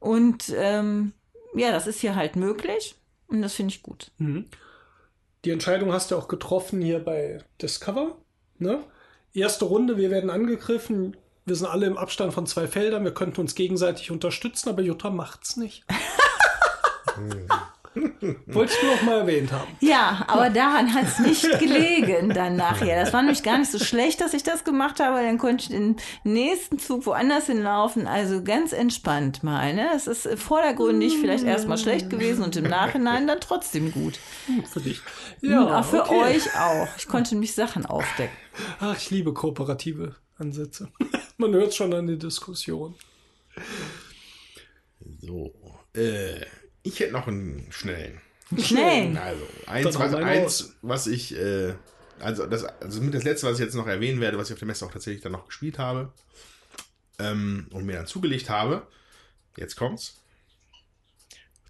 [0.00, 1.12] Und ähm,
[1.54, 2.96] ja, das ist hier halt möglich
[3.28, 4.10] und das finde ich gut.
[4.18, 4.46] Mhm.
[5.44, 8.16] Die Entscheidung hast du auch getroffen hier bei Discover.
[8.58, 8.84] Ne?
[9.34, 11.16] Erste Runde, wir werden angegriffen.
[11.44, 13.02] Wir sind alle im Abstand von zwei Feldern.
[13.02, 15.84] Wir könnten uns gegenseitig unterstützen, aber Jutta macht's nicht.
[18.46, 19.76] Wollte ich nur noch mal erwähnt haben.
[19.80, 23.04] Ja, aber daran hat es nicht gelegen dann nachher.
[23.04, 25.22] Das war nämlich gar nicht so schlecht, dass ich das gemacht habe.
[25.22, 28.06] Dann konnte ich den nächsten Zug woanders hinlaufen.
[28.06, 29.74] Also ganz entspannt mal.
[29.74, 29.88] Ne?
[29.94, 34.18] Es ist vordergründig vielleicht erstmal schlecht gewesen und im Nachhinein dann trotzdem gut.
[34.70, 35.00] Für dich.
[35.42, 36.36] Ja, auch für okay.
[36.36, 36.88] euch auch.
[36.96, 38.36] Ich konnte nämlich Sachen aufdecken.
[38.80, 40.88] Ach, ich liebe kooperative Ansätze.
[41.36, 42.94] Man hört schon an der Diskussion.
[45.20, 45.52] So.
[45.94, 46.40] Äh,
[46.82, 48.20] ich hätte noch einen schnellen.
[48.58, 49.16] Schnell.
[49.16, 51.74] Also, eins, was, eins, was ich, äh,
[52.20, 54.58] also das, also mit das letzte, was ich jetzt noch erwähnen werde, was ich auf
[54.58, 56.12] der Messe auch tatsächlich dann noch gespielt habe
[57.18, 58.86] ähm, und mir dann zugelegt habe.
[59.56, 60.20] Jetzt kommt's.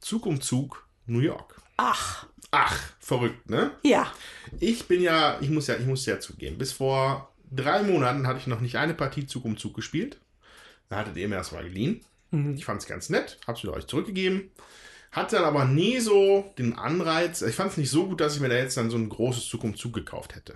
[0.00, 1.60] Zug um Zug New York.
[1.76, 3.72] Ach, Ach, verrückt, ne?
[3.82, 4.12] ja.
[4.60, 8.38] Ich bin ja, ich muss ja, ich muss ja zugeben, bis vor drei Monaten hatte
[8.40, 10.20] ich noch nicht eine Partie Zug um Zug gespielt.
[10.90, 12.04] Da hattet ihr mir das mal geliehen.
[12.54, 14.50] Ich fand es ganz nett, hab's wieder euch zurückgegeben.
[15.12, 18.40] Hatte dann aber nie so den Anreiz, ich fand es nicht so gut, dass ich
[18.40, 20.54] mir da jetzt dann so ein großes Zug um Zug gekauft hätte.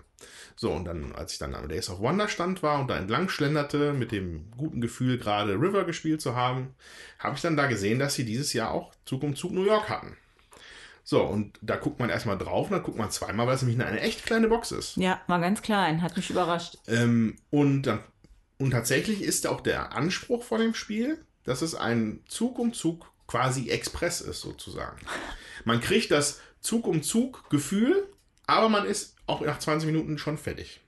[0.57, 3.29] So, und dann, als ich dann am Days of Wonder stand war und da entlang
[3.29, 6.75] schlenderte, mit dem guten Gefühl, gerade River gespielt zu haben,
[7.19, 9.91] habe ich dann da gesehen, dass sie dieses Jahr auch Zug um Zug New York
[9.91, 10.17] hatten.
[11.05, 13.87] So, und da guckt man erstmal drauf und dann guckt man zweimal, weil es nämlich
[13.87, 14.97] eine echt kleine Box ist.
[14.97, 16.79] Ja, war ganz klein, hat mich überrascht.
[16.89, 18.01] Ähm, und, dann,
[18.59, 23.13] und tatsächlich ist auch der Anspruch von dem Spiel, dass es ein Zug um Zug
[23.27, 24.99] quasi Express ist, sozusagen.
[25.65, 28.09] Man kriegt das Zug um Zug Gefühl,
[28.47, 30.81] aber man ist auch nach 20 Minuten schon fertig.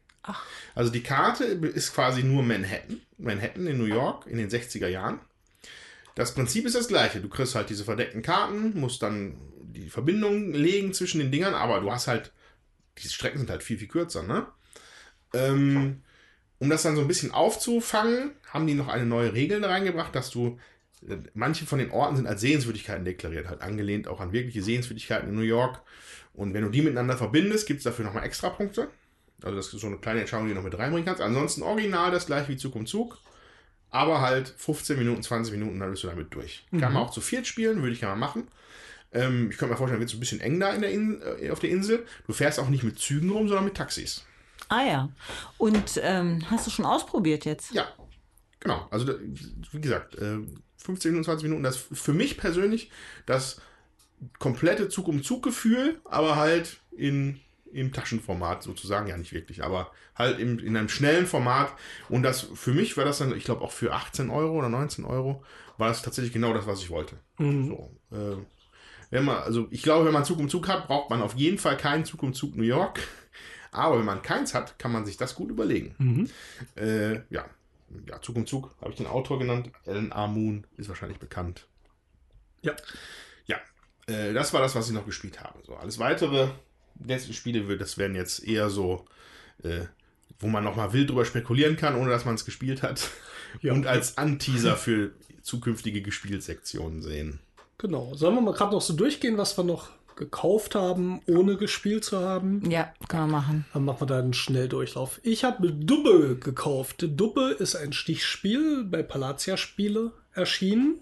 [0.74, 5.20] Also die Karte ist quasi nur Manhattan, Manhattan in New York in den 60er Jahren.
[6.14, 7.20] Das Prinzip ist das gleiche.
[7.20, 11.80] Du kriegst halt diese verdeckten Karten, musst dann die Verbindung legen zwischen den Dingern, aber
[11.80, 12.32] du hast halt,
[12.99, 14.47] diese Strecken sind halt viel, viel kürzer, ne?
[15.32, 16.03] Ähm,
[16.59, 20.30] um das dann so ein bisschen aufzufangen, haben die noch eine neue Regel reingebracht, dass
[20.30, 20.59] du,
[21.34, 25.34] manche von den Orten sind als Sehenswürdigkeiten deklariert, halt angelehnt auch an wirkliche Sehenswürdigkeiten in
[25.34, 25.80] New York.
[26.34, 28.88] Und wenn du die miteinander verbindest, gibt es dafür nochmal extra Punkte.
[29.42, 31.20] Also das ist so eine kleine Entscheidung, die du noch mit reinbringen kannst.
[31.20, 33.18] Ansonsten original das gleiche wie Zug um Zug.
[33.90, 36.66] Aber halt 15 Minuten, 20 Minuten, dann bist du damit durch.
[36.72, 38.49] Kann man auch zu viert spielen, würde ich gerne mal machen.
[39.12, 41.51] Ähm, ich könnte mir vorstellen, wird es ein bisschen eng da in der In äh,
[41.51, 42.05] auf der Insel.
[42.26, 44.24] Du fährst auch nicht mit Zügen rum, sondern mit Taxis.
[44.68, 45.09] Ah ja.
[45.57, 47.72] Und ähm, hast du schon ausprobiert jetzt?
[47.72, 47.88] Ja,
[48.61, 48.86] genau.
[48.90, 49.14] Also
[49.72, 50.40] wie gesagt, äh,
[50.89, 52.91] 15 Minuten, 20 Minuten, das für mich persönlich
[53.26, 53.61] das
[54.39, 59.91] komplette Zug um Zug Gefühl, aber halt in im Taschenformat sozusagen, ja nicht wirklich, aber
[60.14, 61.74] halt im, in einem schnellen Format.
[62.09, 65.05] Und das für mich war das dann, ich glaube auch für 18 Euro oder 19
[65.05, 65.45] Euro,
[65.76, 67.16] war das tatsächlich genau das, was ich wollte.
[67.68, 68.36] So, äh,
[69.11, 71.59] wenn man, also ich glaube, wenn man Zug um Zug hat, braucht man auf jeden
[71.59, 73.01] Fall keinen Zug um Zug New York.
[73.70, 75.95] Aber wenn man keins hat, kann man sich das gut überlegen.
[76.82, 77.45] Äh, ja.
[78.07, 79.70] Ja, Zug um Zug habe ich den Autor genannt.
[79.86, 80.26] Alan A.
[80.26, 81.66] Moon ist wahrscheinlich bekannt.
[82.62, 82.74] Ja.
[83.47, 83.59] Ja,
[84.07, 85.59] äh, das war das, was ich noch gespielt habe.
[85.64, 86.49] So, alles weitere
[87.05, 89.05] letzten Spiele, das werden jetzt eher so,
[89.62, 89.82] äh,
[90.41, 93.09] wo man nochmal wild drüber spekulieren kann, ohne dass man es gespielt hat.
[93.62, 93.72] Ja.
[93.72, 97.41] Und als Anteaser für zukünftige Gespielsektionen sehen.
[97.78, 98.14] Genau.
[98.14, 99.89] Sollen wir mal gerade noch so durchgehen, was wir noch
[100.19, 102.69] gekauft haben, ohne gespielt zu haben?
[102.71, 103.64] Ja, kann man machen.
[103.73, 105.21] Dann machen wir da einen Schnelldurchlauf.
[105.23, 107.07] Ich habe Dubbe gekauft.
[107.09, 111.01] Dubbe ist ein Stichspiel bei Palatia Spiele erschienen.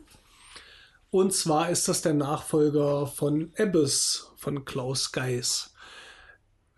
[1.10, 5.72] Und zwar ist das der Nachfolger von Abyss von Klaus Geis.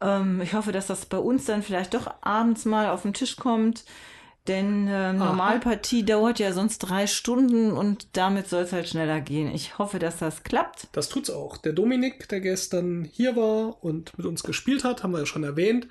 [0.00, 3.36] Ähm, ich hoffe, dass das bei uns dann vielleicht doch abends mal auf den Tisch
[3.36, 3.84] kommt.
[4.48, 9.52] Denn äh, Normalpartie dauert ja sonst drei Stunden und damit soll es halt schneller gehen.
[9.54, 10.88] Ich hoffe, dass das klappt.
[10.92, 11.56] Das tut's auch.
[11.56, 15.44] Der Dominik, der gestern hier war und mit uns gespielt hat, haben wir ja schon
[15.44, 15.88] erwähnt,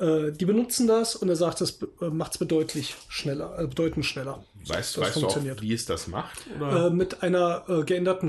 [0.00, 4.06] äh, die benutzen das und er sagt, das äh, macht es bedeutlich schneller, äh, bedeutend
[4.06, 4.44] schneller.
[4.66, 5.60] Weißt, Das weißt du auch, funktioniert.
[5.62, 6.46] wie es das macht?
[6.56, 6.86] Oder?
[6.86, 8.28] Äh, mit einer äh, geänderten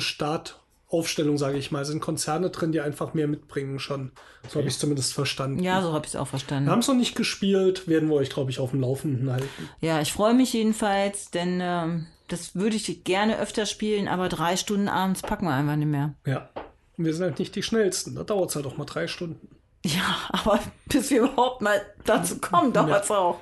[0.89, 4.11] Startaufstellung, sage ich mal, sind Konzerne drin, die einfach mehr mitbringen schon.
[4.47, 5.61] So habe ich es zumindest verstanden.
[5.61, 6.69] Ja, so habe ich es auch Wir verstanden.
[6.69, 9.69] haben es noch nicht gespielt, werden wir euch, glaube ich, auf dem Laufenden halten.
[9.81, 14.57] Ja, ich freue mich jedenfalls, denn ähm, das würde ich gerne öfter spielen, aber drei
[14.57, 16.15] Stunden abends packen wir einfach nicht mehr.
[16.25, 16.49] Ja.
[16.97, 18.15] Und wir sind halt nicht die schnellsten.
[18.15, 19.47] Da dauert es halt auch mal drei Stunden.
[19.85, 23.39] Ja, aber bis wir überhaupt mal dazu kommen, dauert es auch.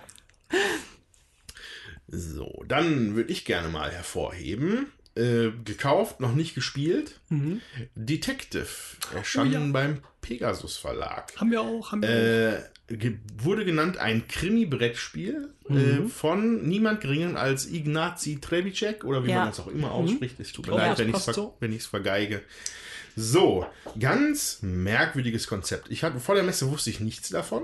[2.10, 4.92] So, dann würde ich gerne mal hervorheben.
[5.18, 7.20] Äh, gekauft, noch nicht gespielt.
[7.96, 8.68] Detective
[9.16, 9.72] erschienen Oh ja.
[9.72, 11.34] beim Pegasus Verlag.
[11.38, 12.10] Haben wir auch, haben wir
[12.90, 15.78] Äh, ge wurde genannt ein Krimi-Brettspiel Mhm.
[15.78, 19.40] äh, von niemand geringen als Ignazi Trevicek oder wie Ja.
[19.40, 20.40] man das auch immer ausspricht.
[20.40, 21.58] Es tut mir Oh, leid, wenn ich es ver so.
[21.60, 22.42] wenn ich's vergeige.
[23.16, 23.66] So,
[24.00, 25.90] ganz merkwürdiges Konzept.
[25.92, 27.64] Ich hatte vor der Messe wusste ich nichts davon.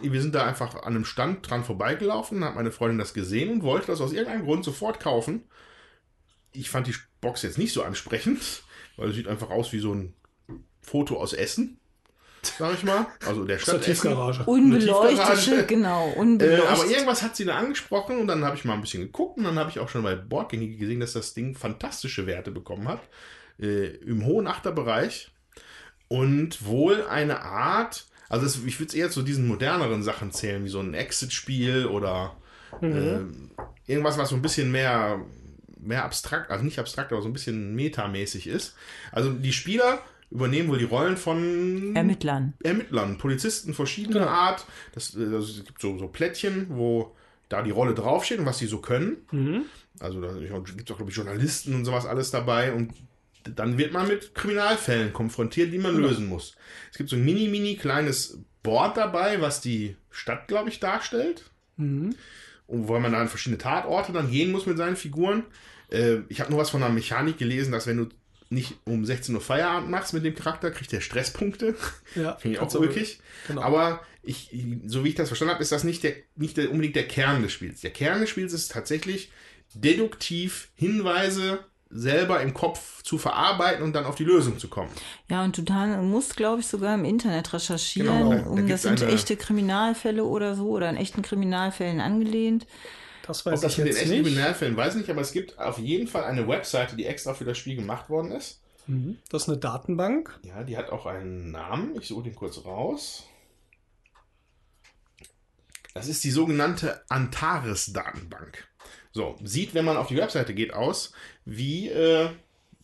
[0.00, 3.62] Wir sind da einfach an einem Stand dran vorbeigelaufen, hat meine Freundin das gesehen und
[3.62, 5.42] wollte das aus irgendeinem Grund sofort kaufen.
[6.54, 8.40] Ich fand die Box jetzt nicht so ansprechend,
[8.96, 10.14] weil es sieht einfach aus wie so ein
[10.82, 11.78] Foto aus Essen,
[12.58, 13.06] sag ich mal.
[13.26, 14.08] Also der Stadt Essen.
[14.08, 14.44] Tiefgarage.
[14.44, 16.68] Unbeleuchtete, genau, Äh, unbeleuchtet.
[16.68, 19.44] aber irgendwas hat sie da angesprochen und dann habe ich mal ein bisschen geguckt und
[19.44, 23.00] dann habe ich auch schon bei Boardgänge gesehen, dass das Ding fantastische Werte bekommen hat.
[23.58, 25.30] Äh, Im hohen Achterbereich
[26.08, 30.64] und wohl eine Art, also es, ich würde es eher zu diesen moderneren Sachen zählen,
[30.64, 32.36] wie so ein Exit-Spiel oder
[32.82, 33.20] äh,
[33.86, 35.20] irgendwas, was so ein bisschen mehr,
[35.86, 38.74] mehr abstrakt, also nicht abstrakt, aber so ein bisschen metamäßig ist.
[39.12, 40.00] Also die Spieler
[40.30, 42.54] übernehmen wohl die Rollen von Ermittlern.
[42.62, 44.30] Ermittlern, Polizisten verschiedener Genau.
[44.32, 44.66] Art.
[44.92, 47.14] Das, äh, das, es gibt so, so Plättchen, wo
[47.48, 49.18] da die Rolle draufsteht und was sie so können.
[49.30, 49.62] Mhm.
[50.00, 52.72] Also da gibt es auch, glaube ich, Journalisten und sowas alles dabei.
[52.72, 52.92] Und
[53.44, 56.08] dann wird man mit Kriminalfällen konfrontiert, die man Genau.
[56.08, 56.56] lösen muss.
[56.90, 61.44] Es gibt so ein mini, mini kleines Board dabei, was die Stadt, glaube ich, darstellt.
[61.76, 62.14] Mhm.
[62.66, 65.44] Und wo man dann an verschiedene Tatorte dann gehen muss mit seinen Figuren.
[65.90, 68.08] Äh, ich habe nur was von einer Mechanik gelesen, dass wenn du
[68.50, 71.74] nicht um 16 Uhr Feierabend machst mit dem Charakter, kriegt der Stresspunkte.
[72.14, 73.18] Ja, Finde ich auch ulkig.
[73.48, 73.62] genau.
[73.62, 74.50] Aber ich,
[74.86, 77.42] so wie ich das verstanden habe, ist das nicht, der, nicht der, unbedingt der Kern
[77.42, 77.80] des Spiels.
[77.80, 79.30] Der Kern des Spiels ist tatsächlich
[79.74, 84.90] deduktiv Hinweise selber im Kopf zu verarbeiten und dann auf die Lösung zu kommen.
[85.30, 88.68] Ja, und du dann musst, glaube ich, sogar im Internet recherchieren, Genau, da- da um
[88.68, 92.66] das sind echte Kriminalfälle oder so oder an echten Kriminalfällen angelehnt.
[93.26, 94.22] Das Ob weiß das ich mit den echten.
[94.22, 97.44] Kriminalfällen weiß ich nicht, aber es gibt auf jeden Fall eine Webseite, die extra für
[97.44, 98.60] das Spiel gemacht worden ist.
[98.86, 99.16] Mhm.
[99.30, 100.38] Das ist eine Datenbank.
[100.42, 101.96] Ja, die hat auch einen Namen.
[101.96, 103.24] Ich suche den kurz raus.
[105.94, 108.68] Das ist die sogenannte Antares-Datenbank.
[109.12, 111.12] So, sieht, wenn man auf die Webseite geht, aus,
[111.44, 112.28] wie, äh,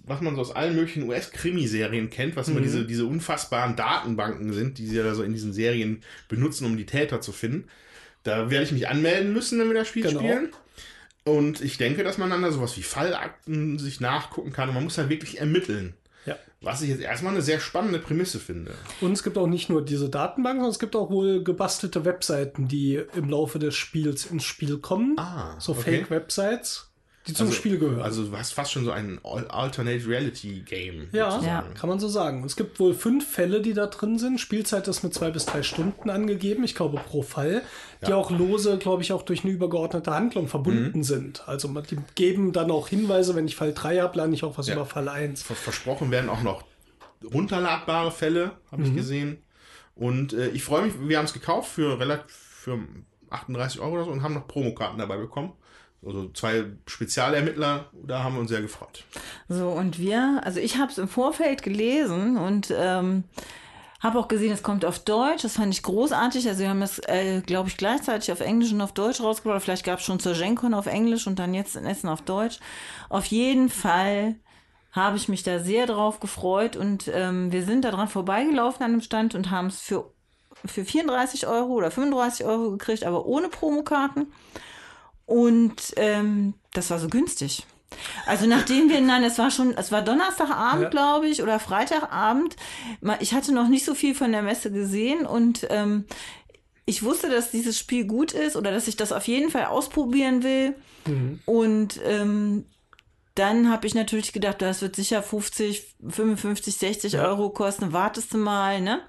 [0.05, 4.79] was man so aus allen möglichen US-Krimiserien kennt, was immer diese, diese unfassbaren Datenbanken sind,
[4.79, 7.69] die sie ja so in diesen Serien benutzen, um die Täter zu finden.
[8.23, 10.21] Da werde ich mich anmelden müssen, wenn wir das Spiel Genau.
[10.21, 10.51] spielen.
[11.25, 14.85] Und ich denke, dass man dann da sowas wie Fallakten sich nachgucken kann und man
[14.85, 15.95] muss da wirklich ermitteln.
[16.27, 16.37] Ja.
[16.61, 18.75] Was ich jetzt erstmal eine sehr spannende Prämisse finde.
[19.01, 22.69] Und es gibt auch nicht nur diese Datenbank, sondern es gibt auch wohl gebastelte Webseiten,
[22.69, 25.15] die im Laufe des Spiels ins Spiel kommen.
[25.19, 25.99] Ah, so okay.
[25.99, 26.90] Fake-Websites,
[27.27, 28.01] die zum Also- Spiel gehören.
[28.03, 31.09] Also du hast fast schon so ein Al- Alternate Reality Game.
[31.13, 31.75] ja, sozusagen.
[31.75, 32.43] kann man so sagen.
[32.45, 34.41] Es gibt wohl fünf Fälle, die da drin sind.
[34.41, 37.63] Spielzeit ist mit zwei bis drei Stunden angegeben, ich glaube pro Fall,
[38.07, 41.03] die auch lose, glaube ich, auch durch eine übergeordnete Handlung verbunden Mhm.
[41.05, 41.47] sind.
[41.47, 44.69] Also die geben dann auch Hinweise, wenn ich Fall 3 habe, lerne ich auch was
[44.69, 44.75] Ja.
[44.75, 45.43] über Fall 1.
[45.43, 46.65] Ver- Versprochen werden auch noch
[47.33, 48.89] runterladbare Fälle, habe Mhm.
[48.89, 49.43] ich gesehen.
[49.95, 52.79] Und äh, ich freue mich, wir haben es gekauft für relativ für
[53.31, 55.53] 38 Euro oder so und haben noch Promokarten dabei bekommen.
[56.05, 59.05] Also zwei Spezialermittler, da haben wir uns sehr gefreut.
[59.49, 63.25] So, und wir, also ich habe es im Vorfeld gelesen und ähm,
[64.01, 65.43] habe auch gesehen, es kommt auf Deutsch.
[65.43, 66.49] Das fand ich großartig.
[66.49, 69.63] Also wir haben es, äh, glaube ich, gleichzeitig auf Englisch und auf Deutsch rausgebracht.
[69.63, 72.61] Vielleicht gab es schon zur Gencon auf Englisch und dann jetzt in Essen auf Deutsch.
[73.11, 74.37] Auf jeden Fall
[74.93, 78.93] habe ich mich da sehr drauf gefreut und ähm, wir sind da dran vorbeigelaufen an
[78.93, 80.11] dem Stand und haben es für,
[80.65, 84.33] für 34 Euro oder 35 Euro gekriegt, aber ohne Promokarten.
[85.31, 87.65] Und ähm, das war so günstig.
[88.27, 90.89] Also nachdem wir, nein, es war schon, es war Donnerstagabend, Ja.
[90.90, 92.57] glaube ich, oder Freitagabend.
[93.20, 96.05] Ich hatte noch nicht so viel von der Messe gesehen und ähm,
[96.85, 100.43] ich wusste, dass dieses Spiel gut ist oder dass ich das auf jeden Fall ausprobieren
[100.43, 100.74] will.
[101.47, 102.65] Und ähm,
[103.36, 108.39] dann habe ich natürlich gedacht, das wird sicher 50, 55, 60 Euro kosten, wartest du
[108.39, 109.01] mal, ne?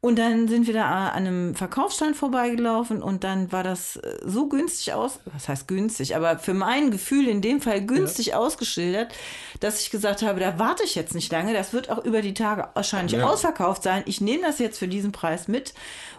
[0.00, 4.48] Und dann sind wir da an einem Verkaufsstand vorbeigelaufen und dann war das äh, so
[4.48, 9.12] günstig aus, was heißt günstig, aber für mein Gefühl in dem Fall günstig ausgeschildert,
[9.58, 12.32] dass ich gesagt habe, da warte ich jetzt nicht lange, das wird auch über die
[12.34, 13.26] Tage wahrscheinlich Ja.
[13.28, 14.04] ausverkauft sein.
[14.06, 15.74] Ich nehme das jetzt für diesen Preis mit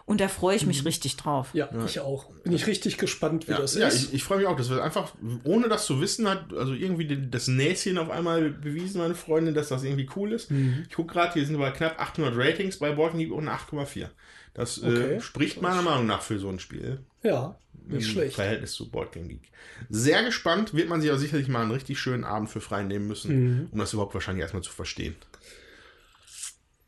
[0.06, 1.50] und da freue ich mich richtig drauf.
[1.54, 2.26] Ja, ich auch.
[2.44, 4.06] Bin ich richtig gespannt, wie Ja, das ja ist.
[4.10, 4.58] ich, ich freue mich auch.
[4.58, 5.14] Das wird einfach,
[5.46, 9.70] ohne das zu wissen, hat also irgendwie das Näschen auf einmal bewiesen, meine Freundin, dass
[9.70, 10.50] das irgendwie cool ist.
[10.52, 10.84] Mhm.
[10.90, 14.08] Ich gucke gerade, hier sind wir bei knapp 800 Ratings bei Boarding und 8,4.
[14.54, 15.16] Das Okay.
[15.16, 17.00] äh, spricht meiner Meinung nach für so ein Spiel.
[17.24, 17.56] ja,
[17.86, 18.36] nicht im schlecht.
[18.36, 19.52] Verhältnis zu Board Game Geek.
[19.90, 23.08] Sehr gespannt, wird man sich aber sicherlich mal einen richtig schönen Abend für frei nehmen
[23.08, 23.32] müssen,
[23.62, 23.68] Mhm.
[23.72, 25.16] um das überhaupt wahrscheinlich erstmal zu verstehen.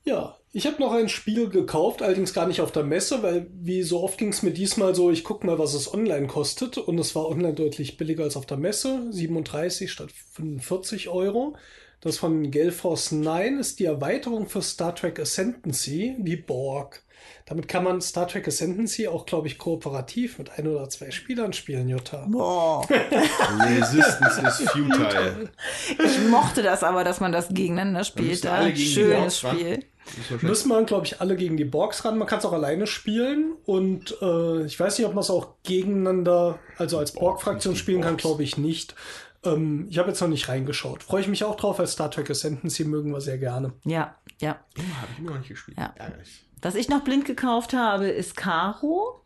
[0.03, 3.83] Ja, ich habe noch ein Spiel gekauft, allerdings gar nicht auf der Messe, weil wie
[3.83, 6.97] so oft ging es mir diesmal so, ich gucke mal, was es online kostet und
[6.97, 11.55] es war online deutlich billiger als auf der Messe, 37 statt 45 Euro.
[12.01, 17.03] Das von Galeforce 9 ist die Erweiterung für Star Trek Ascendancy, die Borg.
[17.45, 21.53] Damit kann man Star Trek Ascendancy auch, glaube ich, kooperativ mit ein oder zwei Spielern
[21.53, 22.25] spielen, Jutta.
[22.27, 22.87] Boah.
[22.89, 25.49] Resistance is futile.
[26.03, 28.45] Ich mochte das aber, dass man das gegeneinander spielt.
[28.45, 28.55] Da.
[28.55, 29.39] alle gegen die Schönes.
[29.39, 29.85] Spiel.
[30.41, 32.17] Müssen man, glaube ich, alle gegen die Borgs ran.
[32.17, 33.53] Man kann es auch alleine spielen.
[33.65, 38.17] Und äh, ich weiß nicht, ob man es auch gegeneinander, also als Borg-Fraktion spielen kann,
[38.17, 38.95] glaube ich nicht.
[39.43, 41.03] Ähm, ich habe jetzt noch nicht reingeschaut.
[41.03, 43.73] Freue ich mich auch drauf, weil Star Trek Ascendancy mögen wir sehr gerne.
[43.83, 44.59] Ja, ja.
[44.77, 45.77] Habe ich immer noch nicht gespielt.
[45.77, 45.93] Ja.
[45.95, 46.45] Ärgerlich.
[46.61, 49.20] Was ich noch blind gekauft habe, ist Caro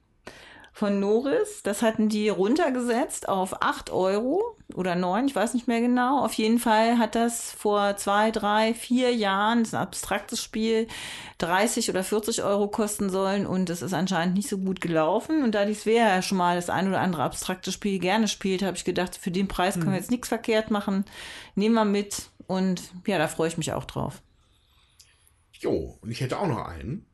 [0.75, 1.63] von Norris.
[1.63, 6.21] Das hatten die runtergesetzt auf 8 Euro oder 9, ich weiß nicht mehr genau.
[6.21, 10.89] Auf jeden Fall hat das vor zwei, drei, vier Jahren, das ist ein abstraktes Spiel,
[11.37, 15.45] 30 oder 40 Euro kosten sollen und es ist anscheinend nicht so gut gelaufen.
[15.45, 18.61] Und da die Svea ja schon mal das ein oder andere abstrakte Spiel gerne spielt,
[18.61, 21.05] habe ich gedacht, für den Preis können wir jetzt nichts verkehrt machen.
[21.55, 24.21] Nehmen wir mit und ja, da freue ich mich auch drauf.
[25.53, 27.05] Jo, und ich hätte auch noch einen.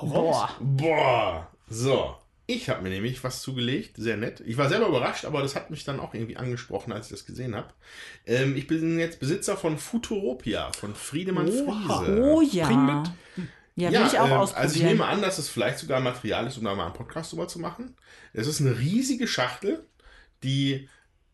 [0.00, 0.48] Boah.
[0.60, 1.46] Boah.
[1.68, 2.14] So.
[2.48, 4.40] Ich habe mir nämlich was zugelegt, sehr nett.
[4.46, 7.26] Ich war selber überrascht, aber das hat mich dann auch irgendwie angesprochen, als ich das
[7.26, 7.74] gesehen habe.
[8.24, 11.98] Ähm, ich bin jetzt Besitzer von Futuropia, von Friedemann Oha.
[11.98, 12.22] Friese.
[12.22, 12.66] Oh ja.
[12.66, 13.10] Bring mit.
[13.74, 14.62] Ja, will ich auch ähm, ausprobieren.
[14.62, 17.32] Also ich nehme an, dass es vielleicht sogar Material ist, um da mal einen Podcast
[17.32, 17.96] drüber zu machen.
[18.32, 19.84] Es ist eine riesige Schachtel,
[20.44, 20.88] die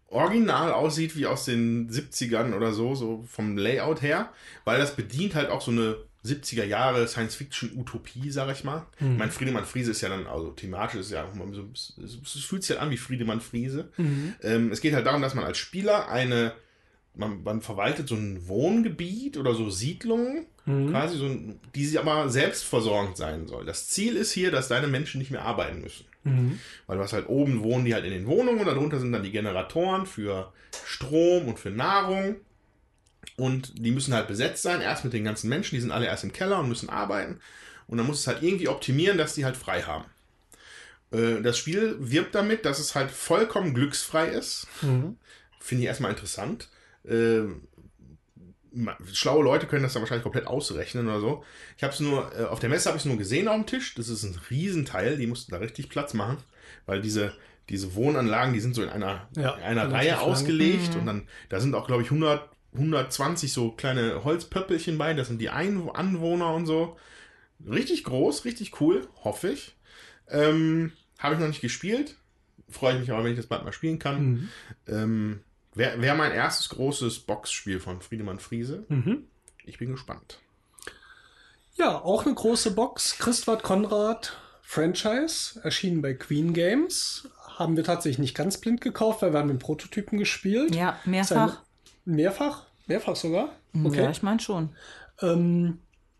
[0.08, 4.32] original aussieht wie aus den 70ern oder so, so vom Layout her,
[4.64, 8.86] weil das bedient halt auch so eine 70er Jahre Science-Fiction-Utopie, sag ich mal.
[9.00, 9.16] Mhm.
[9.16, 12.62] Mein Friedemann Friese ist ja dann, also thematisch ist ja auch mal so, es fühlt
[12.62, 13.88] sich halt an wie Friedemann Friese.
[13.96, 14.34] Mhm.
[14.42, 16.52] Ähm, es geht halt darum, dass man als Spieler eine,
[17.14, 22.28] man, man verwaltet so ein Wohngebiet oder so Siedlungen, quasi so, ein- die sie aber
[22.28, 23.64] selbstversorgend sein soll.
[23.64, 26.04] Das Ziel ist hier, dass deine Menschen nicht mehr arbeiten müssen.
[26.86, 29.24] Weil du hast halt oben wohnen die halt in den Wohnungen und darunter sind dann
[29.24, 30.52] die Generatoren für
[30.86, 32.36] Strom und für Nahrung.
[33.36, 36.24] Und die müssen halt besetzt sein, erst mit den ganzen Menschen, die sind alle erst
[36.24, 37.40] im Keller und müssen arbeiten.
[37.86, 40.04] Und dann muss es halt irgendwie optimieren, dass die halt frei haben.
[41.12, 44.66] Äh, Das Spiel wirbt damit, dass es halt vollkommen glücksfrei ist.
[45.60, 46.68] Finde ich erstmal interessant.
[47.08, 47.62] Ähm,
[49.12, 51.44] Schlaue Leute können das dann wahrscheinlich komplett ausrechnen oder so.
[51.76, 53.66] Ich habe es nur, äh, auf der Messe habe ich es nur gesehen auf dem
[53.66, 53.94] Tisch.
[53.94, 56.38] Das ist ein Riesenteil, die mussten da richtig Platz machen,
[56.86, 57.34] weil diese,
[57.68, 61.60] diese Wohnanlagen, die sind so in einer, Ja, in einer Reihe ausgelegt und dann, da
[61.60, 66.54] sind auch, glaube ich, 100, 120 so kleine Holzpöppelchen bei, das sind die Ein Anwohner
[66.54, 66.96] und so.
[67.68, 69.76] Richtig groß, richtig cool, hoffe ich.
[70.28, 72.16] Ähm, habe ich noch nicht gespielt.
[72.68, 74.24] Freue ich mich aber, wenn ich das bald mal spielen kann.
[74.24, 74.48] Mhm.
[74.88, 75.40] Ähm,
[75.74, 78.84] Wäre wär mein erstes großes Boxspiel von Friedemann Friese.
[78.88, 79.24] Mhm.
[79.64, 80.38] Ich bin gespannt.
[81.74, 83.16] Ja, auch eine große Box.
[83.18, 87.28] Christwart Konrad Franchise, erschienen bei Queen Games.
[87.56, 90.74] Haben wir tatsächlich nicht ganz blind gekauft, weil wir haben den Prototypen gespielt.
[90.74, 91.62] Ja, mehrfach.
[92.04, 92.64] Mehrfach?
[92.86, 93.50] Mehrfach sogar?
[93.74, 94.70] Ja, ich meine schon.
[95.20, 95.78] Ähm,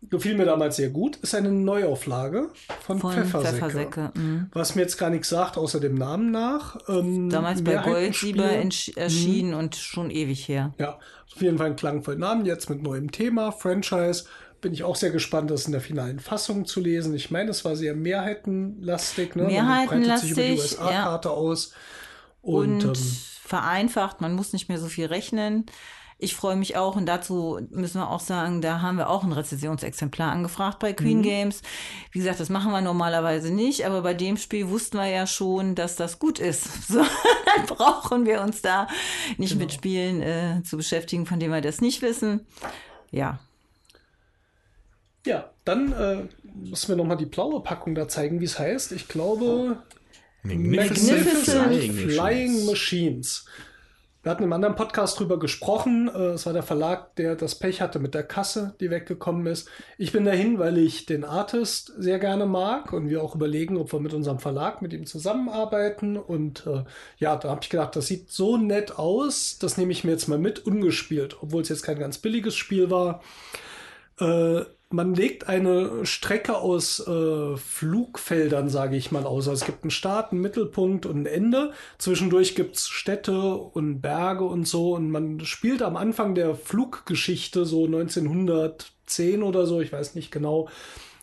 [0.09, 1.17] gefiel mir damals sehr gut.
[1.17, 2.49] Ist eine Neuauflage
[2.81, 3.55] von, Von Pfeffersäcke.
[3.57, 4.11] Pfeffersäcke.
[4.15, 4.47] mhm.
[4.53, 6.77] Was mir jetzt gar nichts sagt, außer dem Namen nach.
[6.87, 7.75] Ähm, Damals bei.
[7.77, 10.73] Goldsieber entsch- erschienen und schon ewig her.
[10.79, 10.99] Ja,
[11.33, 12.45] auf jeden Fall ein klangvollen Namen.
[12.45, 14.25] Jetzt mit neuem Thema, Franchise.
[14.61, 17.13] Bin ich auch sehr gespannt, das in der finalen Fassung zu lesen.
[17.13, 19.35] Ich meine, es war sehr mehrheitenlastig.
[19.35, 19.43] Ne?
[19.43, 21.73] Man breitet sich über die Mehrheitenlastig, USA-Karte aus.
[22.43, 23.03] Und, Und, ähm,
[23.43, 25.65] vereinfacht, man muss nicht mehr so viel rechnen.
[26.19, 29.31] Ich freue mich auch und dazu müssen wir auch sagen, da haben wir auch ein
[29.33, 31.23] Rezessionsexemplar angefragt bei Queen Mhm.
[31.23, 31.61] Games.
[32.11, 35.73] Wie gesagt, das machen wir normalerweise nicht, aber bei dem Spiel wussten wir ja schon,
[35.75, 36.67] dass das gut ist.
[36.87, 38.87] So, dann brauchen wir uns da
[39.37, 39.63] nicht Genau.
[39.63, 42.45] mit Spielen äh, zu beschäftigen, von denen wir das nicht wissen.
[43.11, 43.39] Ja,
[45.25, 48.91] ja, dann äh, müssen wir nochmal die blaue Packung da zeigen, wie es heißt.
[48.91, 49.81] Ich glaube,
[50.43, 51.25] Magnificent
[51.93, 52.65] Flying Machines.
[52.65, 53.45] Machines.
[54.23, 56.09] Wir hatten im anderen Podcast drüber gesprochen.
[56.13, 59.69] Äh, es war der Verlag, der das Pech hatte mit der Kasse, die weggekommen ist.
[59.97, 63.93] Ich bin dahin, weil ich den Artist sehr gerne mag und wir auch überlegen, ob
[63.93, 66.17] wir mit unserem Verlag mit ihm zusammenarbeiten.
[66.17, 66.83] Und äh,
[67.19, 69.59] ja, da habe ich gedacht, das sieht so nett aus.
[69.59, 72.91] Das nehme ich mir jetzt mal mit, ungespielt, obwohl es jetzt kein ganz billiges Spiel
[72.91, 73.21] war.
[74.19, 74.63] Äh,
[74.93, 79.47] man legt eine Strecke aus äh, Flugfeldern, sage ich mal, aus.
[79.47, 81.73] Also es gibt einen Start, einen Mittelpunkt und ein Ende.
[81.97, 84.93] Zwischendurch gibt's Städte und Berge und so.
[84.93, 90.69] Und man spielt am Anfang der Fluggeschichte, so 1910 oder so, ich weiß nicht genau,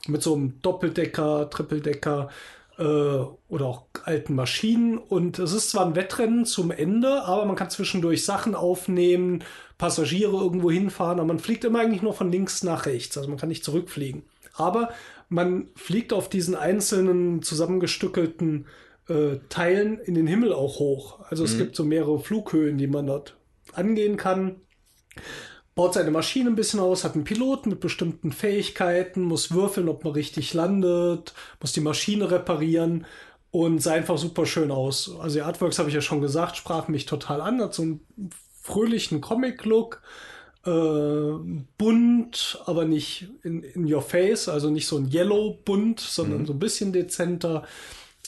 [0.09, 2.29] mit so einem Doppeldecker, Trippeldecker
[2.81, 4.99] äh, oder auch alten Maschinen.
[4.99, 9.45] Und es ist zwar ein Wettrennen zum Ende, aber man kann zwischendurch Sachen aufnehmen,
[9.79, 13.17] Passagiere irgendwo hinfahren, aber man fliegt immer eigentlich nur von links nach rechts.
[13.17, 14.25] Also man kann nicht zurückfliegen.
[14.55, 14.91] Aber
[15.29, 18.67] man fliegt auf diesen einzelnen zusammengestückelten
[19.09, 21.21] äh, Teilen in den Himmel auch hoch.
[21.29, 21.59] Also es Mhm.
[21.59, 23.37] gibt so mehrere Flughöhen, die man dort
[23.73, 24.57] angehen kann.
[25.75, 30.05] Baut seine Maschine ein bisschen aus, hat einen Piloten mit bestimmten Fähigkeiten, muss würfeln, ob
[30.05, 33.07] man richtig landet, muss die Maschine reparieren
[33.51, 35.11] und sah einfach super schön aus.
[35.21, 38.01] Also die Artworks habe ich ja schon gesagt, sprachen mich total an, hat so einen
[38.63, 40.03] fröhlichen Comic-Look,
[40.67, 41.33] äh,
[41.79, 46.53] bunt, aber nicht in, in your face, also nicht so ein Yellow bunt, sondern so
[46.53, 47.65] ein bisschen dezenter.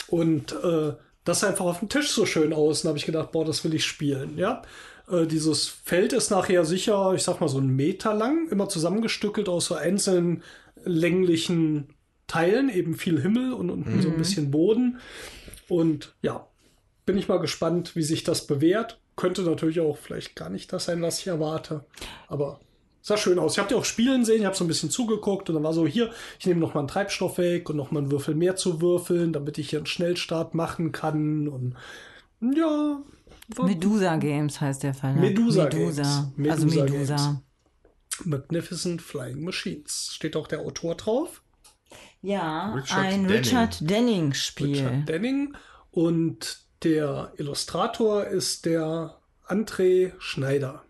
[0.08, 0.94] Und äh,
[1.24, 2.82] das sah einfach auf dem Tisch so schön aus.
[2.82, 4.62] Und habe ich gedacht, boah, das will ich spielen, ja.
[5.12, 9.48] Äh, dieses Feld ist nachher sicher, ich sag mal, so einen Meter lang, immer zusammengestückelt
[9.48, 10.42] aus so einzelnen
[10.84, 11.94] länglichen
[12.26, 14.98] Teilen, eben viel Himmel und unten so ein bisschen Boden.
[15.68, 16.48] Und ja,
[17.04, 18.98] bin ich mal gespannt, wie sich das bewährt.
[19.16, 21.84] Könnte natürlich auch vielleicht gar nicht das sein, was ich erwarte.
[22.28, 22.60] Aber
[23.02, 23.52] sah schön aus.
[23.52, 25.74] Ich habe die auch spielen sehen, ich habe so ein bisschen zugeguckt und dann war
[25.74, 28.56] so, hier, ich nehme noch mal einen Treibstoff weg und noch mal einen Würfel mehr
[28.56, 31.48] zu würfeln, damit ich hier einen Schnellstart machen kann.
[31.48, 31.74] Und
[32.40, 33.02] ja,
[33.60, 35.20] Medusa Games heißt der Verlag.
[35.20, 36.32] Medusa Medusa.
[36.36, 36.50] Games.
[36.50, 37.16] Also Medusa Medusa.
[37.16, 37.42] Games.
[38.24, 40.10] Magnificent Flying Machines.
[40.12, 41.42] Steht auch der Autor drauf.
[42.20, 43.38] Ja, Richard ein Denning.
[43.38, 44.78] Richard Denning Spiel.
[44.78, 45.56] Richard Denning.
[45.90, 50.84] Und der Illustrator ist der André Schneider.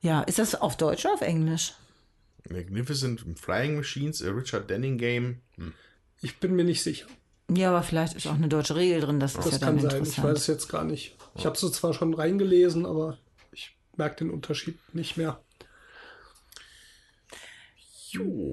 [0.00, 1.74] Ja, ist das auf Deutsch oder auf Englisch?
[2.48, 5.40] Magnificent Flying Machines, a Richard Denning Game.
[5.56, 5.72] Hm.
[6.20, 7.06] Ich bin mir nicht sicher.
[7.48, 9.78] Ja, aber vielleicht ist auch eine deutsche Regel drin, das ist Das ja dann kann
[9.78, 9.90] sein.
[9.90, 10.28] Ich interessant.
[10.28, 11.16] weiß es jetzt gar nicht.
[11.36, 13.18] Ich habe es zwar schon reingelesen, aber
[13.52, 15.40] ich merke den Unterschied nicht mehr.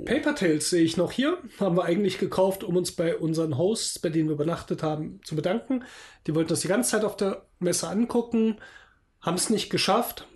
[0.06, 1.38] Paper Tales sehe ich noch hier.
[1.60, 5.36] Haben wir eigentlich gekauft, um uns bei unseren Hosts, bei denen wir übernachtet haben, zu
[5.36, 5.84] bedanken.
[6.28, 8.60] Die wollten das die ganze Zeit auf der Messe angucken,
[9.22, 10.28] haben es nicht geschafft.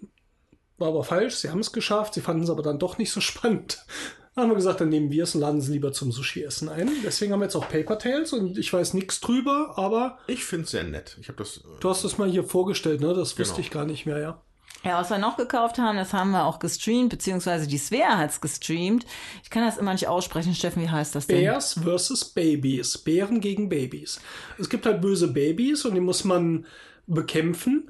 [0.77, 1.35] War aber falsch.
[1.35, 2.13] Sie haben es geschafft.
[2.13, 3.85] Sie fanden es aber dann doch nicht so spannend.
[4.37, 6.91] Dann haben wir gesagt, dann nehmen wir es und laden sie lieber zum Sushi-Essen ein.
[7.03, 10.65] Deswegen haben wir jetzt auch Paper Tales und ich weiß nichts drüber, aber Ich finde
[10.65, 11.17] es sehr nett.
[11.19, 11.57] Ich habe das.
[11.57, 13.15] äh, Du hast es mal hier vorgestellt, ne?
[13.15, 13.59] Das wusste Genau.
[13.59, 14.41] ich gar nicht mehr, ja.
[14.83, 18.39] Ja, was wir noch gekauft haben, das haben wir auch gestreamt, beziehungsweise die Svea hat's
[18.39, 19.07] gestreamt.
[19.43, 20.53] Ich kann das immer nicht aussprechen.
[20.53, 21.39] Steffen, wie heißt das denn?
[21.41, 22.95] Bears versus Babies.
[22.99, 24.19] Bären gegen Babys.
[24.59, 26.67] Es gibt halt böse Babys und die muss man
[27.07, 27.89] bekämpfen.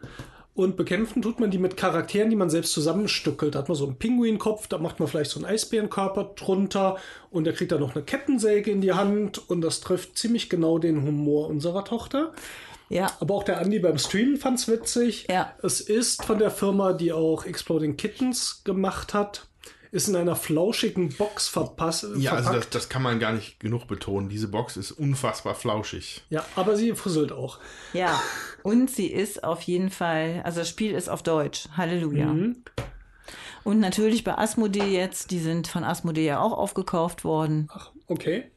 [0.58, 3.54] Und bekämpfen tut man die mit Charakteren, die man selbst zusammenstückelt.
[3.54, 6.98] Da hat man so einen Pinguinkopf, da macht man vielleicht so einen Eisbärenkörper drunter
[7.30, 10.80] und der kriegt dann noch eine Kettensäge in die Hand und das trifft ziemlich genau
[10.80, 12.34] den Humor unserer Tochter.
[12.90, 15.28] Ja, Aber auch der Andi beim Streamen fand's witzig.
[15.30, 15.54] Ja.
[15.62, 19.46] Es ist von der Firma, die auch Exploding Kittens gemacht hat.
[19.92, 22.06] Ist in einer flauschigen Box verpasst.
[22.18, 22.76] Ja, also das, verpackt.
[22.76, 24.30] das kann man gar nicht genug betonen.
[24.30, 26.24] Diese Box ist unfassbar flauschig.
[26.30, 27.60] ja, aber sie fusselt auch.
[27.94, 28.22] ja.
[28.64, 31.70] Und sie ist auf jeden Fall, also das Spiel ist auf Deutsch.
[31.78, 32.26] Halleluja.
[32.26, 32.64] Mhm.
[33.64, 37.70] Und natürlich bei Asmodee jetzt, die sind von Asmodee ja auch aufgekauft worden.
[37.72, 38.52] Ach, okay.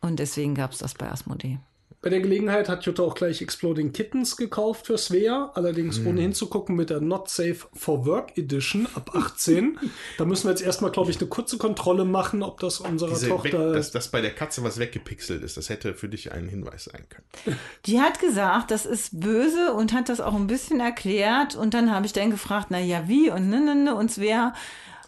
[0.00, 1.60] Und deswegen gab's das bei Asmodee.
[2.02, 6.06] Bei der Gelegenheit hat Jutta auch gleich Exploding Kittens gekauft für Svea, allerdings Mhm.
[6.08, 9.78] ohne hinzugucken mit der Not Safe for Work Edition ab 18.
[10.18, 13.26] da müssen wir jetzt erstmal, glaube ich, eine kurze Kontrolle machen, ob das unserer Diese
[13.26, 13.72] weg, Tochter.
[13.72, 17.06] dass, dass bei der Katze was weggepixelt ist, das hätte für dich ein Hinweis sein
[17.08, 17.56] können.
[17.86, 21.54] Die hat gesagt, das ist böse und hat das auch ein bisschen erklärt.
[21.54, 24.54] Und dann habe ich dann gefragt, na ja, wie und ne, ne, ne, und Svea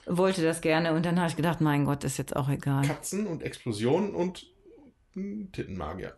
[0.06, 0.92] wollte das gerne.
[0.92, 2.86] Und dann habe ich gedacht, mein Gott, ist jetzt auch egal.
[2.86, 4.46] Katzen und Explosionen und
[5.52, 6.14] Tittenmagier.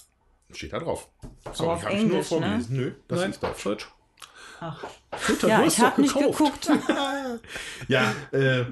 [0.53, 1.09] Steht da drauf.
[1.45, 2.77] auf Sorry, habe ich nur Englisch, vorgelesen.
[2.77, 3.65] Nö, das Nein, ist Deutsch.
[3.65, 3.89] Deutsch.
[4.59, 4.83] Ach.
[5.29, 6.39] Jutta, Ja, du hast ich doch habe nicht gekauft.
[6.39, 6.71] geguckt.
[7.89, 8.65] Ja, äh,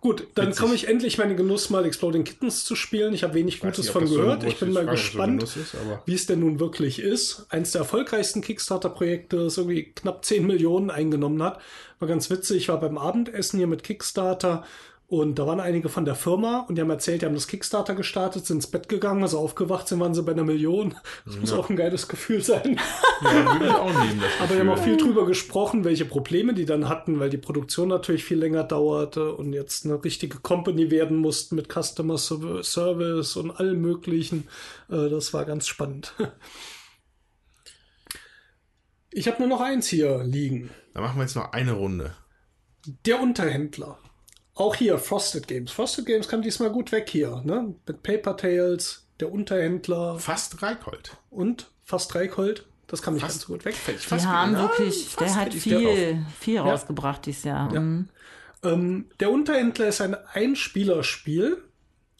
[0.00, 3.14] Gut, dann komme ich endlich meine Genuss mal Exploding Kittens zu spielen.
[3.14, 4.42] Ich habe wenig weiß Gutes nicht, von so- gehört.
[4.44, 6.60] wo ich bin ich mal frage, so gespannt, Genuss ist, aber- wie es denn nun
[6.60, 7.46] wirklich ist.
[7.48, 11.60] Eins der erfolgreichsten Kickstarter-Projekte, das irgendwie knapp 10 Millionen eingenommen hat.
[12.00, 12.58] War ganz witzig.
[12.58, 14.64] Ich war beim Abendessen hier mit Kickstarter
[15.10, 17.96] Und da waren einige von der Firma und die haben erzählt, die haben das Kickstarter
[17.96, 20.94] gestartet, sind ins Bett gegangen, also aufgewacht sind, waren sie bei einer Million.
[21.26, 22.78] Das muss auch ein geiles Gefühl sein.
[23.20, 24.20] Ja, ich auch nehmen.
[24.20, 27.38] Das Aber wir haben auch viel drüber gesprochen, welche Probleme die dann hatten, weil die
[27.38, 32.62] Produktion natürlich viel länger dauerte und jetzt eine richtige Company werden mussten mit Customer Serv-
[32.62, 34.46] Service und allem möglichen.
[34.88, 36.14] Äh, Das war ganz spannend.
[39.12, 40.70] Ich habe nur noch eins hier liegen.
[40.94, 42.14] Dann machen wir jetzt noch eine Runde.
[43.06, 43.98] Der Unterhändler.
[44.60, 45.70] Auch hier Frosted Games.
[45.72, 47.74] Frosted Games kam diesmal gut weg hier, ne?
[47.86, 51.16] Mit Paper Tales, der Unterhändler Fast Reikold.
[51.30, 52.66] und fast Reikold.
[52.86, 53.74] Das kam nicht Fast- ganz so gut weg.
[53.74, 57.72] Fast haben wieder- wirklich, fast der hat viel, viel rausgebracht dieses Jahr.
[57.72, 58.08] Mhm.
[58.62, 61.62] Ähm, der Unterhändler ist ein Einspielerspiel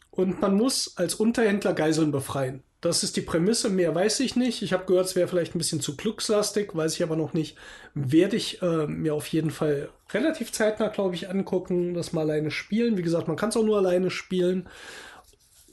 [0.09, 2.63] und man muss als Unterhändler Geiseln befreien.
[2.79, 4.63] Das ist die Prämisse, mehr weiß ich nicht.
[4.63, 7.55] Ich habe gehört, es wäre vielleicht ein bisschen zu glückslastig, weiß ich aber noch nicht.
[7.93, 12.51] Werde ich äh, mir auf jeden Fall relativ zeitnah, glaube ich, angucken, das mal alleine
[12.51, 12.97] spielen.
[12.97, 14.67] Wie gesagt, man kann es auch nur alleine spielen.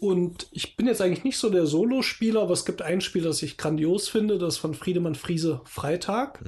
[0.01, 3.43] Und ich bin jetzt eigentlich nicht so der Solo-Spieler, aber es gibt ein Spiel, das
[3.43, 6.41] ich grandios finde, das von Friedemann Friese Freitag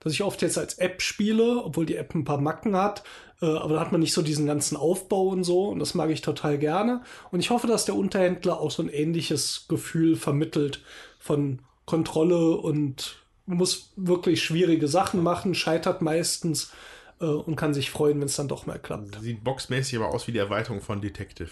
[0.00, 3.04] das ich oft jetzt als App spiele, obwohl die App ein paar Macken hat.
[3.40, 5.68] Äh, aber da hat man nicht so diesen ganzen Aufbau und so.
[5.68, 7.02] Und das mag ich total gerne.
[7.30, 10.82] Und ich hoffe, dass der Unterhändler auch so ein ähnliches Gefühl vermittelt
[11.18, 13.16] von Kontrolle und
[13.46, 16.72] muss wirklich schwierige Sachen machen, scheitert meistens
[17.20, 19.20] äh, und kann sich freuen, wenn es dann doch mal klappt.
[19.20, 21.50] Sieht boxmäßig aber aus wie die Erweiterung von Detective.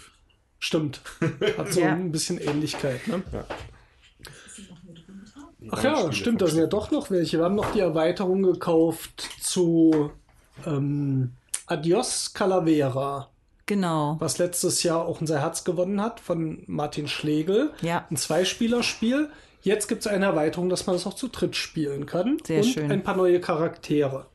[0.59, 1.01] Stimmt.
[1.57, 1.93] Hat so Ja.
[1.93, 3.07] ein bisschen Ähnlichkeit.
[3.07, 3.23] Ne?
[5.71, 7.37] Ach Rollenspiele ja, stimmt, da sind ja doch noch welche.
[7.37, 10.11] Wir haben noch die Erweiterung gekauft zu
[10.65, 11.31] ähm,
[11.67, 13.29] Adios Calavera,
[13.65, 14.15] Genau.
[14.19, 17.71] was letztes Jahr auch unser Herz gewonnen hat von Martin Schlegel.
[17.81, 18.05] Ja.
[18.09, 19.29] Ein Zweispielerspiel.
[19.61, 22.37] Jetzt gibt es eine Erweiterung, dass man das auch zu dritt spielen kann.
[22.45, 22.91] Sehr und schön.
[22.91, 24.25] ein paar neue Charaktere.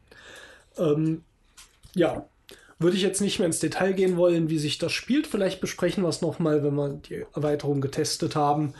[0.78, 1.22] Ähm,
[1.94, 2.28] ja,
[2.78, 5.26] würde ich jetzt nicht mehr ins Detail gehen wollen, wie sich das spielt.
[5.26, 8.74] Vielleicht besprechen wir es nochmal, wenn wir die Erweiterung getestet haben.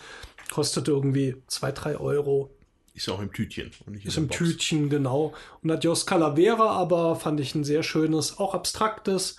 [0.53, 2.51] Kostet irgendwie 2, 3 Euro.
[2.95, 3.71] Ist auch im Tütchen.
[3.87, 4.39] Und nicht Ist im Box.
[4.39, 5.33] Tütchen, genau.
[5.63, 9.37] Und Adios Calavera aber fand ich ein sehr schönes, auch abstraktes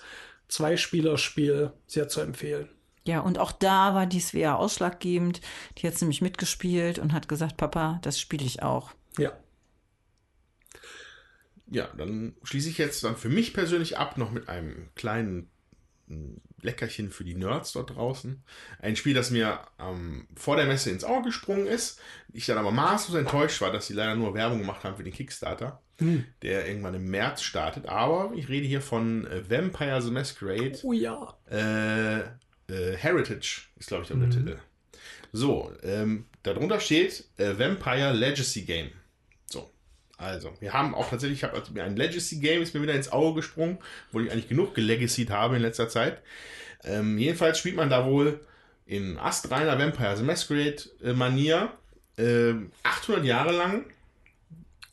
[0.48, 1.72] Zweispielerspiel.
[1.86, 2.68] Sehr zu empfehlen.
[3.06, 5.40] Ja, und auch da war die Svea ausschlaggebend.
[5.78, 8.90] Die hat nämlich mitgespielt und hat gesagt, Papa, das spiele ich auch.
[9.16, 9.32] Ja.
[11.68, 15.50] Ja, dann schließe ich jetzt dann für mich persönlich ab noch mit einem kleinen
[16.06, 18.42] mm, Leckerchen für die Nerds dort draußen.
[18.80, 22.00] Ein Spiel, das mir ähm, vor der Messe ins Auge gesprungen ist.
[22.32, 25.12] Ich dann aber maßlos enttäuscht war, dass sie leider nur Werbung gemacht haben für den
[25.12, 25.80] Kickstarter,
[26.42, 27.86] der irgendwann im März startet.
[27.86, 31.36] Aber ich rede hier von äh, Vampire the Masquerade Oh ja.
[31.50, 34.58] äh, äh, Heritage ist, glaube ich, der Titel.
[35.32, 38.90] So, ähm, darunter steht äh, Vampire Legacy Game.
[40.18, 42.82] So, also, wir haben auch tatsächlich, ich habe also mir ein Legacy Game, ist mir
[42.82, 43.78] wieder ins Auge gesprungen,
[44.12, 46.22] wo ich eigentlich genug gelegacyt habe in letzter Zeit.
[46.84, 48.40] Ähm, jedenfalls spielt man da wohl
[48.86, 51.72] in astreiner Vampire the Masquerade äh, Manier
[52.18, 53.84] ähm, 800 Jahre lang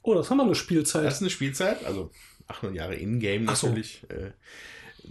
[0.05, 1.05] Oh, das haben wir eine Spielzeit.
[1.05, 2.11] das ist eine Spielzeit, also
[2.49, 3.67] 800 Jahre in-game Ach so.
[3.67, 4.03] natürlich.
[4.09, 4.31] Äh,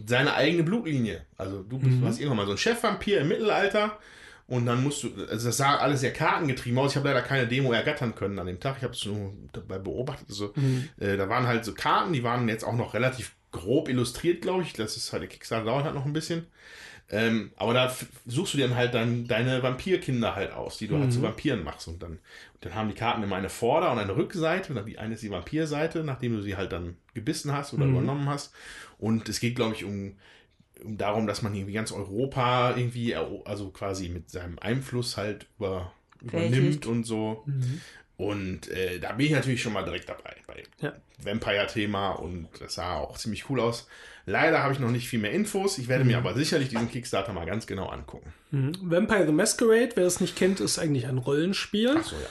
[0.06, 1.24] seine eigene Blutlinie.
[1.39, 2.01] Also du bist, Mhm.
[2.02, 3.98] du hast irgendwann mal so einen Chefvampir im Mittelalter
[4.52, 6.90] und dann musst du, also das sah alles sehr kartengetrieben aus.
[6.92, 8.76] Ich habe leider keine Demo ergattern können an dem Tag.
[8.78, 10.26] Ich habe es nur dabei beobachtet.
[10.28, 10.88] Also, Mhm.
[11.00, 14.62] äh, da waren halt so Karten, die waren jetzt auch noch relativ grob illustriert, glaube
[14.62, 14.74] ich.
[14.74, 16.46] Das ist halt, der Kickstarter dauert halt noch ein bisschen.
[17.10, 17.94] Ähm, aber da
[18.26, 21.62] suchst du dir dann halt dann deine Vampirkinder halt aus, die du halt zu Vampiren
[21.64, 21.88] machst.
[21.88, 22.18] Und dann,
[22.60, 24.70] dann haben die Karten immer eine Vorder- und eine Rückseite.
[24.70, 27.84] Und dann die eine ist die Vampirseite, nachdem du sie halt dann gebissen hast oder
[27.86, 28.52] übernommen hast.
[28.98, 30.16] Und es geht, glaube ich, um
[30.84, 36.86] darum, dass man irgendwie ganz Europa irgendwie, also quasi mit seinem Einfluss halt über, übernimmt
[36.86, 37.44] und so.
[38.16, 40.92] Und äh, da bin ich natürlich schon mal direkt dabei bei Ja.
[41.24, 43.88] Vampire-Thema und das sah auch ziemlich cool aus.
[44.26, 45.78] Leider habe ich noch nicht viel mehr Infos.
[45.78, 48.32] Ich werde mir aber sicherlich diesen Kickstarter mal ganz genau angucken.
[48.52, 48.72] Mhm.
[48.82, 51.96] Vampire the Masquerade, wer es nicht kennt, ist eigentlich ein Rollenspiel.
[51.96, 52.26] Achso, ja.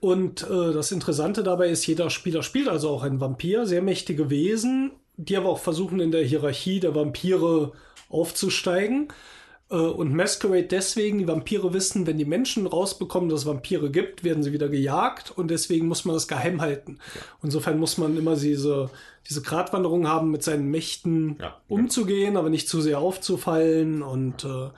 [0.00, 4.28] Und äh, das Interessante dabei ist, jeder Spieler spielt also auch ein Vampir, sehr mächtige
[4.28, 7.72] Wesen, die aber auch versuchen, in der Hierarchie der Vampire
[8.08, 9.08] aufzusteigen.
[9.70, 14.24] Äh, und Masquerade deswegen, die Vampire wissen, wenn die Menschen rausbekommen, dass es Vampire gibt,
[14.24, 16.98] werden sie wieder gejagt und deswegen muss man das geheim halten.
[17.42, 18.90] Insofern muss man immer diese,
[19.28, 21.56] diese Gratwanderung haben, mit seinen Mächten Ja.
[21.68, 24.68] umzugehen, aber nicht zu sehr aufzufallen und äh,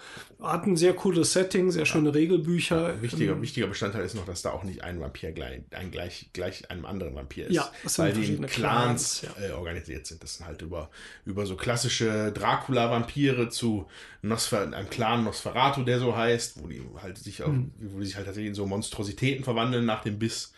[0.40, 3.02] hat ein sehr cooles Setting, sehr schöne Regelbücher.
[3.02, 6.30] Wichtiger, Ähm, wichtiger Bestandteil ist noch, dass da auch nicht ein Vampir gleich, ein gleich,
[6.32, 7.54] gleich einem anderen Vampir ist.
[7.54, 10.22] Ja, das weil die in Clans, Clans, äh, organisiert sind.
[10.22, 10.90] Das sind halt über,
[11.24, 13.86] über so klassische Dracula-Vampire zu
[14.22, 17.72] Nosfer einem Clan Nosferatu, der so heißt, wo die halt sich, auch, Mhm.
[17.78, 20.52] wo die sich halt tatsächlich in so Monstrositäten verwandeln nach dem Biss.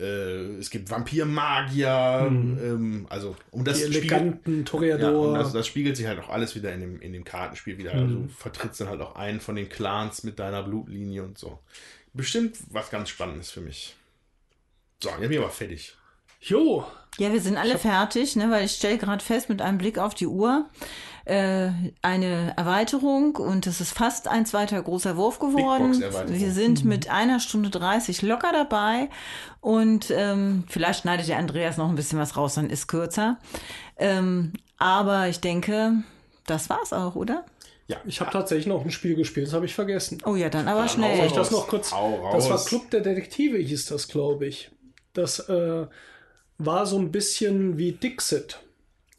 [0.00, 5.28] Äh, es gibt Vampir-Magier, ähm, also um das Die spiegelt, eleganten ja, Toreador.
[5.28, 7.92] und das, das spiegelt sich halt auch alles wieder in dem, in dem Kartenspiel wieder.
[7.92, 11.58] Also du vertrittst dann halt auch einen von den Clans mit deiner Blutlinie und so.
[12.14, 13.94] Bestimmt was ganz Spannendes für mich.
[15.02, 15.96] So, jetzt bin ich aber fertig.
[16.40, 16.84] jo,
[17.18, 20.14] Ja, wir sind alle fertig, ne, weil ich stelle gerade fest mit einem Blick auf
[20.14, 20.68] die Uhr,
[21.30, 21.70] äh,
[22.02, 26.02] eine Erweiterung und es ist fast ein zweiter großer Wurf geworden.
[26.26, 29.08] Wir sind mit einer Stunde 30 locker dabei
[29.60, 33.38] und ähm, vielleicht schneidet der Andreas noch ein bisschen was raus, dann ist kürzer.
[33.96, 36.02] Ähm, aber ich denke,
[36.46, 37.46] das war's auch, oder?
[37.86, 40.18] Ja, ich habe tatsächlich noch ein Spiel gespielt, das habe ich vergessen.
[40.24, 41.16] Oh ja, dann aber Dann schnell.
[41.16, 41.90] Soll ich das noch kurz?
[41.90, 42.64] Das war.
[42.64, 44.70] Club der Detektive, hieß das, glaube ich.
[45.12, 45.86] Das äh,
[46.58, 48.58] war so ein bisschen wie Dixit.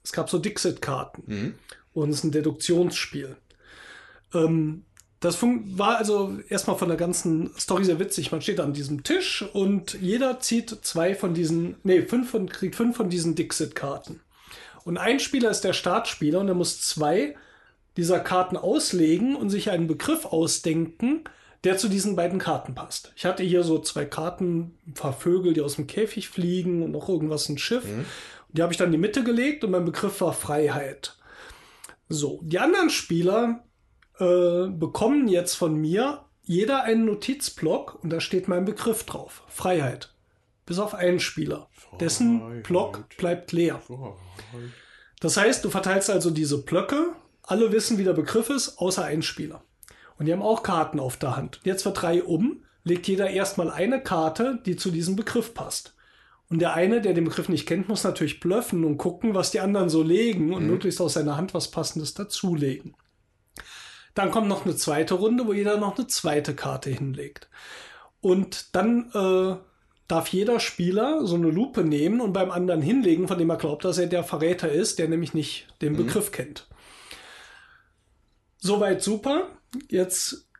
[0.03, 1.23] Es gab so Dixit-Karten.
[1.25, 1.55] Mhm.
[1.93, 3.35] Und es ist ein Deduktionsspiel.
[4.33, 4.83] Ähm,
[5.19, 8.31] das war also erstmal von der ganzen Story sehr witzig.
[8.31, 12.75] Man steht an diesem Tisch und jeder zieht zwei von diesen, nee, fünf von, kriegt
[12.75, 14.21] fünf von diesen Dixit-Karten.
[14.83, 17.35] Und ein Spieler ist der Startspieler und er muss zwei
[17.97, 21.23] dieser Karten auslegen und sich einen Begriff ausdenken,
[21.63, 23.13] der zu diesen beiden Karten passt.
[23.15, 26.91] Ich hatte hier so zwei Karten, ein paar Vögel, die aus dem Käfig fliegen und
[26.91, 27.83] noch irgendwas, ein Schiff.
[27.83, 31.15] Und die habe ich dann in die Mitte gelegt und mein Begriff war Freiheit.
[32.11, 33.63] So, die anderen Spieler
[34.19, 39.43] äh, bekommen jetzt von mir jeder einen Notizblock und da steht mein Begriff drauf.
[39.47, 40.13] Freiheit.
[40.65, 41.69] Bis auf einen Spieler.
[41.99, 43.81] Dessen Block bleibt leer.
[45.19, 47.13] Das heißt, du verteilst also diese Blöcke.
[47.43, 49.63] Alle wissen, wie der Begriff ist, außer ein Spieler.
[50.17, 51.59] Und die haben auch Karten auf der Hand.
[51.63, 55.95] Jetzt wird drei um, legt jeder erstmal eine Karte, die zu diesem Begriff passt.
[56.51, 59.61] Und der eine, der den Begriff nicht kennt, muss natürlich blöffen und gucken, was die
[59.61, 62.93] anderen so legen und möglichst aus seiner Hand was Passendes dazulegen.
[64.15, 67.49] Dann kommt noch eine zweite Runde, wo jeder noch eine zweite Karte hinlegt.
[68.19, 69.55] Und dann äh,
[70.09, 73.85] darf jeder Spieler so eine Lupe nehmen und beim anderen hinlegen, von dem er glaubt,
[73.85, 76.67] dass er der Verräter ist, der nämlich nicht den Begriff kennt.
[78.57, 79.47] Soweit super.
[79.87, 80.50] Jetzt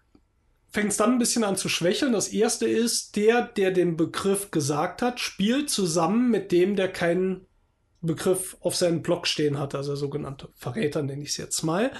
[0.71, 2.13] fängt es dann ein bisschen an zu schwächeln.
[2.13, 7.45] Das erste ist, der, der den Begriff gesagt hat, spielt zusammen mit dem, der keinen
[8.01, 11.91] Begriff auf seinem Block stehen hat, also sogenannte Verräter nenne ich es jetzt mal.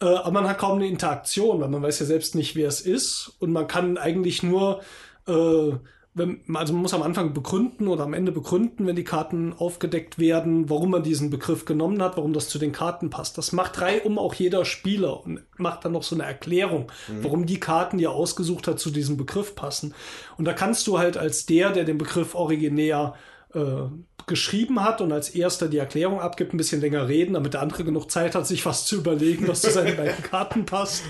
[0.00, 2.80] Äh, aber man hat kaum eine Interaktion, weil man weiß ja selbst nicht, wer es
[2.80, 4.80] ist und man kann eigentlich nur,
[5.26, 5.72] äh,
[6.20, 10.18] wenn, also man muss am Anfang begründen oder am Ende begründen, wenn die Karten aufgedeckt
[10.18, 13.38] werden, warum man diesen Begriff genommen hat, warum das zu den Karten passt.
[13.38, 16.92] Das macht drei um auch jeder Spieler und macht dann noch so eine Erklärung,
[17.22, 19.94] warum die Karten, die er ausgesucht hat, zu diesem Begriff passen.
[20.36, 23.14] Und da kannst du halt als der, der den Begriff originär
[23.54, 23.88] äh,
[24.26, 27.84] geschrieben hat und als erster die Erklärung abgibt, ein bisschen länger reden, damit der andere
[27.84, 31.02] genug Zeit hat, sich was zu überlegen, was zu seinen beiden Karten passt,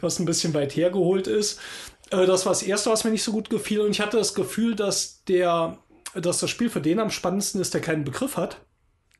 [0.00, 1.58] was ein bisschen weit hergeholt ist.
[2.10, 3.80] Äh, das war das erste, was mir nicht so gut gefiel.
[3.80, 5.78] Und ich hatte das Gefühl, dass der,
[6.14, 8.60] dass das Spiel für den am spannendsten ist, der keinen Begriff hat.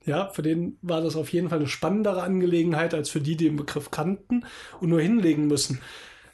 [0.07, 3.49] Ja, für den war das auf jeden Fall eine spannendere Angelegenheit als für die, die
[3.49, 4.47] den Begriff kannten
[4.81, 5.81] und nur hinlegen müssen.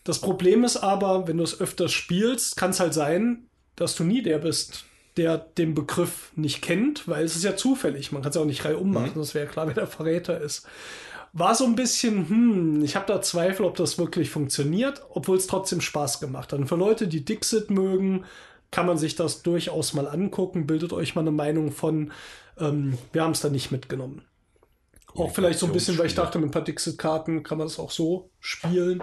[0.05, 4.05] Das Problem ist aber, wenn du es öfters spielst, kann es halt sein, dass du
[4.05, 4.85] nie der bist,
[5.17, 8.13] der den Begriff nicht kennt, weil es ist ja zufällig.
[8.13, 10.41] Man kann es ja auch nicht reihum machen, das wäre ja klar, wer der Verräter
[10.41, 10.67] ist.
[11.39, 15.47] War so ein bisschen, hm, ich habe da Zweifel, ob das wirklich funktioniert, obwohl es
[15.47, 16.61] trotzdem Spaß gemacht hat.
[16.61, 18.25] Und für Leute, die Dixit mögen,
[18.71, 22.11] kann man sich das durchaus mal angucken, bildet euch mal eine Meinung von.
[22.59, 24.23] Ähm, wir haben es da nicht mitgenommen.
[25.15, 27.79] Auch vielleicht so ein bisschen, weil ich dachte, mit ein paar Dixit-Karten kann man das
[27.79, 29.03] auch so spielen.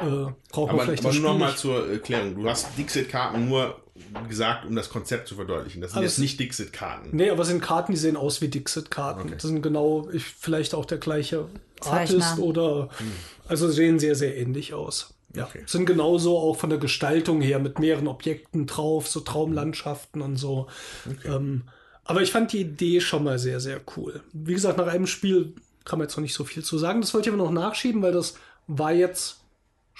[0.00, 1.58] Äh, braucht man Aber, vielleicht aber nur noch Spiel mal nicht.
[1.58, 2.34] zur Erklärung.
[2.34, 3.76] Du hast Dixit-Karten nur
[4.28, 5.80] gesagt, um das Konzept zu verdeutlichen.
[5.82, 7.10] Das sind Aber jetzt nicht Dixit-Karten.
[7.12, 9.20] Nee, aber es sind Karten, die sehen aus wie Dixit-Karten.
[9.22, 9.32] Okay.
[9.34, 11.46] Das sind genau, ich, vielleicht auch der gleiche
[11.80, 12.24] Zeichner.
[12.24, 12.88] Artist oder,
[13.46, 15.14] also sehen sehr, sehr ähnlich aus.
[15.34, 15.62] Ja, Okay.
[15.66, 20.66] sind genauso auch von der Gestaltung her mit mehreren Objekten drauf, so Traumlandschaften und so.
[21.24, 21.62] Ähm,
[22.04, 24.22] aber ich fand die Idee schon mal sehr, sehr cool.
[24.32, 25.54] Wie gesagt, nach einem Spiel
[25.84, 27.00] kann man jetzt noch nicht so viel zu sagen.
[27.00, 28.34] Das wollte ich aber noch nachschieben, weil das
[28.66, 29.39] war jetzt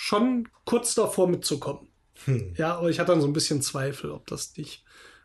[0.02, 1.88] schon kurz davor mitzukommen.
[2.56, 4.82] Ja, aber ich hatte dann so ein bisschen Zweifel, ob das nicht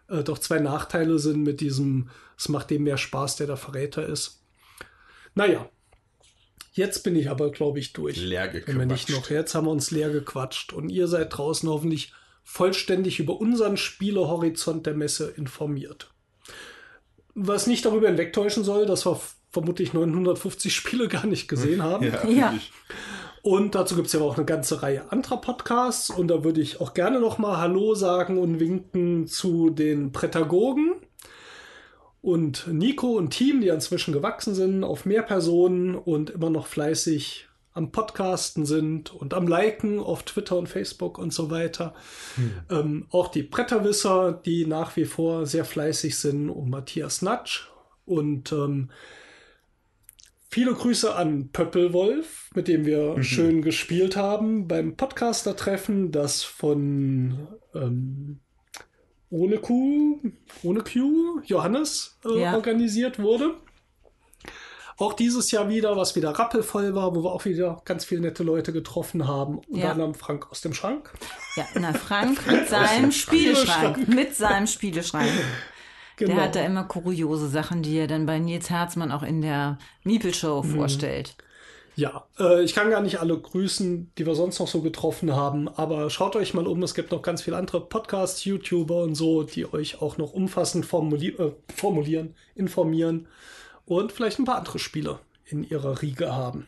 [0.10, 4.06] äh, doch zwei Nachteile sind mit diesem, es macht dem mehr Spaß, der der Verräter
[4.06, 4.42] ist.
[5.34, 5.70] Naja,
[6.74, 8.18] jetzt bin ich aber, glaube ich, durch.
[8.18, 9.30] Leer Wenn wir nicht gequatscht.
[9.30, 12.12] noch, jetzt haben wir uns leer gequatscht und ihr seid draußen hoffentlich
[12.44, 16.12] vollständig über unseren Spielehorizont der Messe informiert.
[17.34, 19.20] Was nicht darüber hinwegtäuschen soll, dass wir
[19.52, 22.06] vermutlich 950 Spiele gar nicht gesehen haben.
[22.06, 22.54] Ja, Ja.
[23.46, 26.10] Und dazu gibt es ja auch eine ganze Reihe anderer Podcasts.
[26.10, 30.96] Und da würde ich auch gerne noch mal Hallo sagen und winken zu den Prätagogen
[32.24, 37.48] und Nico und Team, die inzwischen gewachsen sind auf mehr Personen und immer noch fleißig
[37.74, 41.94] am Podcasten sind und am Liken auf Twitter und Facebook und so weiter.
[42.38, 42.52] Hm.
[42.72, 47.68] Ähm, auch die Bretterwisser, die nach wie vor sehr fleißig sind, und Matthias Natsch.
[48.08, 48.90] Und ähm,
[50.56, 53.24] viele Grüße an Pöppelwolf, mit dem wir mhm.
[53.24, 58.40] schön gespielt haben beim Podcaster-Treffen, das von ähm,
[59.30, 60.22] ohne Q,
[60.64, 62.56] ohne Q, Johannes äh, ja.
[62.56, 63.56] organisiert wurde.
[64.96, 68.44] Auch dieses Jahr wieder, was wieder rappelvoll war, wo wir auch wieder ganz viele nette
[68.44, 69.58] Leute getroffen haben.
[69.58, 69.92] Unter ja.
[69.92, 71.12] anderem Frank aus dem Schrank.
[71.58, 74.08] Ja, na Frank mit seinem Spieleschrank.
[74.08, 75.30] Mit seinem Spieleschrank.
[76.18, 76.36] Genau.
[76.36, 79.78] Der hat da immer kuriose Sachen, die er dann bei Nils Herzmann auch in der
[80.04, 80.76] Miepel-Show mhm.
[80.76, 81.36] vorstellt.
[81.98, 85.70] Ja, äh, ich kann gar nicht alle grüßen, die wir sonst noch so getroffen haben,
[85.70, 89.44] aber schaut euch mal um, es gibt noch ganz viele andere Podcasts, YouTuber und so,
[89.44, 93.28] die euch auch noch umfassend formuli äh, formulieren, informieren
[93.86, 96.68] und vielleicht ein paar andere Spiele in ihrer Riege haben.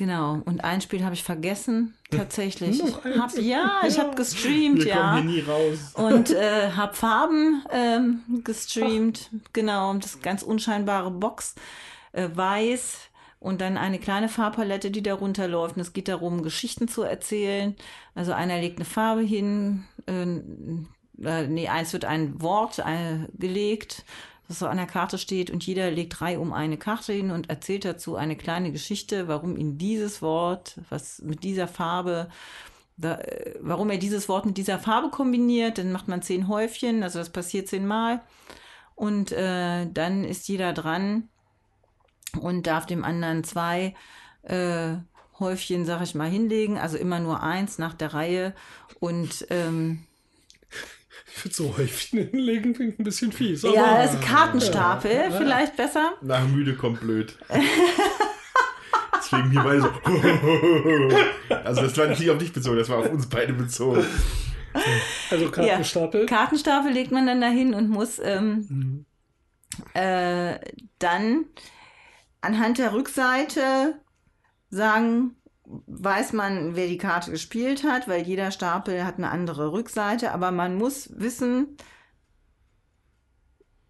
[0.00, 2.82] Genau, und ein Spiel habe ich vergessen, tatsächlich.
[3.04, 5.10] Ich hab, ja, ich habe gestreamt, Wir ja.
[5.12, 5.92] Kommen hier nie raus.
[5.92, 9.50] Und äh, habe Farben ähm, gestreamt, Ach.
[9.52, 11.54] genau, das ganz unscheinbare Box,
[12.12, 13.10] äh, weiß,
[13.40, 15.76] und dann eine kleine Farbpalette, die darunter läuft.
[15.76, 17.76] Und es geht darum, Geschichten zu erzählen.
[18.14, 20.22] Also einer legt eine Farbe hin, äh,
[21.22, 24.06] äh, nee, eins wird ein Wort äh, gelegt,
[24.50, 27.48] das so an der Karte steht und jeder legt drei um eine Karte hin und
[27.48, 32.28] erzählt dazu eine kleine Geschichte, warum ihn dieses Wort, was mit dieser Farbe
[32.96, 37.04] da, äh, warum er dieses Wort mit dieser Farbe kombiniert, dann macht man zehn Häufchen,
[37.04, 38.22] also das passiert zehnmal.
[38.96, 41.28] Und äh, dann ist jeder dran
[42.40, 43.94] und darf dem anderen zwei
[44.42, 44.96] äh,
[45.38, 48.52] Häufchen, sag ich mal, hinlegen, also immer nur eins nach der Reihe.
[48.98, 50.04] Und ähm,
[51.34, 53.62] ich würde so Häufchen hinlegen, klingt ein bisschen fies.
[53.62, 56.14] ja, also Kartenstapel, ja, vielleicht besser.
[56.20, 57.36] Nach müde kommt blöd.
[59.16, 59.88] Deswegen hier beide so.
[61.64, 64.04] also das war nicht auf dich bezogen, das war auf uns beide bezogen.
[65.30, 66.20] Also Kartenstapel.
[66.22, 69.06] Ja, Kartenstapel legt man dann dahin und muss ähm, mhm.
[69.94, 70.58] äh,
[70.98, 71.44] dann
[72.40, 74.00] anhand der Rückseite
[74.70, 75.36] sagen,
[75.86, 80.50] weiß man, wer die Karte gespielt hat, weil jeder Stapel hat eine andere Rückseite, aber
[80.50, 81.76] man muss wissen,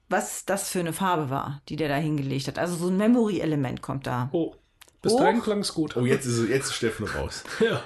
[0.09, 2.59] was das für eine Farbe war, die der da hingelegt hat.
[2.59, 4.28] Also so ein Memory-Element kommt da.
[4.32, 4.55] Oh,
[5.02, 5.97] bis dahin klang es gut.
[5.97, 7.44] Oh, jetzt ist, jetzt ist Steffen raus.
[7.61, 7.81] ja.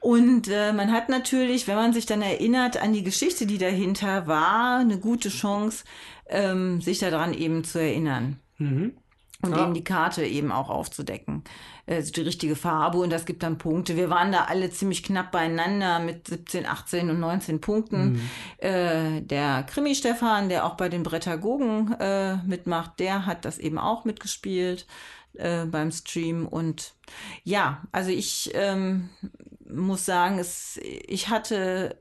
[0.00, 4.26] Und äh, man hat natürlich, wenn man sich dann erinnert an die Geschichte, die dahinter
[4.26, 5.84] war, eine gute Chance,
[6.28, 8.40] ähm, sich daran eben zu erinnern.
[8.58, 8.96] Mhm.
[9.42, 9.64] Und ja.
[9.64, 11.44] eben die Karte eben auch aufzudecken.
[11.86, 13.96] Also die richtige Farbe und das gibt dann Punkte.
[13.96, 18.12] Wir waren da alle ziemlich knapp beieinander mit 17, 18 und 19 Punkten.
[18.12, 18.20] Mhm.
[18.58, 24.04] Äh, der Krimi-Stefan, der auch bei den Brettagogen äh, mitmacht, der hat das eben auch
[24.04, 24.86] mitgespielt
[25.34, 26.46] äh, beim Stream.
[26.46, 26.94] Und
[27.44, 29.10] ja, also ich ähm,
[29.68, 31.96] muss sagen, es, ich hatte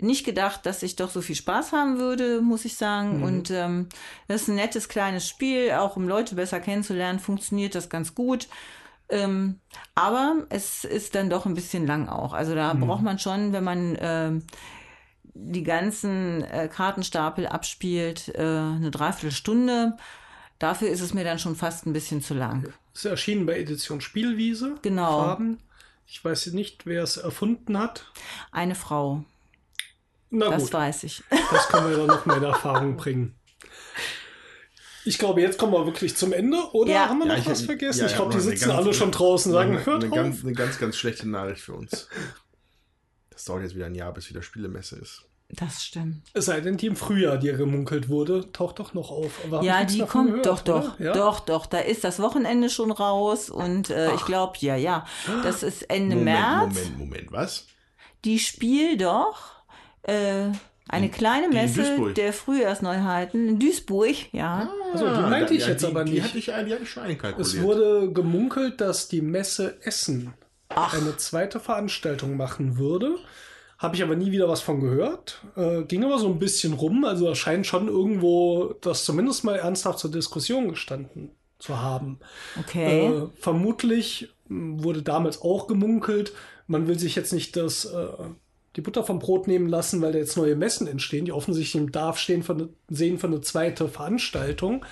[0.00, 3.18] nicht gedacht, dass ich doch so viel Spaß haben würde, muss ich sagen.
[3.18, 3.22] Mhm.
[3.22, 3.88] Und ähm,
[4.28, 8.48] das ist ein nettes kleines Spiel, auch um Leute besser kennenzulernen, funktioniert das ganz gut.
[9.10, 9.58] Ähm,
[9.94, 12.32] aber es ist dann doch ein bisschen lang auch.
[12.32, 12.80] Also da mhm.
[12.80, 14.42] braucht man schon, wenn man ähm,
[15.34, 19.96] die ganzen äh, Kartenstapel abspielt, äh, eine Dreiviertelstunde.
[20.58, 22.72] Dafür ist es mir dann schon fast ein bisschen zu lang.
[22.92, 24.76] Es ist erschienen bei Edition Spielwiese.
[24.82, 25.24] Genau.
[25.24, 25.58] Farben.
[26.06, 28.10] Ich weiß nicht, wer es erfunden hat.
[28.50, 29.24] Eine Frau.
[30.30, 30.72] Na das gut.
[30.74, 31.22] weiß ich.
[31.30, 33.34] Das können wir dann noch mal in Erfahrung bringen.
[35.04, 37.08] Ich glaube, jetzt kommen wir wirklich zum Ende, oder ja.
[37.08, 38.00] haben wir noch ja, was vergessen?
[38.00, 40.18] Ja, ich glaube, die sitzen alle schon draußen und sagen, eine, hört eine auf.
[40.18, 42.08] Ganz, eine ganz, ganz schlechte Nachricht für uns.
[43.30, 45.24] Das dauert jetzt wieder ein Jahr, bis wieder Spielemesse ist.
[45.50, 46.24] Das stimmt.
[46.34, 49.40] Es sei denn, die im Frühjahr, die gemunkelt wurde, taucht doch noch auf.
[49.62, 51.12] ja, die kommt gehört, doch, doch, ja?
[51.14, 51.64] doch, doch.
[51.64, 55.06] Da ist das Wochenende schon raus und äh, ich glaube, ja, ja.
[55.42, 56.74] Das ist Ende Moment, März.
[56.74, 57.66] Moment, Moment, was?
[58.26, 59.57] Die spielt doch
[60.08, 60.52] äh,
[60.88, 64.70] eine kleine Messe der Frühjahrsneuheiten in Duisburg, ja.
[64.70, 66.16] Ah, also die meinte ich jetzt die, aber nicht.
[66.16, 67.54] Die hatte ich, die hatte ich schon einkalkuliert.
[67.54, 70.32] Es wurde gemunkelt, dass die Messe Essen
[70.70, 70.94] Ach.
[70.94, 73.16] eine zweite Veranstaltung machen würde.
[73.78, 75.42] Habe ich aber nie wieder was von gehört.
[75.56, 77.04] Äh, ging aber so ein bisschen rum.
[77.04, 82.18] Also da scheint schon irgendwo das zumindest mal ernsthaft zur Diskussion gestanden zu haben.
[82.58, 83.06] Okay.
[83.06, 86.32] Äh, vermutlich wurde damals auch gemunkelt,
[86.66, 88.08] man will sich jetzt nicht das äh,
[88.78, 91.90] die Butter vom Brot nehmen lassen, weil da jetzt neue Messen entstehen, die offensichtlich im
[91.90, 94.86] Darf stehen von, sehen für eine zweite Veranstaltung.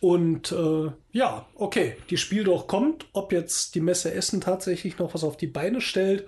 [0.00, 3.06] Und äh, ja, okay, die Spiel doch kommt.
[3.12, 6.26] Ob jetzt die Messe Essen tatsächlich noch was auf die Beine stellt.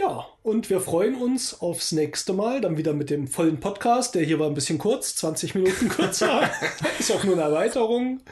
[0.00, 4.14] Ja, und wir freuen uns aufs nächste Mal, dann wieder mit dem vollen Podcast.
[4.14, 6.48] Der hier war ein bisschen kurz, 20 Minuten kürzer.
[6.98, 8.22] Ist auch nur eine Erweiterung.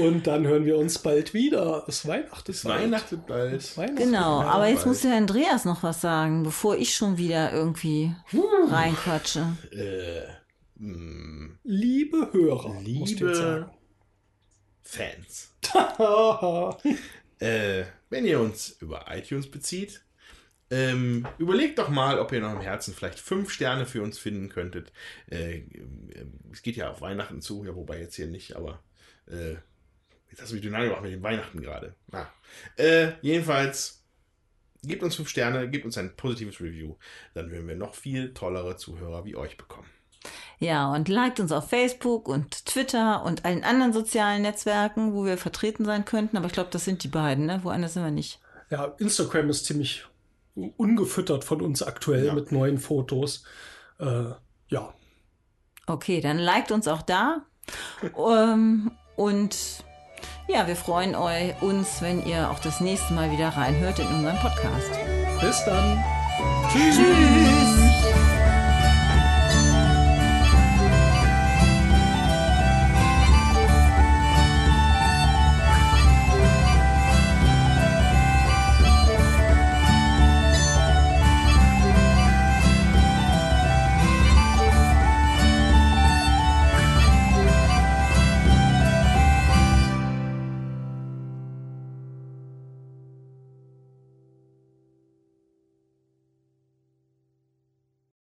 [0.00, 1.84] Und dann hören wir uns bald wieder.
[1.88, 2.82] Es Weihnachten ist bald.
[2.82, 3.52] Weihnachten bald.
[3.54, 3.96] Es Weihnachten.
[3.96, 4.86] Genau, Ja, aber jetzt bald.
[4.86, 8.14] muss der Andreas noch was sagen, bevor ich schon wieder irgendwie
[8.70, 9.56] reinquatsche.
[9.72, 10.22] Äh,
[10.76, 13.70] mh, Liebe Hörer, liebe.
[14.82, 15.52] Fans.
[17.40, 20.02] Äh, wenn ihr uns über iTunes bezieht,
[20.72, 24.48] ähm, überlegt doch mal, ob ihr noch im Herzen vielleicht fünf Sterne für uns finden
[24.48, 24.90] könntet.
[25.30, 28.82] Äh, ähm, es geht ja auf Weihnachten zu, ja, wobei jetzt hier nicht, aber
[29.26, 29.56] äh,
[30.30, 31.94] jetzt hast du mich dynamisch gemacht mit dem Weihnachten gerade.
[32.10, 32.26] Na.
[32.76, 34.02] Äh, jedenfalls,
[34.82, 36.96] gebt uns fünf Sterne, gebt uns ein positives Review.
[37.34, 39.90] Dann werden wir noch viel tollere Zuhörer wie euch bekommen.
[40.58, 45.36] Ja, und liked uns auf Facebook und Twitter und allen anderen sozialen Netzwerken, wo wir
[45.36, 46.38] vertreten sein könnten.
[46.38, 47.60] Aber ich glaube, das sind die beiden, ne?
[47.62, 48.40] Woanders sind wir nicht.
[48.70, 50.06] Ja, Instagram ist ziemlich
[50.54, 52.34] ungefüttert von uns aktuell Ja.
[52.34, 53.44] mit neuen Fotos.
[53.98, 54.24] Äh,
[54.68, 54.92] ja,
[55.86, 57.42] Okay, dann liked uns auch da.
[58.16, 59.56] ähm, und
[60.48, 64.38] ja, wir freuen eu uns, wenn ihr auch das nächste Mal wieder reinhört in unseren
[64.38, 64.90] Podcast.
[65.40, 66.02] bis dann.
[66.72, 67.51] Tschüss.